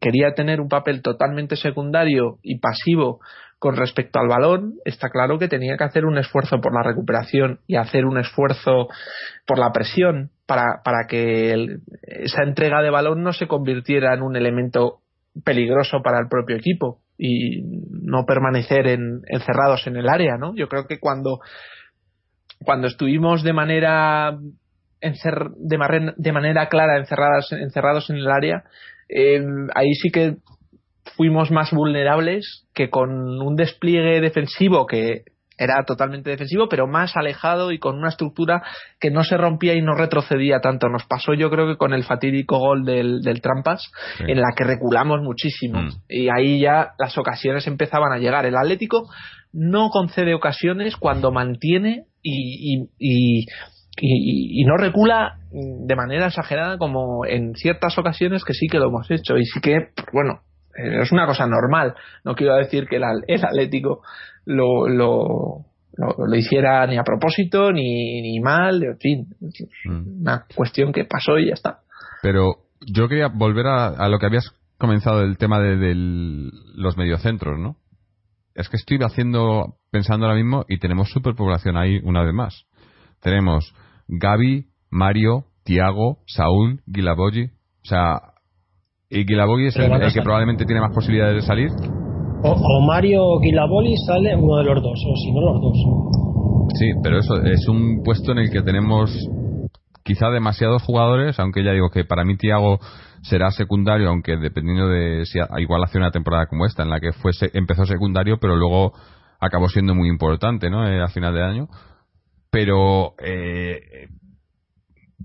[0.00, 3.18] quería tener un papel totalmente secundario y pasivo
[3.58, 7.58] con respecto al balón, está claro que tenía que hacer un esfuerzo por la recuperación
[7.66, 8.86] y hacer un esfuerzo
[9.44, 14.36] por la presión para, para que esa entrega de balón no se convirtiera en un
[14.36, 15.00] elemento
[15.44, 20.54] peligroso para el propio equipo y no permanecer en, encerrados en el área, ¿no?
[20.54, 21.40] Yo creo que cuando
[22.64, 24.38] cuando estuvimos de manera
[25.00, 28.64] de, de manera clara encerradas, encerrados en el área,
[29.08, 30.36] eh, ahí sí que
[31.16, 35.22] fuimos más vulnerables que con un despliegue defensivo que
[35.58, 38.62] era totalmente defensivo, pero más alejado y con una estructura
[39.00, 40.88] que no se rompía y no retrocedía tanto.
[40.88, 43.90] Nos pasó yo creo que con el fatídico gol del, del Trampas,
[44.20, 45.82] en la que reculamos muchísimo.
[45.82, 45.90] Mm.
[46.08, 48.46] Y ahí ya las ocasiones empezaban a llegar.
[48.46, 49.08] El Atlético
[49.52, 53.46] no concede ocasiones cuando mantiene y, y, y,
[54.00, 58.88] y- y no recula de manera exagerada como en ciertas ocasiones que sí que lo
[58.88, 60.40] hemos hecho y sí que bueno
[60.76, 61.94] es una cosa normal
[62.24, 64.02] no quiero decir que el, el Atlético
[64.48, 65.64] lo, lo,
[65.96, 70.20] lo, lo hiciera ni a propósito ni, ni mal en fin es Mm.
[70.22, 71.80] una cuestión que pasó y ya está
[72.22, 72.56] Pero
[72.86, 77.58] yo quería volver a, a lo que habías comenzado del tema de, del- los mediocentros,
[77.58, 77.76] ¿no?
[78.54, 82.64] Es que estoy haciendo, pensando ahora mismo, y tenemos superpoblación ahí una vez más.
[83.20, 83.72] Tenemos
[84.08, 87.44] Gaby, Mario, Tiago, Saúl, Guilabogi.
[87.44, 88.20] O sea,
[89.10, 91.70] y Guilabogi es el, el que probablemente tiene más posibilidades de salir.
[92.42, 96.78] O, Mario Guilaboli sale uno de los dos, o si no los dos.
[96.78, 99.10] Sí, pero eso es un puesto en el que tenemos
[100.04, 102.78] quizá demasiados jugadores, aunque ya digo que para mí Tiago
[103.22, 107.12] será secundario, aunque dependiendo de si igual hace una temporada como esta en la que
[107.12, 108.92] fue empezó secundario, pero luego
[109.40, 110.86] acabó siendo muy importante, ¿no?
[110.86, 111.68] Eh, a final de año.
[112.50, 114.08] Pero eh,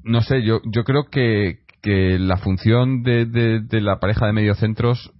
[0.04, 4.34] no sé, yo yo creo que, que la función de, de, de la pareja de
[4.34, 5.14] mediocentros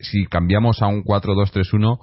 [0.00, 1.98] si cambiamos a un 4-2-3-1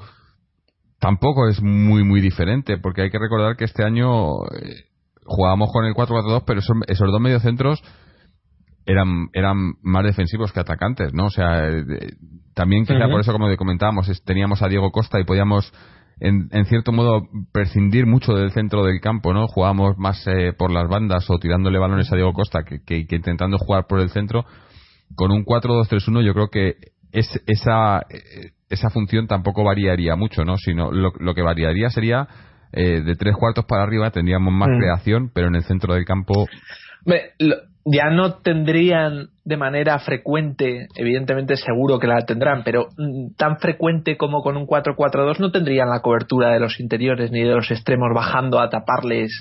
[0.99, 4.85] tampoco es muy muy diferente porque hay que recordar que este año eh,
[5.25, 7.81] jugábamos con el 4-4-2 pero esos, esos dos mediocentros
[8.85, 11.83] eran eran más defensivos que atacantes no o sea eh,
[12.55, 13.11] también quizá Ujú.
[13.11, 15.71] por eso como comentábamos es- teníamos a Diego Costa y podíamos
[16.19, 17.21] en, en cierto modo
[17.51, 21.77] prescindir mucho del centro del campo no jugábamos más eh, por las bandas o tirándole
[21.77, 24.43] balones a Diego Costa que, que- que intentando jugar por el centro.
[25.15, 26.73] Con un 4-2-3-1 yo creo que
[27.19, 30.57] es, esa, eh, esa función tampoco variaría mucho, ¿no?
[30.57, 32.27] Sino lo, lo que variaría sería
[32.73, 34.77] eh, de tres cuartos para arriba tendríamos más Mm.
[34.79, 36.45] creación, pero en el centro del campo
[37.39, 37.55] lo-
[37.89, 44.17] ya no tendrían de manera frecuente, evidentemente seguro que la tendrán, pero mm, tan frecuente
[44.17, 48.09] como con un 4-4-2 no tendrían la cobertura de los interiores ni de los extremos
[48.13, 49.31] bajando a taparles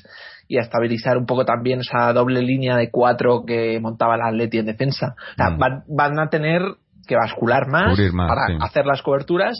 [0.46, 4.58] y a estabilizar un poco también esa doble línea de cuatro que montaba el Atleti
[4.58, 5.16] en defensa.
[5.32, 5.58] O sea, Mm.
[5.58, 6.62] van, van a tener
[7.06, 7.96] que bascular más,
[8.28, 8.58] para sí.
[8.60, 9.56] hacer las coberturas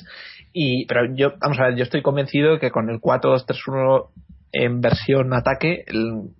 [0.52, 4.08] y pero yo vamos a ver yo estoy convencido que con el 4-2-3-1
[4.52, 6.30] en versión ataque el-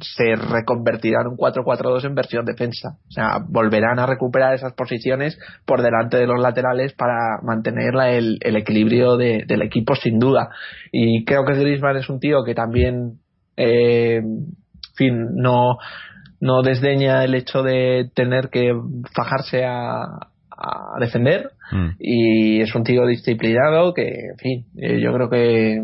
[0.00, 2.96] se reconvertirá en un 4-4-2 en versión defensa.
[3.06, 8.10] O sea, volverán a recuperar esas posiciones por delante de los laterales para mantener la-
[8.10, 10.48] el, el equilibrio de- del equipo sin duda.
[10.90, 13.18] Y creo que Griezmann es un tío que también,
[13.58, 14.54] eh, en
[14.96, 15.76] fin, no,
[16.40, 18.72] no desdeña el hecho de tener que
[19.14, 20.02] fajarse a,
[20.56, 21.50] a defender.
[21.72, 25.82] Mm, y es un tío disciplinado que, en fin, eh, yo creo que,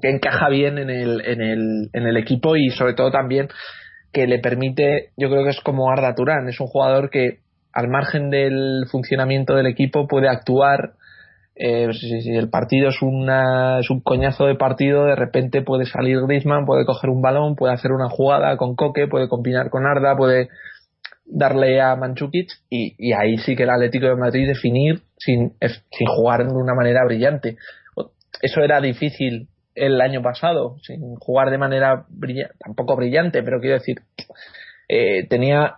[0.00, 3.48] que encaja bien en el, en, el, en el equipo y sobre todo también
[4.12, 7.40] que le permite, yo creo que es como Arda Turán, es un jugador que
[7.72, 10.94] al margen del funcionamiento del equipo puede actuar
[11.58, 15.86] eh, si, si el partido es, una, es un coñazo de partido, de repente puede
[15.86, 19.86] salir Griezmann, puede coger un balón, puede hacer una jugada con Coque, puede combinar con
[19.86, 20.50] Arda, puede
[21.26, 26.06] darle a Manchukic y, y ahí sí que el Atlético de Madrid definir sin, sin
[26.06, 27.56] jugar de una manera brillante.
[28.40, 33.74] Eso era difícil el año pasado, sin jugar de manera brillante, tampoco brillante, pero quiero
[33.74, 33.96] decir,
[34.88, 35.76] eh, tenía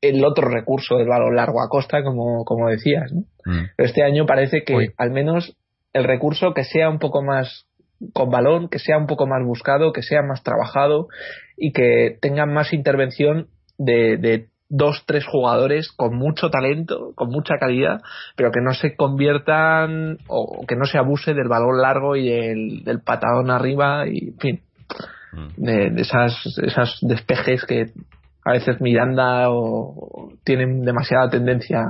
[0.00, 3.12] el otro recurso del balón largo a costa, como, como decías.
[3.12, 3.20] ¿no?
[3.46, 3.66] mm.
[3.76, 4.90] Pero este año parece que Uy.
[4.96, 5.56] al menos
[5.92, 7.66] el recurso que sea un poco más
[8.12, 11.06] con balón, que sea un poco más buscado, que sea más trabajado
[11.56, 13.46] y que tengan más intervención
[13.78, 18.00] de, de dos, tres jugadores con mucho talento, con mucha calidad,
[18.36, 22.84] pero que no se conviertan o que no se abuse del balón largo y del,
[22.84, 24.60] del patadón arriba y, en fin,
[25.32, 25.48] Mm.
[25.56, 27.86] de, de esas, esas despejes que
[28.44, 31.80] a veces Miranda o, tienen demasiada tendencia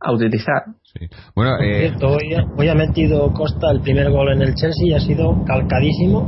[0.00, 0.64] a utilizar.
[0.98, 1.06] Sí.
[1.34, 4.54] Bueno, Por eh, cierto, hoy, ha- hoy ha metido Costa el primer gol en el
[4.54, 6.20] Chelsea y ha sido calcadísimo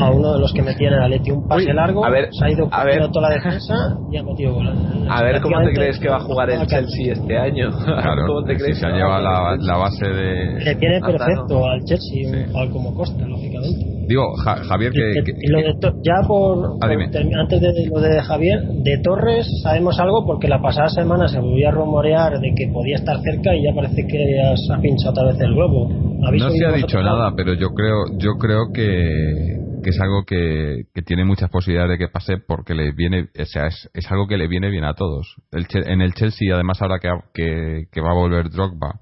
[0.00, 1.30] a uno de los que metía en el Atleti.
[1.30, 3.08] Un pase Uy, largo, a ver, se ha ido a ver.
[3.10, 3.74] toda la defensa
[4.12, 4.68] y ha metido gol.
[5.08, 6.66] A ver cómo te crees que va a jugar el.
[6.66, 7.70] Chelsea este año.
[7.84, 10.74] claro, ¿Cómo te si crees se ha que llevado la, la base Le de...
[10.74, 12.70] viene Hasta perfecto al Chelsea, Sí.
[12.70, 13.86] como Costa, lógicamente.
[14.08, 15.22] Digo, Ja- Javier, que...
[15.24, 16.92] Que- y lo de ya por, Ah, por
[17.38, 21.68] antes de lo de Javier, de Torres sabemos algo porque la pasada semana se volvió
[21.68, 25.10] a rumorear de que podía estar cerca y ya parece que ya se ha pinchado
[25.10, 25.88] otra vez el globo.
[26.26, 30.24] ¿Habéis No se ha dicho nada, pero yo creo, yo creo que, que es algo
[30.24, 34.10] que, que tiene muchas posibilidades de que pase porque le viene, o sea, es, es
[34.10, 35.36] algo que le viene bien a todos.
[35.52, 39.00] El en el Chelsea, además, ahora que, que, que va a volver Drogba,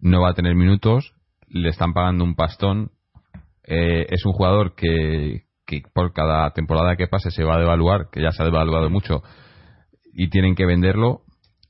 [0.00, 1.12] no va a tener minutos,
[1.48, 2.90] le están pagando un pastón
[3.64, 8.08] eh, es un jugador que, que por cada temporada que pase se va a devaluar,
[8.10, 9.22] que ya se ha devaluado mucho,
[10.12, 11.22] y tienen que venderlo.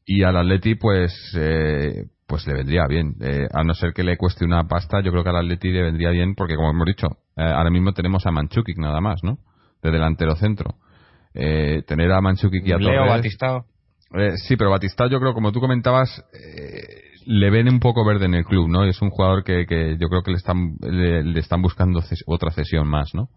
[0.04, 3.14] Y al Atleti, pues, eh, pues le vendría bien.
[3.20, 5.82] Eh, a no ser que le cueste una pasta, yo creo que al Atleti le
[5.82, 7.06] vendría bien, porque como hemos dicho,
[7.36, 9.38] eh, ahora mismo tenemos a Manchukik nada más, ¿no?
[9.82, 10.74] De delantero centro.
[11.34, 13.64] Eh, tener a Manchukik y a Leo Torres- Batistao.
[14.18, 16.24] eh, sí, pero Batista yo creo, como tú comentabas,
[17.26, 18.84] le ven un poco verde en el club, ¿no?
[18.84, 22.24] Es un jugador que, que yo creo que le están, le, le están buscando ces-
[22.26, 23.28] otra cesión más, ¿no?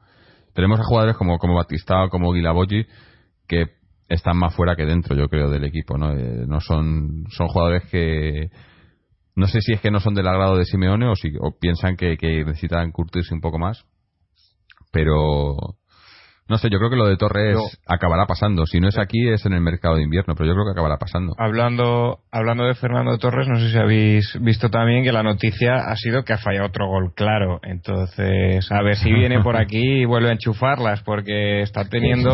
[0.53, 2.85] Tenemos a jugadores como, como Batista o como Guilabogi
[3.47, 3.65] que
[4.07, 6.11] están más fuera que dentro, yo creo, del equipo, ¿no?
[6.11, 8.49] Eh, no son, son jugadores que,
[9.35, 11.97] no sé si es que no son del agrado de Simeone o si o piensan
[11.97, 13.85] que, que necesitan curtirse un poco más,
[14.91, 15.77] pero
[16.47, 18.65] no sé, yo creo que lo de Torres Yo- acabará pasando.
[18.65, 20.97] Si no es aquí, es en el mercado de invierno, pero yo creo que acabará
[20.97, 21.33] pasando.
[21.37, 25.95] Hablando, hablando de Fernando Torres, no sé si habéis visto también que la noticia ha
[25.95, 27.59] sido que ha fallado otro gol claro.
[27.63, 32.31] Entonces, a ver si viene por aquí y vuelve a enchufarlas, porque está teniendo.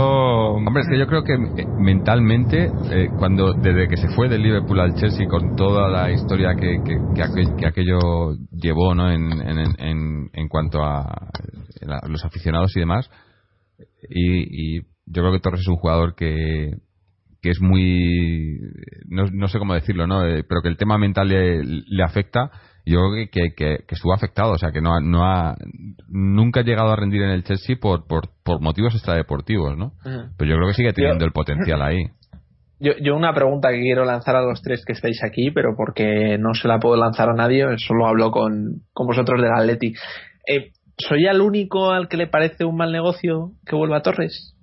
[0.55, 4.41] Hombre, es que yo creo que eh, mentalmente, eh, cuando desde que se fue del
[4.43, 9.11] Liverpool al Chelsea con toda la historia que, que, que aquel- que aquello llevó ¿no?
[9.11, 11.29] en, en, en, en cuanto a
[12.07, 13.09] los aficionados y demás,
[14.09, 16.71] y, y yo creo que Torres es un jugador que,
[17.41, 18.59] que es muy
[19.07, 22.51] no, no sé cómo decirlo no Eh, pero que el tema mental le, le afecta.
[22.85, 25.55] Yo creo que, que, que, que estuvo afectado o sea que no ha, no ha
[26.07, 29.93] nunca ha llegado a rendir en el Chelsea por, por, por motivos extradeportivos no
[30.37, 32.03] pero yo creo que sigue teniendo Yo- el potencial ahí.
[32.83, 36.39] Yo, yo una pregunta que quiero lanzar a los tres que estáis aquí, pero porque
[36.39, 39.93] no se la puedo lanzar a nadie, solo hablo con, con vosotros del Atleti.
[40.47, 40.71] Eh,
[41.07, 44.55] ¿Soy el único al que le parece un mal negocio que vuelva a Torres?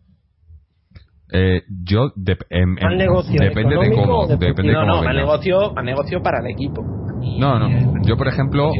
[1.30, 5.14] eh, yo em- em- ¿Mal negocio depende de económico cómo de no, cómo no, mal
[5.16, 6.82] negocio, mal negocio para el equipo.
[7.38, 7.68] no no
[8.06, 8.70] yo por ejemplo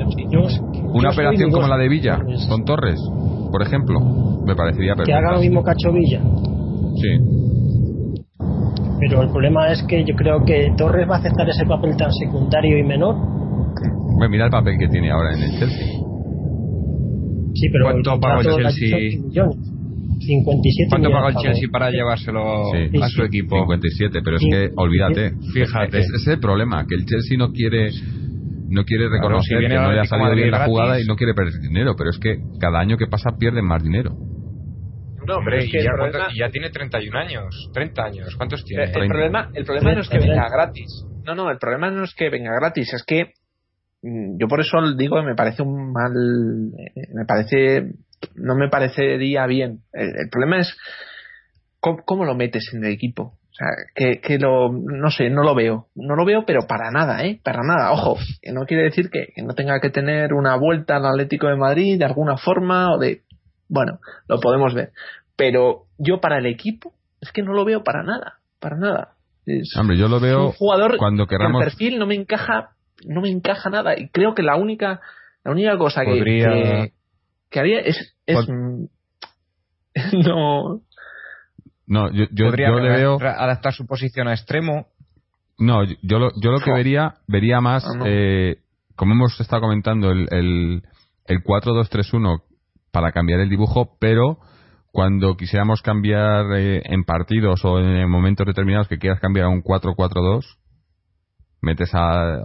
[0.95, 2.99] una operación como la de Villa con Torres
[3.53, 4.01] por ejemplo
[4.47, 6.23] me parecería que haga lo perfecta mismo Cacho Villa.
[6.97, 7.21] sí
[9.01, 12.11] Pero el problema es que yo creo que Torres va a aceptar ese papel tan
[12.13, 13.15] secundario y menor.
[13.15, 16.08] Bueno, mira el papel que tiene ahora en el Chelsea
[17.55, 18.99] Sí, pero ¿Cuánto pagó el Chelsea?
[18.99, 19.57] 18 millones.
[20.21, 21.35] 57 ¿Cuánto pagó el.
[21.37, 22.99] Chelsea para llevárselo Sí.
[23.01, 23.57] a su equipo?
[23.57, 25.33] 57, pero es que olvídate.
[25.53, 25.99] Fíjate.
[25.99, 27.91] Ese es el problema, que el Chelsea no quiere
[28.71, 31.05] no quiere Claro, reconocer si viene que no le ha salido bien la jugada y
[31.05, 34.11] no quiere perder dinero, pero es que cada año que pasa pierden más dinero.
[35.27, 37.71] No, Hombre, pero es que ya, problema, cuánto- y ya tiene 31 años.
[37.73, 38.35] 30 años.
[38.37, 38.85] ¿Cuántos tiene?
[38.85, 41.05] el, el problema, el problema no es que venga gratis.
[41.25, 43.33] No, no, el problema no es que venga gratis, es que
[44.03, 46.13] yo por eso digo que me parece un mal,
[46.79, 47.95] eh, me parece,
[48.35, 49.81] no me parecería bien.
[49.93, 50.77] El, el problema es
[51.81, 53.35] cómo, cómo lo metes en el equipo.
[53.51, 55.87] O sea, que, que lo, no sé, no lo veo.
[55.97, 57.41] No lo veo, pero para nada, ¿eh?
[57.43, 57.91] Para nada.
[57.91, 61.49] Ojo, que no quiere decir que, que no tenga que tener una vuelta al Atlético
[61.49, 63.23] de Madrid de alguna forma o de,
[63.69, 63.99] bueno,
[64.29, 64.93] lo podemos ver.
[65.37, 69.09] Pero yo para el equipo es que no lo veo para nada, para nada.
[69.45, 72.71] Es, Hombre, yo lo veo un jugador cuando que el perfil no me encaja,
[73.07, 75.01] no me encaja nada y creo que la única,
[75.45, 76.93] la única cosa que, Podría- que,
[77.51, 78.89] que haría es, es Pod-
[80.13, 80.81] no
[81.87, 84.89] no, yo, yo, Podría yo le veo adaptar su posición a extremo.
[85.59, 88.05] no, yo, yo lo, yo lo que vería vería más no.
[88.07, 88.59] eh,
[88.95, 90.83] como hemos estado comentando el el,
[91.27, 92.43] el 4-2-3-1
[92.93, 94.39] para cambiar el dibujo, pero
[94.93, 99.63] cuando quisiéramos cambiar eh, en partidos o en momentos determinados que quieras cambiar a un
[99.63, 100.45] 4-4-2,
[101.61, 102.39] metes a.
[102.39, 102.41] eh,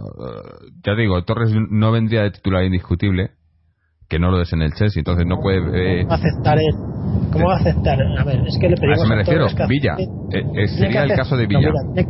[0.84, 3.30] ya digo, Torres no vendría de titular indiscutible,
[4.08, 5.58] que no lo es en el Chelsea, entonces no puede.
[5.58, 6.74] eh, ¿Cómo va a aceptar él?
[7.32, 7.98] ¿Cómo va a aceptar?
[8.18, 9.96] A ver, es que le a pedimos eso me a refiero, Villa.
[10.30, 11.70] Eh, sería el caso de no, Villa.
[11.94, 12.08] mira,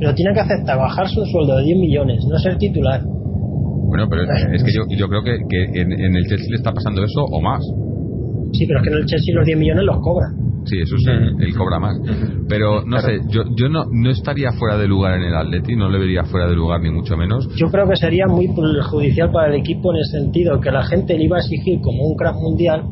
[0.00, 3.00] pero tiene que aceptar bajar su sueldo de 10 millones, no ser titular.
[3.04, 4.22] Bueno, pero
[4.54, 7.24] es que yo, yo creo que, que en, en el Chelsea le está pasando eso
[7.24, 7.60] o más.
[8.52, 10.26] Sí, pero es que en el Chelsea los 10 millones los cobra.
[10.64, 11.96] Sí, eso sí, él cobra más.
[12.48, 15.88] Pero no sé, yo, yo no, no estaría fuera de lugar en el Atleti, no
[15.88, 17.48] le vería fuera de lugar ni mucho menos.
[17.56, 21.16] Yo creo que sería muy perjudicial para el equipo en el sentido que la gente
[21.16, 22.82] le iba a exigir como un crack mundial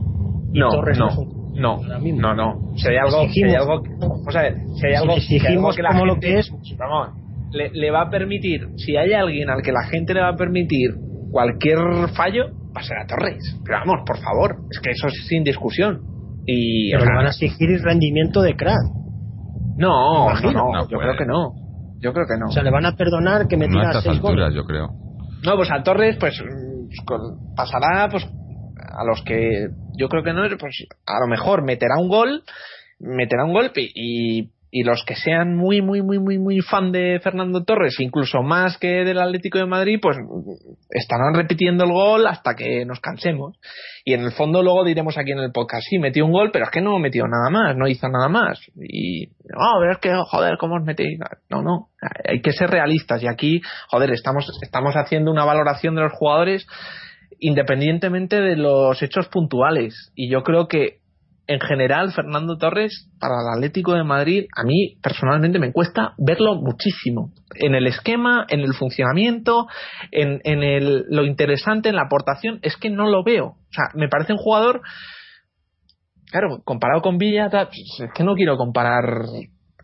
[0.52, 1.08] no Torres no
[1.54, 1.78] no
[2.16, 3.56] no no si hay algo si hay Exigimos.
[3.56, 6.12] algo vamos a ver si hay algo, si hay algo exigimos que la como lo
[6.14, 7.08] gente- que es, Ramón,
[7.52, 10.36] le, le va a permitir si hay alguien al que la gente le va a
[10.36, 10.90] permitir
[11.30, 11.78] cualquier
[12.16, 13.38] fallo va a ser a Torres.
[13.64, 16.00] Pero vamos por favor es que eso es sin discusión
[16.50, 18.80] y pero o le sea, van a exigir rendimiento de crack.
[19.76, 21.02] no no, no, No yo puede.
[21.02, 21.52] creo que no
[22.00, 24.04] yo creo que no O sea, le van a perdonar que No a metiera estas
[24.04, 24.54] 6 alturas, goles.
[24.54, 24.88] yo creo.
[25.44, 30.32] No, pues a Torres, pues mm, con- pasará pues a los que yo creo que
[30.32, 32.42] no, pues a lo mejor meterá un gol,
[33.00, 37.20] meterá un golpe y y los que sean muy, muy, muy, muy, muy fan de
[37.22, 40.18] Fernando Torres, incluso más que del Atlético de Madrid, pues
[40.90, 43.58] estarán repitiendo el gol hasta que nos cansemos.
[44.04, 46.66] Y en el fondo luego diremos aquí en el podcast, sí, metió un gol, pero
[46.66, 48.60] es que no metió nada más, no hizo nada más.
[48.76, 51.18] Y, oh, pero es que, joder, ¿cómo os metéis?
[51.48, 51.88] No, no,
[52.28, 53.22] hay que ser realistas.
[53.22, 56.66] Y aquí, joder, estamos, estamos haciendo una valoración de los jugadores
[57.40, 60.12] independientemente de los hechos puntuales.
[60.14, 60.97] Y yo creo que
[61.48, 66.56] en general, Fernando Torres, para el Atlético de Madrid, a mí personalmente me cuesta verlo
[66.56, 67.32] muchísimo.
[67.54, 69.66] En el esquema, en el funcionamiento,
[70.12, 73.46] en, en el, lo interesante, en la aportación, es que no lo veo.
[73.46, 74.82] O sea, me parece un jugador,
[76.30, 79.04] claro, comparado con Villa, pues, es que no quiero comparar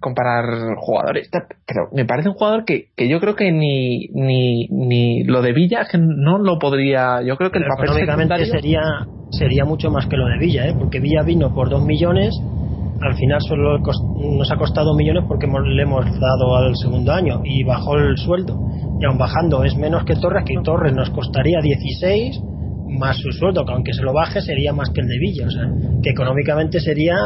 [0.05, 0.44] comparar
[0.76, 1.31] jugadores,
[1.66, 5.55] pero me parece un jugador que, que yo creo que ni, ni, ni lo de
[5.55, 8.82] Villa que no lo podría, yo creo que el papel secundario sería
[9.31, 10.74] sería mucho más que lo de Villa, ¿eh?
[10.78, 12.39] porque Villa vino por dos millones,
[13.01, 17.64] al final solo nos ha costado millones porque le hemos dado al segundo año y
[17.64, 18.59] bajó el sueldo.
[19.01, 22.40] Y aún bajando es menos que Torres, que Torres nos costaría 16
[22.98, 25.51] más su sueldo, que aunque se lo baje sería más que el de Villa, o
[25.51, 25.68] sea,
[26.02, 27.16] que económicamente sería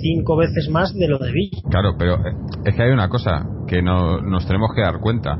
[0.00, 1.62] cinco veces más de lo de Villa.
[1.70, 2.34] Claro, pero eh,
[2.64, 5.38] es que hay una cosa que no, nos tenemos que dar cuenta.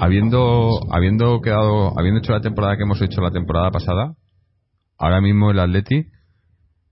[0.00, 4.14] Habiendo, habiendo quedado, habiendo hecho la temporada que hemos hecho la temporada pasada,
[4.96, 6.06] ahora mismo el Atleti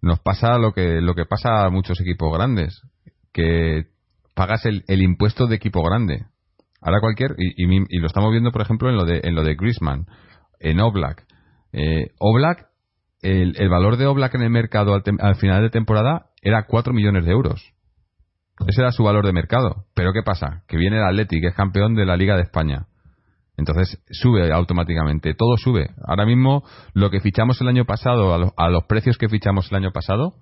[0.02, 2.82] nos pasa lo que, lo que pasa a muchos equipos grandes,
[3.32, 3.86] que
[4.34, 6.26] pagas el, el impuesto de equipo grande.
[6.80, 9.54] Ahora cualquier, y, y, lo estamos viendo por ejemplo en lo de, en lo de
[9.54, 10.06] Griezmann,
[10.60, 11.26] en Oblak.
[11.72, 12.68] Eh, Oblak,
[13.22, 16.92] el, el, valor de Oblak en el mercado al, al final de temporada era 4
[16.92, 17.72] millones de euros.
[18.66, 19.84] Ese era su valor de mercado.
[19.94, 20.62] Pero ¿qué pasa?
[20.66, 22.86] Que viene el Atleti, que es campeón de la Liga de España.
[23.56, 25.90] Entonces sube automáticamente, todo sube.
[26.06, 26.62] Ahora mismo
[26.92, 30.34] lo que fichamos el año pasado, a, los precios que fichamos el año pasado,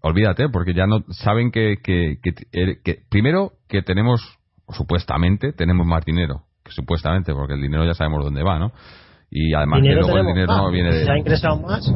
[0.00, 4.38] olvídate, porque ya no saben que, que, que, primero que tenemos,
[4.70, 8.72] supuestamente, tenemos más dinero, que supuestamente, porque el dinero ya sabemos dónde va, ¿no?
[9.30, 11.04] Y además que luego el dinero no viene de...
[11.04, 11.90] ¿Se ha ingresado más?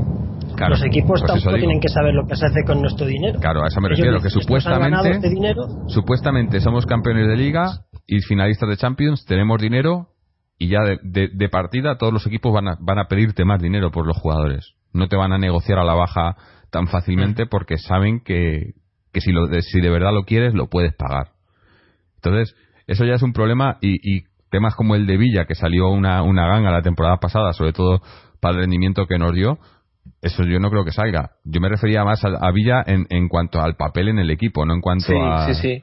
[0.57, 3.39] los equipos pues tampoco tienen que saber lo que se hace con nuestro dinero.
[3.41, 5.63] Claro, a eso me refiero, que supuestamente, este dinero?
[5.89, 10.09] supuestamente somos campeones de liga y finalistas de Champions, tenemos dinero
[10.59, 13.91] y ya de, de, partida todos los equipos van a, van a pedirte más dinero
[13.91, 14.75] por los jugadores.
[14.93, 16.37] No te van a negociar a la baja
[16.71, 17.49] tan fácilmente mm.
[17.49, 18.75] porque saben que,
[19.13, 21.33] que si, lo, de, si de verdad lo quieres, lo puedes pagar.
[22.17, 22.55] Entonces,
[22.87, 24.25] eso ya es un problema y, y
[24.55, 28.01] temas como el de Villa, que salió una, una ganga la temporada pasada, sobre todo
[28.41, 29.59] para el rendimiento que nos dio,
[30.23, 31.33] eso yo no creo que salga.
[31.45, 34.75] Yo me refería más a, Villa en, en, cuanto al papel en el equipo, no
[34.75, 35.47] en cuanto a.
[35.47, 35.83] Sí, sí.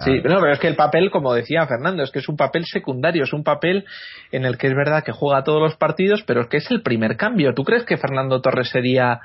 [0.00, 2.64] Sí, pero, pero es que el papel, como decía Fernando, es que es un papel
[2.66, 3.84] secundario, es un papel
[4.30, 6.82] en el que es verdad que juega todos los partidos, pero es que es el
[6.82, 7.52] primer cambio.
[7.52, 9.20] ¿Tú crees que Fernando Torres sería,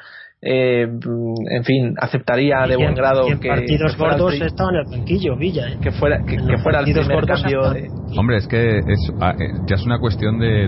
[0.46, 3.48] eh, en fin, aceptaría de buen grado que.
[3.48, 5.78] partidos gordos estaba en el banquillo, Villa, ¿eh?
[5.82, 7.72] Que fuera, que, fuera el primer cambio.
[7.72, 7.88] De...
[8.18, 10.68] Hombre, es que es, ah, eh, ya es una cuestión de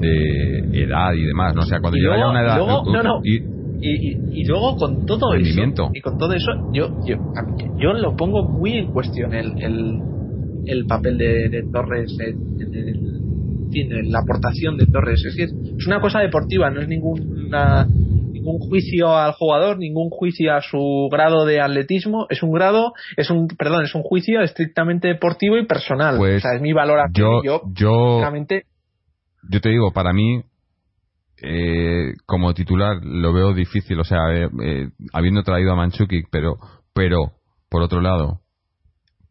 [0.00, 1.62] de edad y demás, ¿no?
[1.62, 2.60] O sea, cuando yo haya una edad...
[3.80, 5.60] Y, luego con todo eso
[5.92, 7.16] y con todo eso yo yo,
[7.76, 10.00] yo lo pongo muy en cuestión el, el,
[10.64, 15.54] el papel de, Torres en, la aportación de Torres es que es,
[15.86, 17.86] una cosa deportiva no es ninguna
[18.44, 22.26] ningún juicio al jugador ningún juicio a su grado de atletismo.
[22.28, 26.16] Es un grado es un perdón es un juicio estrictamente deportivo y personal.
[26.18, 27.42] Pues o sea es mi valoración.
[27.42, 28.20] yo yo, yo
[29.50, 30.42] yo te digo, para mí,
[31.42, 36.58] eh, como titular lo veo difícil, o sea, eh, eh, habiendo traído a Manchukic, pero,
[36.92, 37.32] pero,
[37.68, 38.40] por otro lado,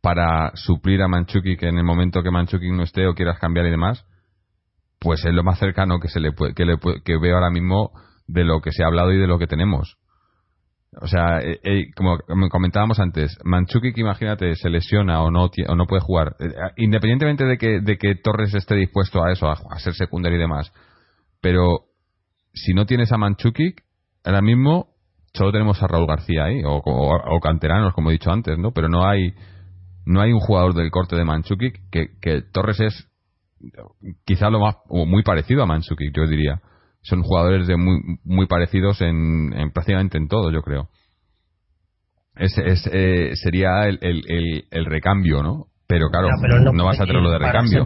[0.01, 3.71] para suplir a Manchukic en el momento que Manchukic no esté o quieras cambiar y
[3.71, 4.05] demás,
[4.99, 7.91] pues es lo más cercano que se le puede, que, le que veo ahora mismo
[8.33, 9.97] de lo que se ha hablado y de lo que tenemos.
[11.01, 12.17] O sea, eh, eh, como
[12.49, 16.35] comentábamos antes, Manchukic, imagínate, se lesiona o no, o no puede jugar.
[16.39, 20.41] Eh, independientemente de que, de que Torres esté dispuesto a eso, a, ser secundario y
[20.41, 20.71] demás.
[21.41, 21.85] Pero
[22.53, 23.83] si no tienes a Manchukic,
[24.23, 24.87] ahora mismo
[25.33, 28.71] solo tenemos a Raúl García ahí, o, canteranos, como he dicho antes, ¿no?
[28.71, 29.33] Pero no hay,
[30.05, 33.09] no hay un jugador del corte de Manchukic que, que Torres es
[34.25, 36.61] quizá lo más, o muy parecido a Manchukic, yo diría
[37.03, 40.89] son jugadores de muy, muy parecidos en, en prácticamente en todo, yo creo.
[42.35, 45.67] Es, es, eh, sería el, el, el, recambio, ¿no?
[45.85, 46.29] Pero claro,
[46.73, 47.85] no, vas a tener lo de recambio.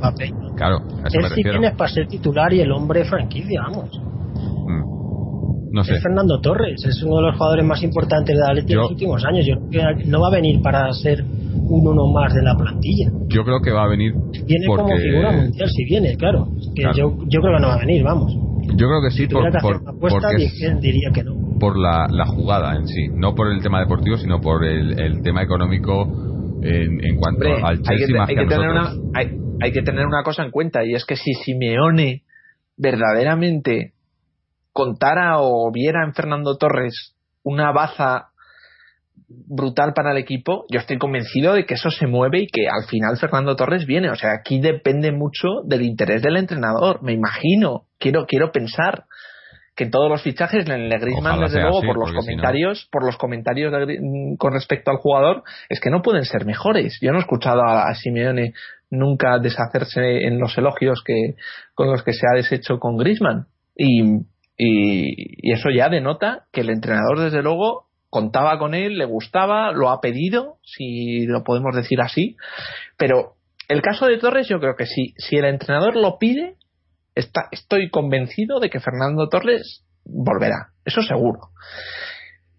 [0.56, 3.90] Claro, a eso Él sí tienes para ser titular y el hombre franquicia, vamos.
[4.00, 5.74] Mm.
[5.74, 5.96] No sé.
[5.96, 8.92] Es Fernando Torres, es uno de los jugadores más importantes de la Atleti en los
[8.92, 9.46] últimos años.
[9.46, 13.12] Yo creo que no va a venir para ser un uno más de la plantilla.
[13.28, 14.14] Yo creo que va a venir.
[14.46, 16.48] Viene como figura mundial, si viene, claro.
[16.74, 18.34] Que Yo, yo creo que no va a venir, vamos.
[18.76, 19.46] Yo creo que sí, por,
[19.88, 20.30] apuesta,
[20.80, 21.58] diría que no.
[21.60, 25.22] por la, la jugada en sí, no por el tema deportivo, sino por el, el
[25.22, 26.04] tema económico
[26.62, 28.92] en, en cuanto Hombre, al hay Chelsea que, más hay que que a tener una,
[29.14, 32.24] hay, hay que tener una cosa en cuenta y es que si Simeone
[32.78, 33.94] verdaderamente
[34.74, 38.30] contara o viera en Fernando Torres una baza
[39.30, 42.88] brutal para el equipo, yo estoy convencido de que eso se mueve y que al
[42.88, 44.10] final Fernando Torres viene.
[44.10, 49.04] O sea, aquí depende mucho del interés del entrenador, me imagino, quiero, quiero pensar
[49.76, 52.12] que en todos los fichajes en el de Griezmann, desde luego, así, por los porque
[52.12, 54.00] si no- comentarios, por los comentarios de
[54.40, 56.98] con respecto al jugador, es que no pueden ser mejores.
[57.02, 58.54] Yo no he escuchado a, a Simeone
[58.90, 61.36] nunca deshacerse en los elogios que
[61.76, 63.46] con los que se ha deshecho con Griezmann.
[63.76, 64.02] Y,
[64.58, 69.72] y, y eso ya denota que el entrenador, desde luego, contaba con él, le gustaba,
[69.72, 72.36] lo ha pedido, si lo podemos decir así.
[72.98, 73.36] Pero
[73.68, 76.56] el caso de Torres, yo creo que sí, si el entrenador lo pide,
[77.16, 81.50] está, estoy convencido de que Fernando Torres volverá, eso seguro.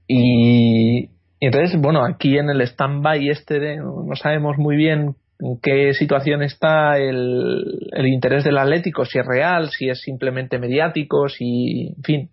[0.06, 1.10] Y,
[1.40, 5.94] y entonces, bueno, aquí en el stand-by este de, no sabemos muy bien en qué
[5.94, 11.94] situación está el, el interés del Atlético, si es real, si es simplemente mediático, si,
[11.96, 12.30] en fin.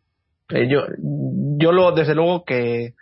[0.50, 0.82] Eh, yo,
[1.58, 2.94] yo lo, desde luego que,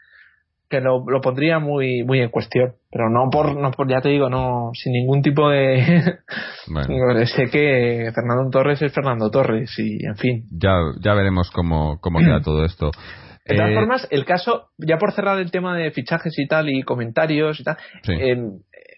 [0.78, 4.10] que lo, lo pondría muy, muy en cuestión, pero no por, no por, ya te
[4.10, 6.16] digo, no, sin ningún tipo de,
[6.68, 10.44] Bueno, sé que Fernando Torres es Fernando Torres y, en fin.
[10.52, 12.92] ya, ya veremos cómo, cómo queda todo esto.
[13.46, 16.70] De todas Eh, formas, el caso, ya por cerrar el tema de fichajes y tal,
[16.70, 18.14] y comentarios y tal, Sí.
[18.14, 18.38] eh,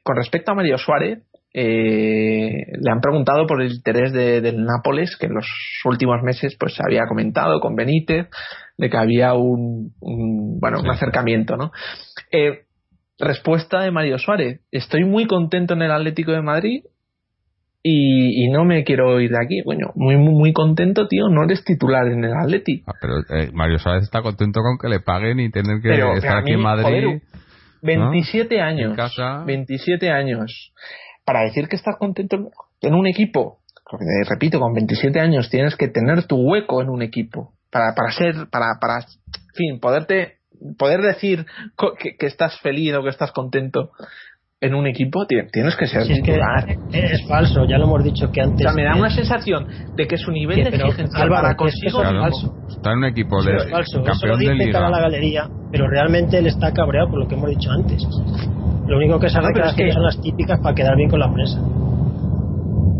[0.03, 1.23] con respecto a Mario Suárez,
[1.57, 5.47] eh, le han preguntado por el interés de- del Nápoles, que en los
[5.85, 8.27] últimos meses pues se había comentado con Benítez,
[8.77, 11.71] de que había un, un, bueno, un acercamiento, ¿no?
[12.29, 12.63] Eh,
[13.19, 16.83] respuesta de Mario Suárez, estoy muy contento en el Atlético de Madrid
[17.81, 19.61] y, y no me quiero ir de aquí.
[19.63, 22.91] Bueno, muy, muy, muy contento, tío, no eres titular en el Atlético.
[22.91, 26.13] ah, pero eh, Mario Suárez está contento con que le paguen y tener que Pero,
[26.15, 26.83] estar aquí en Madrid.
[26.83, 27.21] joder,
[27.81, 28.89] 27 años.
[28.89, 29.43] En casa.
[29.45, 30.73] 27 años.
[31.25, 33.59] Para decir que estás contento en un equipo,
[33.93, 37.53] eh, repito, con 27 años tienes que tener tu hueco en un equipo.
[37.71, 39.05] Para, para ser, para, para,
[39.53, 40.37] fin, poderte,
[40.77, 41.45] poder decir
[41.99, 43.91] que estás feliz o que estás contento
[44.61, 46.39] en un equipo, ti- tienes que ser Si es que
[46.93, 48.61] es falso, ya lo hemos dicho que O antes.
[48.63, 51.55] sea, me da una sensación de que su nivel que- de pero, exigencia Álvaro, para
[51.55, 52.23] que es que consigo es Claro.
[52.23, 52.55] falso.
[52.69, 53.91] Está en un equipo Eso de es falso.
[53.91, 55.09] Eso lo campeón de dice cara a la liga.
[55.09, 58.01] galería, pero realmente él está cabreado por lo que hemos dicho antes.
[58.87, 61.09] Lo único que sabe No, pero que es que- son las típicas para quedar bien
[61.09, 61.59] con la prensa.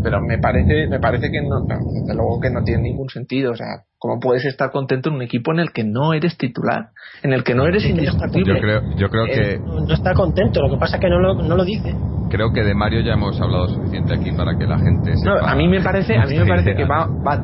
[0.06, 3.54] Pero me parece me parece que no no, desde luego que no tiene ningún sentido
[3.54, 6.90] o sea cómo puedes estar contento en un equipo en el que no eres titular
[7.24, 8.54] en el que no eres indiscutible.
[8.54, 11.34] Yo creo, yo creo que No está contento, lo que pasa es que no lo,
[11.42, 11.96] no lo dice.
[12.30, 15.52] creo que de Mario ya hemos hablado suficiente aquí para que la gente No, sepa
[15.52, 17.44] a mí me parece a mí me parece que va va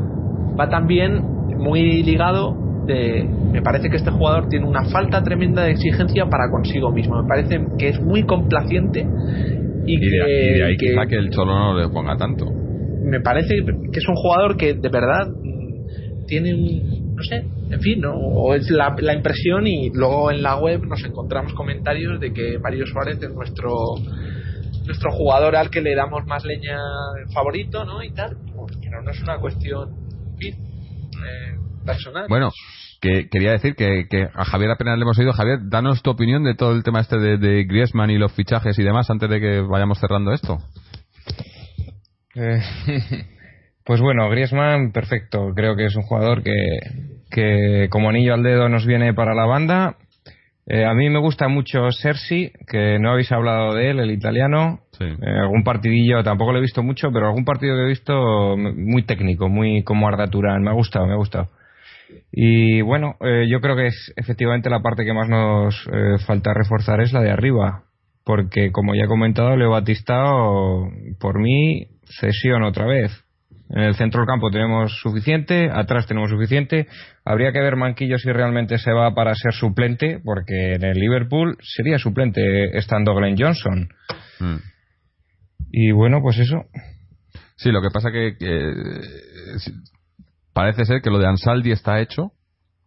[0.59, 1.19] va también
[1.57, 2.55] muy ligado
[2.85, 7.21] de me parece que este jugador tiene una falta tremenda de exigencia para consigo mismo.
[7.23, 9.07] Me parece que es muy complaciente
[9.85, 12.17] y, y de, que, y de ahí que- quizá que el Cholo no le ponga
[12.17, 12.45] tanto.
[13.03, 15.27] me parece que es un jugador que de verdad
[16.27, 18.13] tiene un no sé en fin ¿no?
[18.15, 22.57] o es la, la impresión y luego en la web nos encontramos comentarios de que
[22.59, 23.69] Mario Suárez es nuestro
[24.85, 26.77] nuestro jugador al que le damos más leña
[27.33, 28.29] favorito no y tal
[28.83, 32.51] pero no es una cuestión en fin, eh, personal Bueno,
[33.01, 35.33] que quería decir que, que a Javier apenas le hemos oído.
[35.33, 38.77] Javier, danos tu opinión de todo el tema este de, de Griezmann y los fichajes
[38.77, 40.59] y demás antes de que vayamos cerrando esto.
[42.35, 42.61] Eh,
[43.85, 45.51] pues bueno, Griezmann, perfecto.
[45.55, 46.53] Creo que es un jugador que,
[47.31, 49.97] que como anillo al dedo nos viene para la banda.
[50.67, 54.81] Eh, a mí me gusta mucho Sersi, que no habéis hablado de él, el italiano.
[54.91, 55.05] Sí.
[55.05, 59.03] Eh, algún partidillo, tampoco lo he visto mucho, pero algún partido que he visto muy
[59.03, 60.61] técnico, muy como Arda Turán.
[60.61, 61.49] Me ha gustado, me ha gustado.
[62.31, 66.53] Y bueno, eh, yo creo que es efectivamente la parte que más nos eh, falta
[66.53, 67.83] reforzar es la de arriba.
[68.23, 70.89] Porque como ya he comentado, Leo Batistao,
[71.19, 73.11] por mí, cesión otra vez.
[73.69, 76.87] En el centro del campo tenemos suficiente, atrás tenemos suficiente.
[77.23, 81.57] Habría que ver Manquillo si realmente se va para ser suplente, porque en el Liverpool
[81.61, 83.89] sería suplente estando Glenn Johnson.
[84.39, 84.57] Mm.
[85.71, 86.65] Y bueno, pues eso.
[87.55, 89.55] Sí, lo que pasa que, que, eh,
[90.53, 92.31] parece ser que lo de Ansaldi está hecho.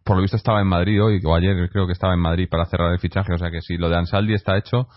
[0.03, 2.65] Por lo visto estaba en Madrid hoy, o ayer creo que estaba en Madrid para
[2.65, 3.33] cerrar el fichaje.
[3.33, 4.87] O sea que si lo de Ansaldi está hecho,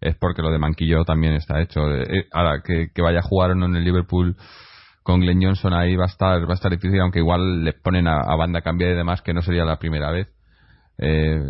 [0.00, 1.80] es porque lo de Manquillo también está hecho.
[1.90, 4.36] Eh, eh, ahora, que, vaya a jugar o no en el Liverpool
[5.02, 8.08] con Glenn Johnson ahí va a estar va a estar difícil, aunque igual le ponen
[8.08, 10.28] a, a banda cambiar y demás, que no sería la primera vez.
[10.98, 11.42] Eh,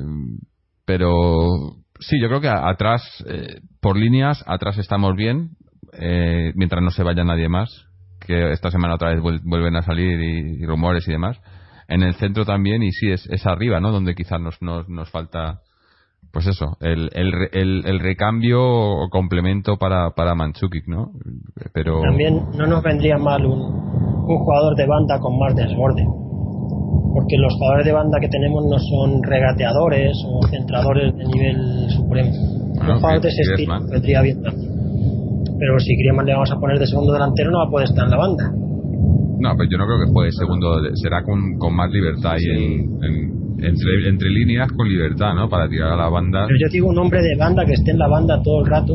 [0.85, 5.51] pero sí, yo creo que atrás, eh, por líneas, atrás estamos bien,
[5.93, 7.87] eh, mientras no se vaya nadie más,
[8.27, 11.39] que esta semana otra vez vuel- vuelven a salir y, y rumores y demás.
[11.89, 13.93] en el centro también y sí, es, es arriba, ¿no?
[13.93, 15.61] Donde quizás nos, nos, nos falta,
[16.33, 21.11] pues eso, el, el, el, el recambio o complemento para, para Manchukic, ¿no?
[21.73, 22.01] Pero...
[22.01, 26.05] También no nos vendría mal un, un jugador de banda con más desborde.
[27.15, 32.31] Porque los jugadores de banda que tenemos no son regateadores o centradores de nivel supremo.
[32.77, 34.74] Bueno, un jugador de ese estilo vendría bien también.
[35.65, 38.05] Pero si Griezmann le vamos a poner de segundo delantero, no va a poder estar
[38.05, 38.53] en la banda.
[39.41, 43.03] No, pero yo no creo que juegue segundo, será con, con más libertad y en-
[43.03, 45.49] en- entre, entre líneas con libertad, ¿no?
[45.49, 46.45] Para tirar a la banda.
[46.47, 48.93] Pero yo digo un hombre de banda que esté en la banda todo el rato,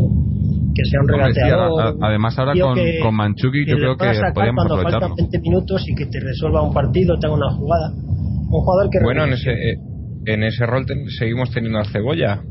[0.75, 1.95] que sea un sí, regateador.
[2.01, 5.07] además ahora con, que- con Manchukic yo le creo que sacar podríamos cuando aprovecharlo.
[5.09, 7.91] faltan 20 minutos y que te resuelva un partido, tenga una jugada.
[7.91, 9.77] Un jugador que Bueno, en ese, eh,
[10.25, 12.41] en ese rol ten- seguimos teniendo a Cebolla.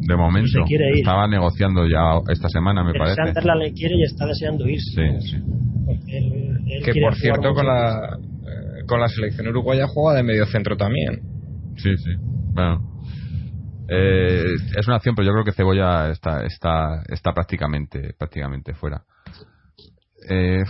[0.00, 0.48] De momento.
[0.48, 0.98] Se quiere ir.
[0.98, 3.22] Estaba negociando ya esta semana, me el parece.
[3.24, 5.20] Sunderland le quiere y está deseando irse.
[5.20, 5.36] Sí, sí.
[5.86, 10.22] Porque él- él Que por cierto con la, eh, con la selección uruguaya juega de
[10.22, 11.20] medio centro también.
[11.76, 12.10] Sí, sí.
[12.52, 12.90] Bueno.
[13.88, 14.44] Eh,
[14.78, 19.02] es una opción, pero yo creo que Cebolla está, está, está prácticamente, prácticamente fuera.
[20.28, 20.62] Eh,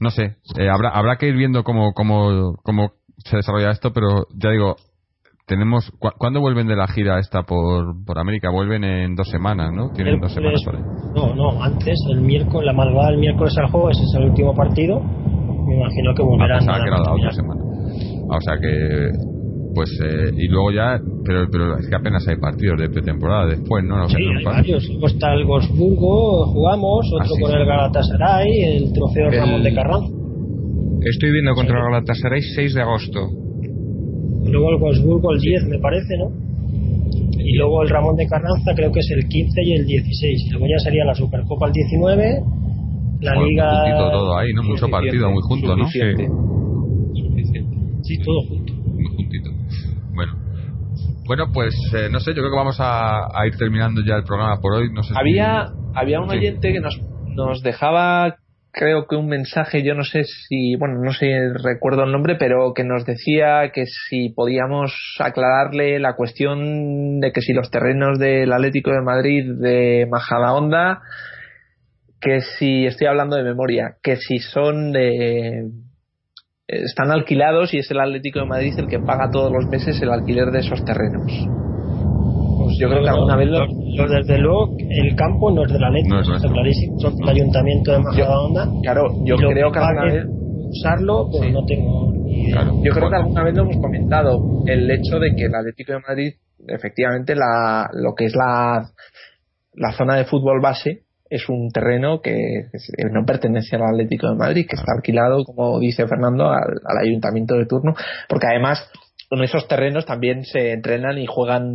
[0.00, 4.26] no sé, eh, habrá, habrá que ir viendo cómo, cómo, cómo se desarrolla esto, pero
[4.34, 4.76] ya digo,
[5.46, 8.50] tenemos, ¿cu- ¿cuándo vuelven de la gira esta por, por América?
[8.50, 9.90] Vuelven en dos semanas, ¿no?
[9.92, 10.80] Tienen dos semanas ahí.
[11.14, 14.54] No, no, antes, el miércoles, la madrugada del miércoles al juego, ese es el último
[14.54, 15.00] partido.
[15.00, 17.60] Me imagino que Ah, volverán a que era la otra semana.
[18.30, 19.08] Ah, o sea que,
[19.74, 23.84] pues, eh, y luego ya, pero, pero es que apenas hay partidos de pretemporada después,
[23.84, 24.04] ¿no?
[24.04, 24.88] O sea, Sí, no hay varios.
[24.88, 27.56] Luego está el Wolfsburgo, jugamos, otro Ah, sí, con sí.
[27.58, 30.08] el Galatasaray, el trofeo El- Ramón de Carranza.
[31.02, 33.20] Estoy viendo contra el Galatasaray 6 de agosto.
[34.50, 36.30] Luego el Wolfsburgo el 10, me parece, ¿no?
[37.38, 40.48] Y luego el Ramón de Carranza creo que es el 15 y el 16.
[40.52, 42.40] Luego ya sería la Supercopa el 19,
[43.20, 43.84] la Bueno, Liga...
[44.12, 44.62] todo ahí, ¿no?
[44.62, 45.84] Mucho partido, muy junto, ¿no?
[45.84, 46.28] Suficiente.
[48.02, 48.72] Sí, todo junto.
[48.74, 49.50] Muy juntito.
[50.14, 50.32] Bueno.
[51.26, 54.24] Bueno, pues eh, no sé, yo creo que vamos a, a ir terminando ya el
[54.24, 54.92] programa por hoy.
[54.92, 56.36] No sé si- Había, había un Sí.
[56.36, 57.00] oyente que nos,
[57.34, 58.36] nos dejaba,
[58.74, 61.26] creo que un mensaje, yo no sé si, bueno, no sé,
[61.62, 67.40] recuerdo el nombre, pero que nos decía que si podíamos aclararle la cuestión de que
[67.40, 71.02] si los terrenos del Atlético de Madrid de Majadahonda,
[72.20, 75.70] que si, estoy hablando de memoria, que si son de
[76.66, 80.10] están alquilados y es el Atlético de Madrid el que paga todos los meses el
[80.10, 81.30] alquiler de esos terrenos.
[82.78, 85.90] Yo creo que alguna vez lo, Lo- desde luego, el campo no es de la
[85.90, 86.98] ley, No es está clarísimo.
[87.00, 88.68] Son del ayuntamiento de Majadahonda.
[88.82, 90.24] Claro, yo lo creo que alguna vez,
[90.70, 91.52] usarlo, pues Sí.
[91.52, 92.54] no tengo ni idea.
[92.62, 92.72] Claro.
[92.82, 96.00] yo creo que alguna vez lo hemos comentado, el hecho de que el Atlético de
[96.06, 96.32] Madrid,
[96.68, 98.84] efectivamente, la, lo que es la,
[99.74, 102.66] la zona de fútbol base es un terreno que
[103.10, 107.54] no pertenece al Atlético de Madrid, que está alquilado, como dice Fernando, al, al ayuntamiento
[107.56, 107.94] de turno,
[108.28, 108.88] porque además
[109.30, 111.72] en esos terrenos también se entrenan y juegan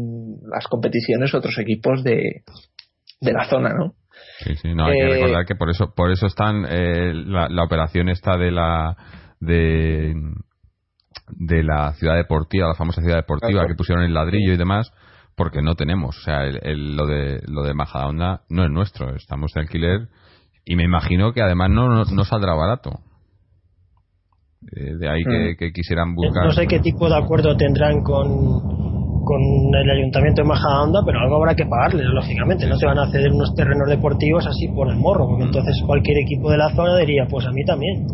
[0.51, 2.43] las competiciones otros equipos de,
[3.21, 3.93] de la zona, ¿no?
[4.39, 7.47] Sí, sí, no, hay que Eh, recordar que por eso, por eso están eh, la,
[7.49, 8.95] la operación esta de la
[9.39, 10.13] de
[11.31, 13.67] de la ciudad deportiva, la famosa ciudad deportiva Claro.
[13.67, 14.91] que pusieron el ladrillo y demás,
[15.35, 19.15] porque no tenemos, o sea, el, el- lo de lo de Majadahonda no es nuestro,
[19.15, 20.07] estamos de alquiler
[20.65, 22.91] y me imagino que además no, no, no saldrá barato.
[24.61, 25.57] Eh, de ahí que, Mm.
[25.57, 26.45] que quisieran buscar.
[26.45, 28.27] No sé qué tipo de acuerdo tendrán con,
[29.23, 29.41] con
[29.73, 32.67] el ayuntamiento de Majadahonda, pero algo habrá que pagarles, lógicamente.
[32.67, 36.17] No se van a ceder unos terrenos deportivos así por el morro, porque entonces cualquier
[36.19, 38.05] equipo de la zona diría, pues a mí también.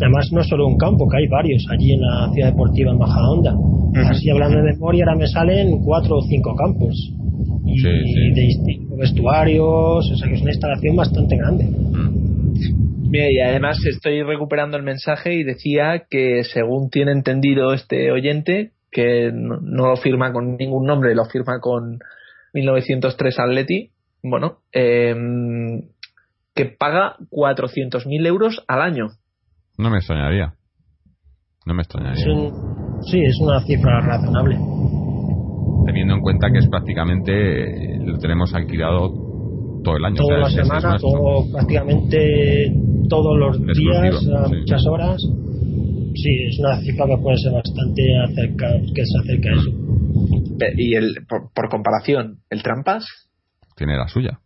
[0.00, 2.98] Además, no es solo un campo, que hay varios allí en la ciudad deportiva en
[2.98, 3.54] Majadahonda.
[4.08, 6.94] Así hablando de memoria, ahora me salen cuatro o cinco campos.
[7.66, 8.32] Y Sí, sí.
[8.34, 11.64] de distintos vestuarios, o sea que es una instalación bastante grande.
[11.64, 12.89] Mm.
[13.10, 18.70] Mira, y además estoy recuperando el mensaje y decía que según tiene entendido este oyente,
[18.92, 21.98] que no, no lo firma con ningún nombre, lo firma con
[22.54, 23.90] 1903 Atleti,
[24.22, 25.88] bueno, em,
[26.54, 29.08] que paga 400.000 euros al año.
[29.78, 30.54] No me extrañaría.
[31.66, 32.20] No me extrañaría.
[32.20, 34.56] Es un- sí, es una cifra razonable.
[35.86, 39.29] Teniendo en cuenta que es prácticamente lo tenemos alquilado
[39.82, 40.16] todo el año.
[40.20, 41.10] o toda sea, la semana, nuestro.
[41.10, 42.72] todo, prácticamente
[43.08, 44.54] todos los Exclusivo, días, a sí.
[44.56, 45.16] muchas horas.
[46.14, 49.70] Sí, es una cifra que puede ser bastante acerca, que se acerca a eso.
[50.58, 53.04] Pe- Y el, por, por comparación, el Trampas
[53.76, 54.40] Tiene la suya.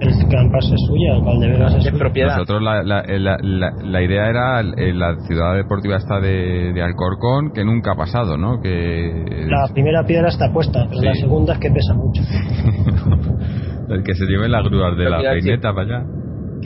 [0.00, 2.34] El Campas es suya, el Valdevegas es es propiedad.
[2.36, 6.82] Nosotros la, la, la, la- la idea era eh, la ciudad deportiva esta de, de
[6.82, 8.60] Alcorcón que nunca ha pasado, ¿no?
[8.60, 11.06] Que La primera piedra está puesta, pero Sí.
[11.06, 12.22] la segunda es que pesa mucho.
[13.88, 16.06] el que se lleve las grúas de la peineta para allá,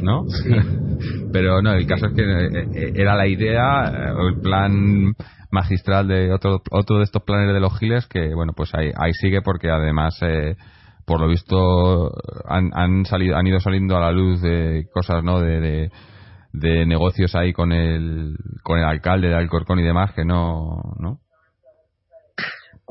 [0.03, 0.25] ¿no?
[1.33, 5.15] pero no, el caso es que eh, eh, era la idea eh, o el plan
[5.53, 9.13] magistral de otro otro de estos planes de los giles que bueno pues ahí, ahí
[9.13, 10.57] sigue porque además eh,
[11.07, 12.11] por lo visto
[12.49, 15.91] han, han salido han ido saliendo a la luz de cosas no de, de,
[16.53, 21.19] de negocios ahí con el con el alcalde de Alcorcón y demás que no no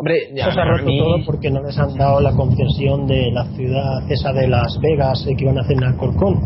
[0.02, 3.06] Hombre, ya, Eso se ha roto mí- todo porque no les han dado la concesión
[3.06, 6.40] de la ciudad esa de Las Vegas eh, que iban a hacer en Alcorcón,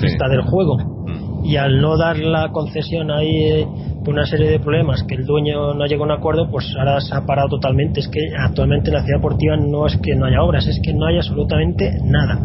[0.00, 0.06] Sí.
[0.06, 0.76] esta del juego.
[0.78, 1.44] Mm.
[1.44, 3.66] Y al no dar la concesión ahí eh,
[4.04, 7.00] por una serie de problemas que el dueño no llegó a un acuerdo, pues ahora
[7.00, 7.98] se ha parado totalmente.
[7.98, 10.94] Es que actualmente en la ciudad deportiva no es que no haya obras, es que
[10.94, 12.38] no hay absolutamente nada.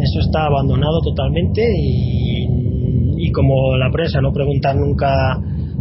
[0.00, 2.48] Eso está abandonado totalmente y,
[3.16, 5.34] y como la prensa no pregunta nunca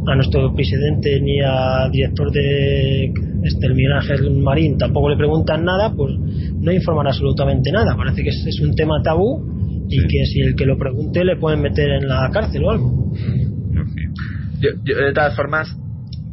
[0.08, 3.12] a nuestro presidente ni al director de
[3.44, 7.96] exterminaje marín tampoco le preguntan nada, pues no informan absolutamente nada.
[7.96, 10.08] Parece que es, es un tema tabú y Sí.
[10.08, 13.14] que si el que lo pregunte le pueden meter en la cárcel o algo.
[14.60, 15.76] Yo, yo, de todas formas,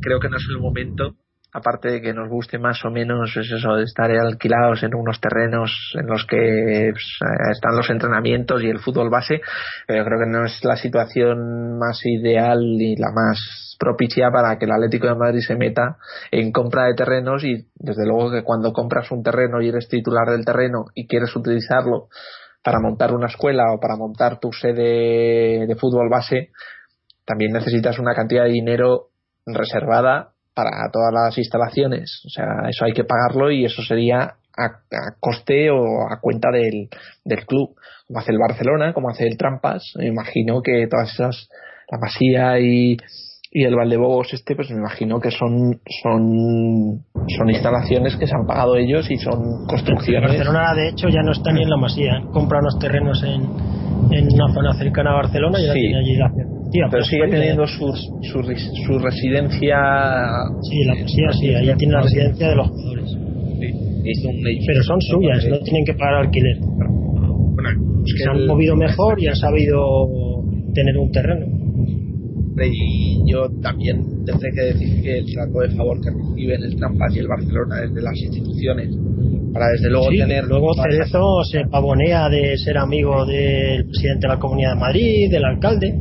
[0.01, 1.15] creo que no es el momento,
[1.53, 5.21] aparte de que nos guste más o menos es eso de estar alquilados en unos
[5.21, 9.41] terrenos en los que pues, eh, están los entrenamientos y el fútbol base,
[9.87, 14.67] pero creo que no es la situación más ideal ni la más propicia para que
[14.67, 15.97] el Atlético de Madrid se meta
[16.31, 20.29] en compra de terrenos y desde luego que cuando compras un terreno y eres titular
[20.29, 22.09] del terreno y quieres utilizarlo
[22.63, 26.51] para montar una escuela o para montar tu sede de fútbol base,
[27.25, 29.11] también necesitas una cantidad de dinero
[29.47, 32.21] reservada para todas las instalaciones.
[32.27, 36.51] O sea, eso hay que pagarlo y eso sería a, a coste o a cuenta
[36.51, 36.89] del,
[37.25, 37.77] del club,
[38.09, 39.85] como hace el Barcelona, como hace el Trampas.
[39.95, 41.49] Me imagino que todas esas,
[41.93, 42.97] la Masía y,
[43.51, 47.03] y el Valdebobos este, pues me imagino que son, son,
[47.37, 50.29] son instalaciones que se han pagado ellos y son construcciones.
[50.31, 52.21] Barcelona, de hecho, ya no está ni en la Masía.
[52.33, 53.43] Compra unos terrenos en,
[54.13, 55.81] en una zona cercana a Barcelona y ya Sí.
[55.81, 56.31] tiene allí la
[56.71, 59.79] Tía, Pero pues, sigue teniendo su, su, su residencia.
[60.69, 63.17] Sí, la Masía, sí, allá tiene la residencia de los jugadores.
[64.67, 66.59] Pero son suyas, no tienen que pagar alquiler.
[66.61, 67.71] Bueno,
[68.05, 69.81] es que Se han el- movido mejor y han sabido
[70.75, 71.47] tener un terreno.
[72.67, 77.15] Y yo también tengo que decir que el trato de favor que reciben el Trampas
[77.15, 78.95] y el Barcelona desde las instituciones
[79.53, 84.35] para desde luego Sí, tener luego Cerezo se pavonea de ser amigo del presidente de
[84.35, 85.95] la Comunidad de Madrid, del alcalde.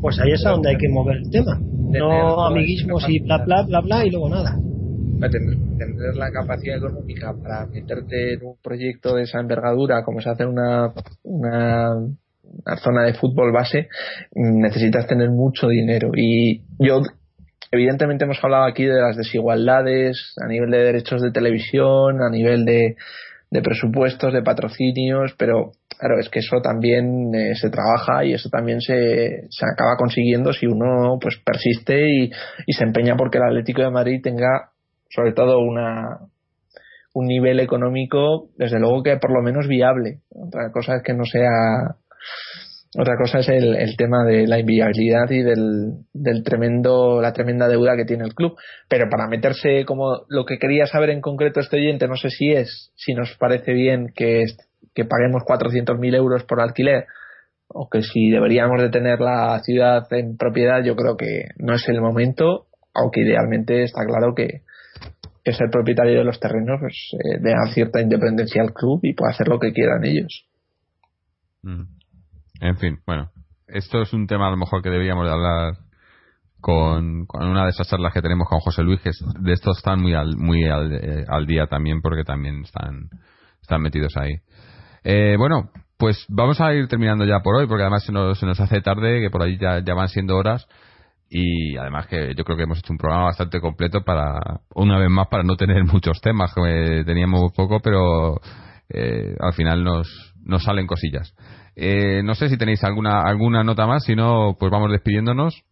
[0.00, 1.60] Pues ahí es a donde hay que mover el tema.
[1.60, 4.56] No amiguismos y bla, bla, bla, bla y luego nada.
[5.20, 10.26] tener, tener la capacidad económica para meterte en un proyecto de esa envergadura como es
[10.26, 11.94] hacer una, una,
[12.64, 13.88] una zona de fútbol base
[14.34, 16.10] mm, necesitas tener mucho dinero.
[16.14, 17.02] Y yo
[17.70, 22.64] evidentemente hemos hablado aquí de las desigualdades a nivel de derechos de televisión a nivel
[22.64, 22.96] de,
[23.50, 28.50] de presupuestos de patrocinios pero claro es que eso también eh, se trabaja y eso
[28.50, 32.30] también se, se acaba consiguiendo si uno pues persiste y,
[32.66, 34.70] y se empeña porque el Atlético de Madrid tenga
[35.08, 36.18] sobre todo una
[37.14, 40.20] un nivel económico desde luego que por lo menos viable.
[40.30, 41.96] Otra cosa es que no sea
[42.98, 47.96] otra cosa es el, el tema de la inviabilidad y del, tremendo la tremenda deuda
[47.96, 48.56] que tiene el club
[48.88, 52.52] pero para meterse como lo que quería saber en concreto este oyente no sé si
[52.52, 54.44] es si nos parece bien que
[54.94, 57.06] que paguemos 400.000 euros por alquiler
[57.68, 61.88] o que si deberíamos de tener la ciudad en propiedad yo creo que no es
[61.88, 64.62] el momento aunque idealmente está claro que
[65.44, 69.32] que ser propietario de los terrenos pues eh, da cierta independencia al club y puede
[69.32, 70.46] hacer lo que quieran ellos
[71.62, 72.01] Mm.
[72.62, 73.28] En fin, bueno,
[73.66, 75.74] esto es un tema a lo mejor que deberíamos de hablar
[76.60, 79.10] con, con una de esas charlas que tenemos con José Luis, que
[79.40, 83.10] de estos están muy al, muy al, eh, al día también porque también están,
[83.60, 84.34] están metidos ahí.
[85.02, 88.46] Eh, bueno, pues vamos a ir terminando ya por hoy porque además se nos, se
[88.46, 90.68] nos hace tarde, que por ahí ya, ya van siendo horas
[91.28, 94.38] y además que yo creo que hemos hecho un programa bastante completo para,
[94.76, 98.40] una vez más, para no tener muchos temas, que teníamos poco, pero
[98.88, 101.34] eh, al final nos, nos salen cosillas.
[101.76, 105.62] Eh, no sé si tenéis alguna, alguna nota más, si no, pues vamos despidiéndonos.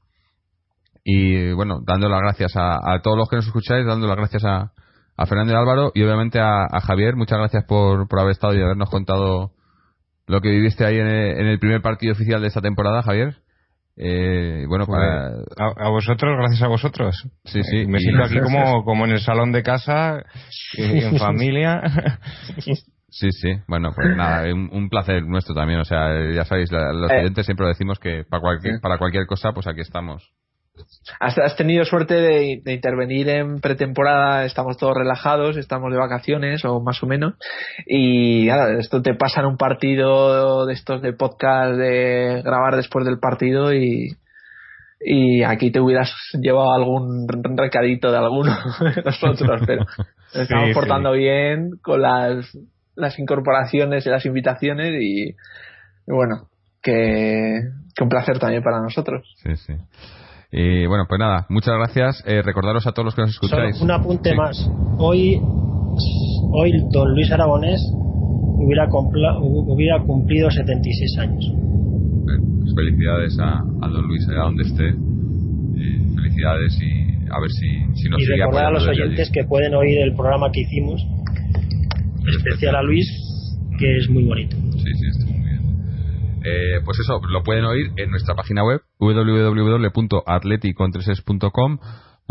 [1.05, 4.45] Y bueno, dando las gracias a, a todos los que nos escucháis, dando las gracias
[4.45, 4.73] a,
[5.17, 7.17] a Fernando y Álvaro y obviamente a, a Javier.
[7.17, 9.53] Muchas gracias por, por haber estado y habernos contado
[10.27, 13.37] lo que viviste ahí en el, en el primer partido oficial de esta temporada, Javier.
[13.97, 15.27] Eh, bueno, Pues, para,
[15.59, 17.29] a, a vosotros, gracias a vosotros.
[17.45, 20.23] Sí, sí, Me siento aquí como, como en el salón de casa,
[20.77, 21.83] en familia.
[23.11, 23.53] Sí, sí.
[23.69, 25.81] Bueno, pues nada, un, un placer nuestro también.
[25.81, 27.19] O sea, ya sabéis, la- los Eh.
[27.21, 30.33] oyentes siempre decimos que para cualquier, para cualquier cosa, pues aquí estamos.
[31.19, 37.03] has, tenido suerte de, intervenir en pretemporada, estamos todos relajados, estamos de vacaciones o más
[37.03, 37.35] o menos,
[37.87, 43.19] y esto te pasa en un partido de estos de podcast de grabar después del
[43.19, 44.17] partido y,
[45.01, 46.11] y aquí te hubieras
[46.41, 47.27] llevado algún
[47.59, 48.57] recadito de alguno
[48.95, 49.85] de nosotros, pero
[50.33, 52.57] estamos portando bien con las,
[52.95, 55.35] las incorporaciones y las invitaciones y,
[56.07, 56.49] bueno,
[56.83, 57.61] que,
[57.95, 59.27] que un placer también para nosotros.
[59.43, 59.75] Sí, sí.
[60.53, 62.25] Y bueno, pues nada, muchas gracias.
[62.27, 63.81] Eh, recordaros a todos los que nos escucháis.
[63.81, 64.69] un apunte más.
[64.99, 71.53] Hoy, hoy don Luis Aragonés hubiera, hubiera cumplido 76 años.
[72.25, 74.89] Pues felicidades a, don Luis, a donde esté.
[74.89, 79.75] Eh, felicidades y a ver si, si nos y recordar a los oyentes que pueden
[79.75, 81.01] oír el programa que hicimos,
[82.35, 83.07] especial a Luis,
[83.79, 84.57] que es muy bonito.
[84.57, 85.61] Sí, sí, está muy bien.
[86.45, 91.79] Eh, pues eso, lo pueden oír en nuestra página web www.atleticontreses.com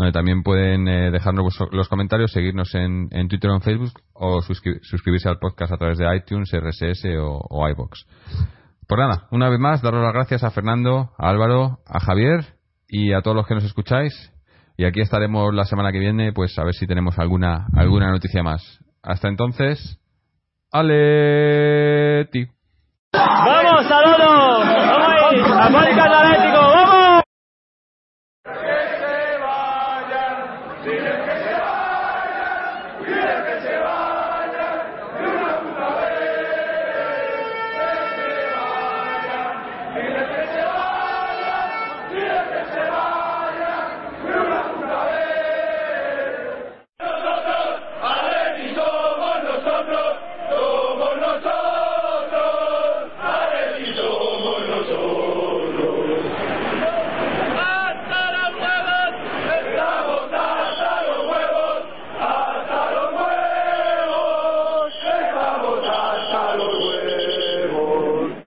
[0.00, 5.28] donde también pueden eh, dejarnos los comentarios, seguirnos en, Twitter o en Facebook o suscribirse
[5.28, 8.06] al podcast a través de iTunes, RSS o, o iBox.
[8.88, 12.46] Pues nada, una vez más, daros las gracias a Fernando, a Álvaro, a Javier
[12.88, 14.32] y a todos los que nos escucháis.
[14.78, 18.42] Y aquí estaremos la semana que viene, pues a ver si tenemos alguna, alguna noticia
[18.42, 18.80] más.
[19.02, 19.98] Hasta entonces,
[20.72, 22.46] ¡Aleti!
[23.12, 24.60] ¡Vamos, Salono!
[24.60, 25.98] ¡Vamos ahí!
[25.98, 26.49] Atlético!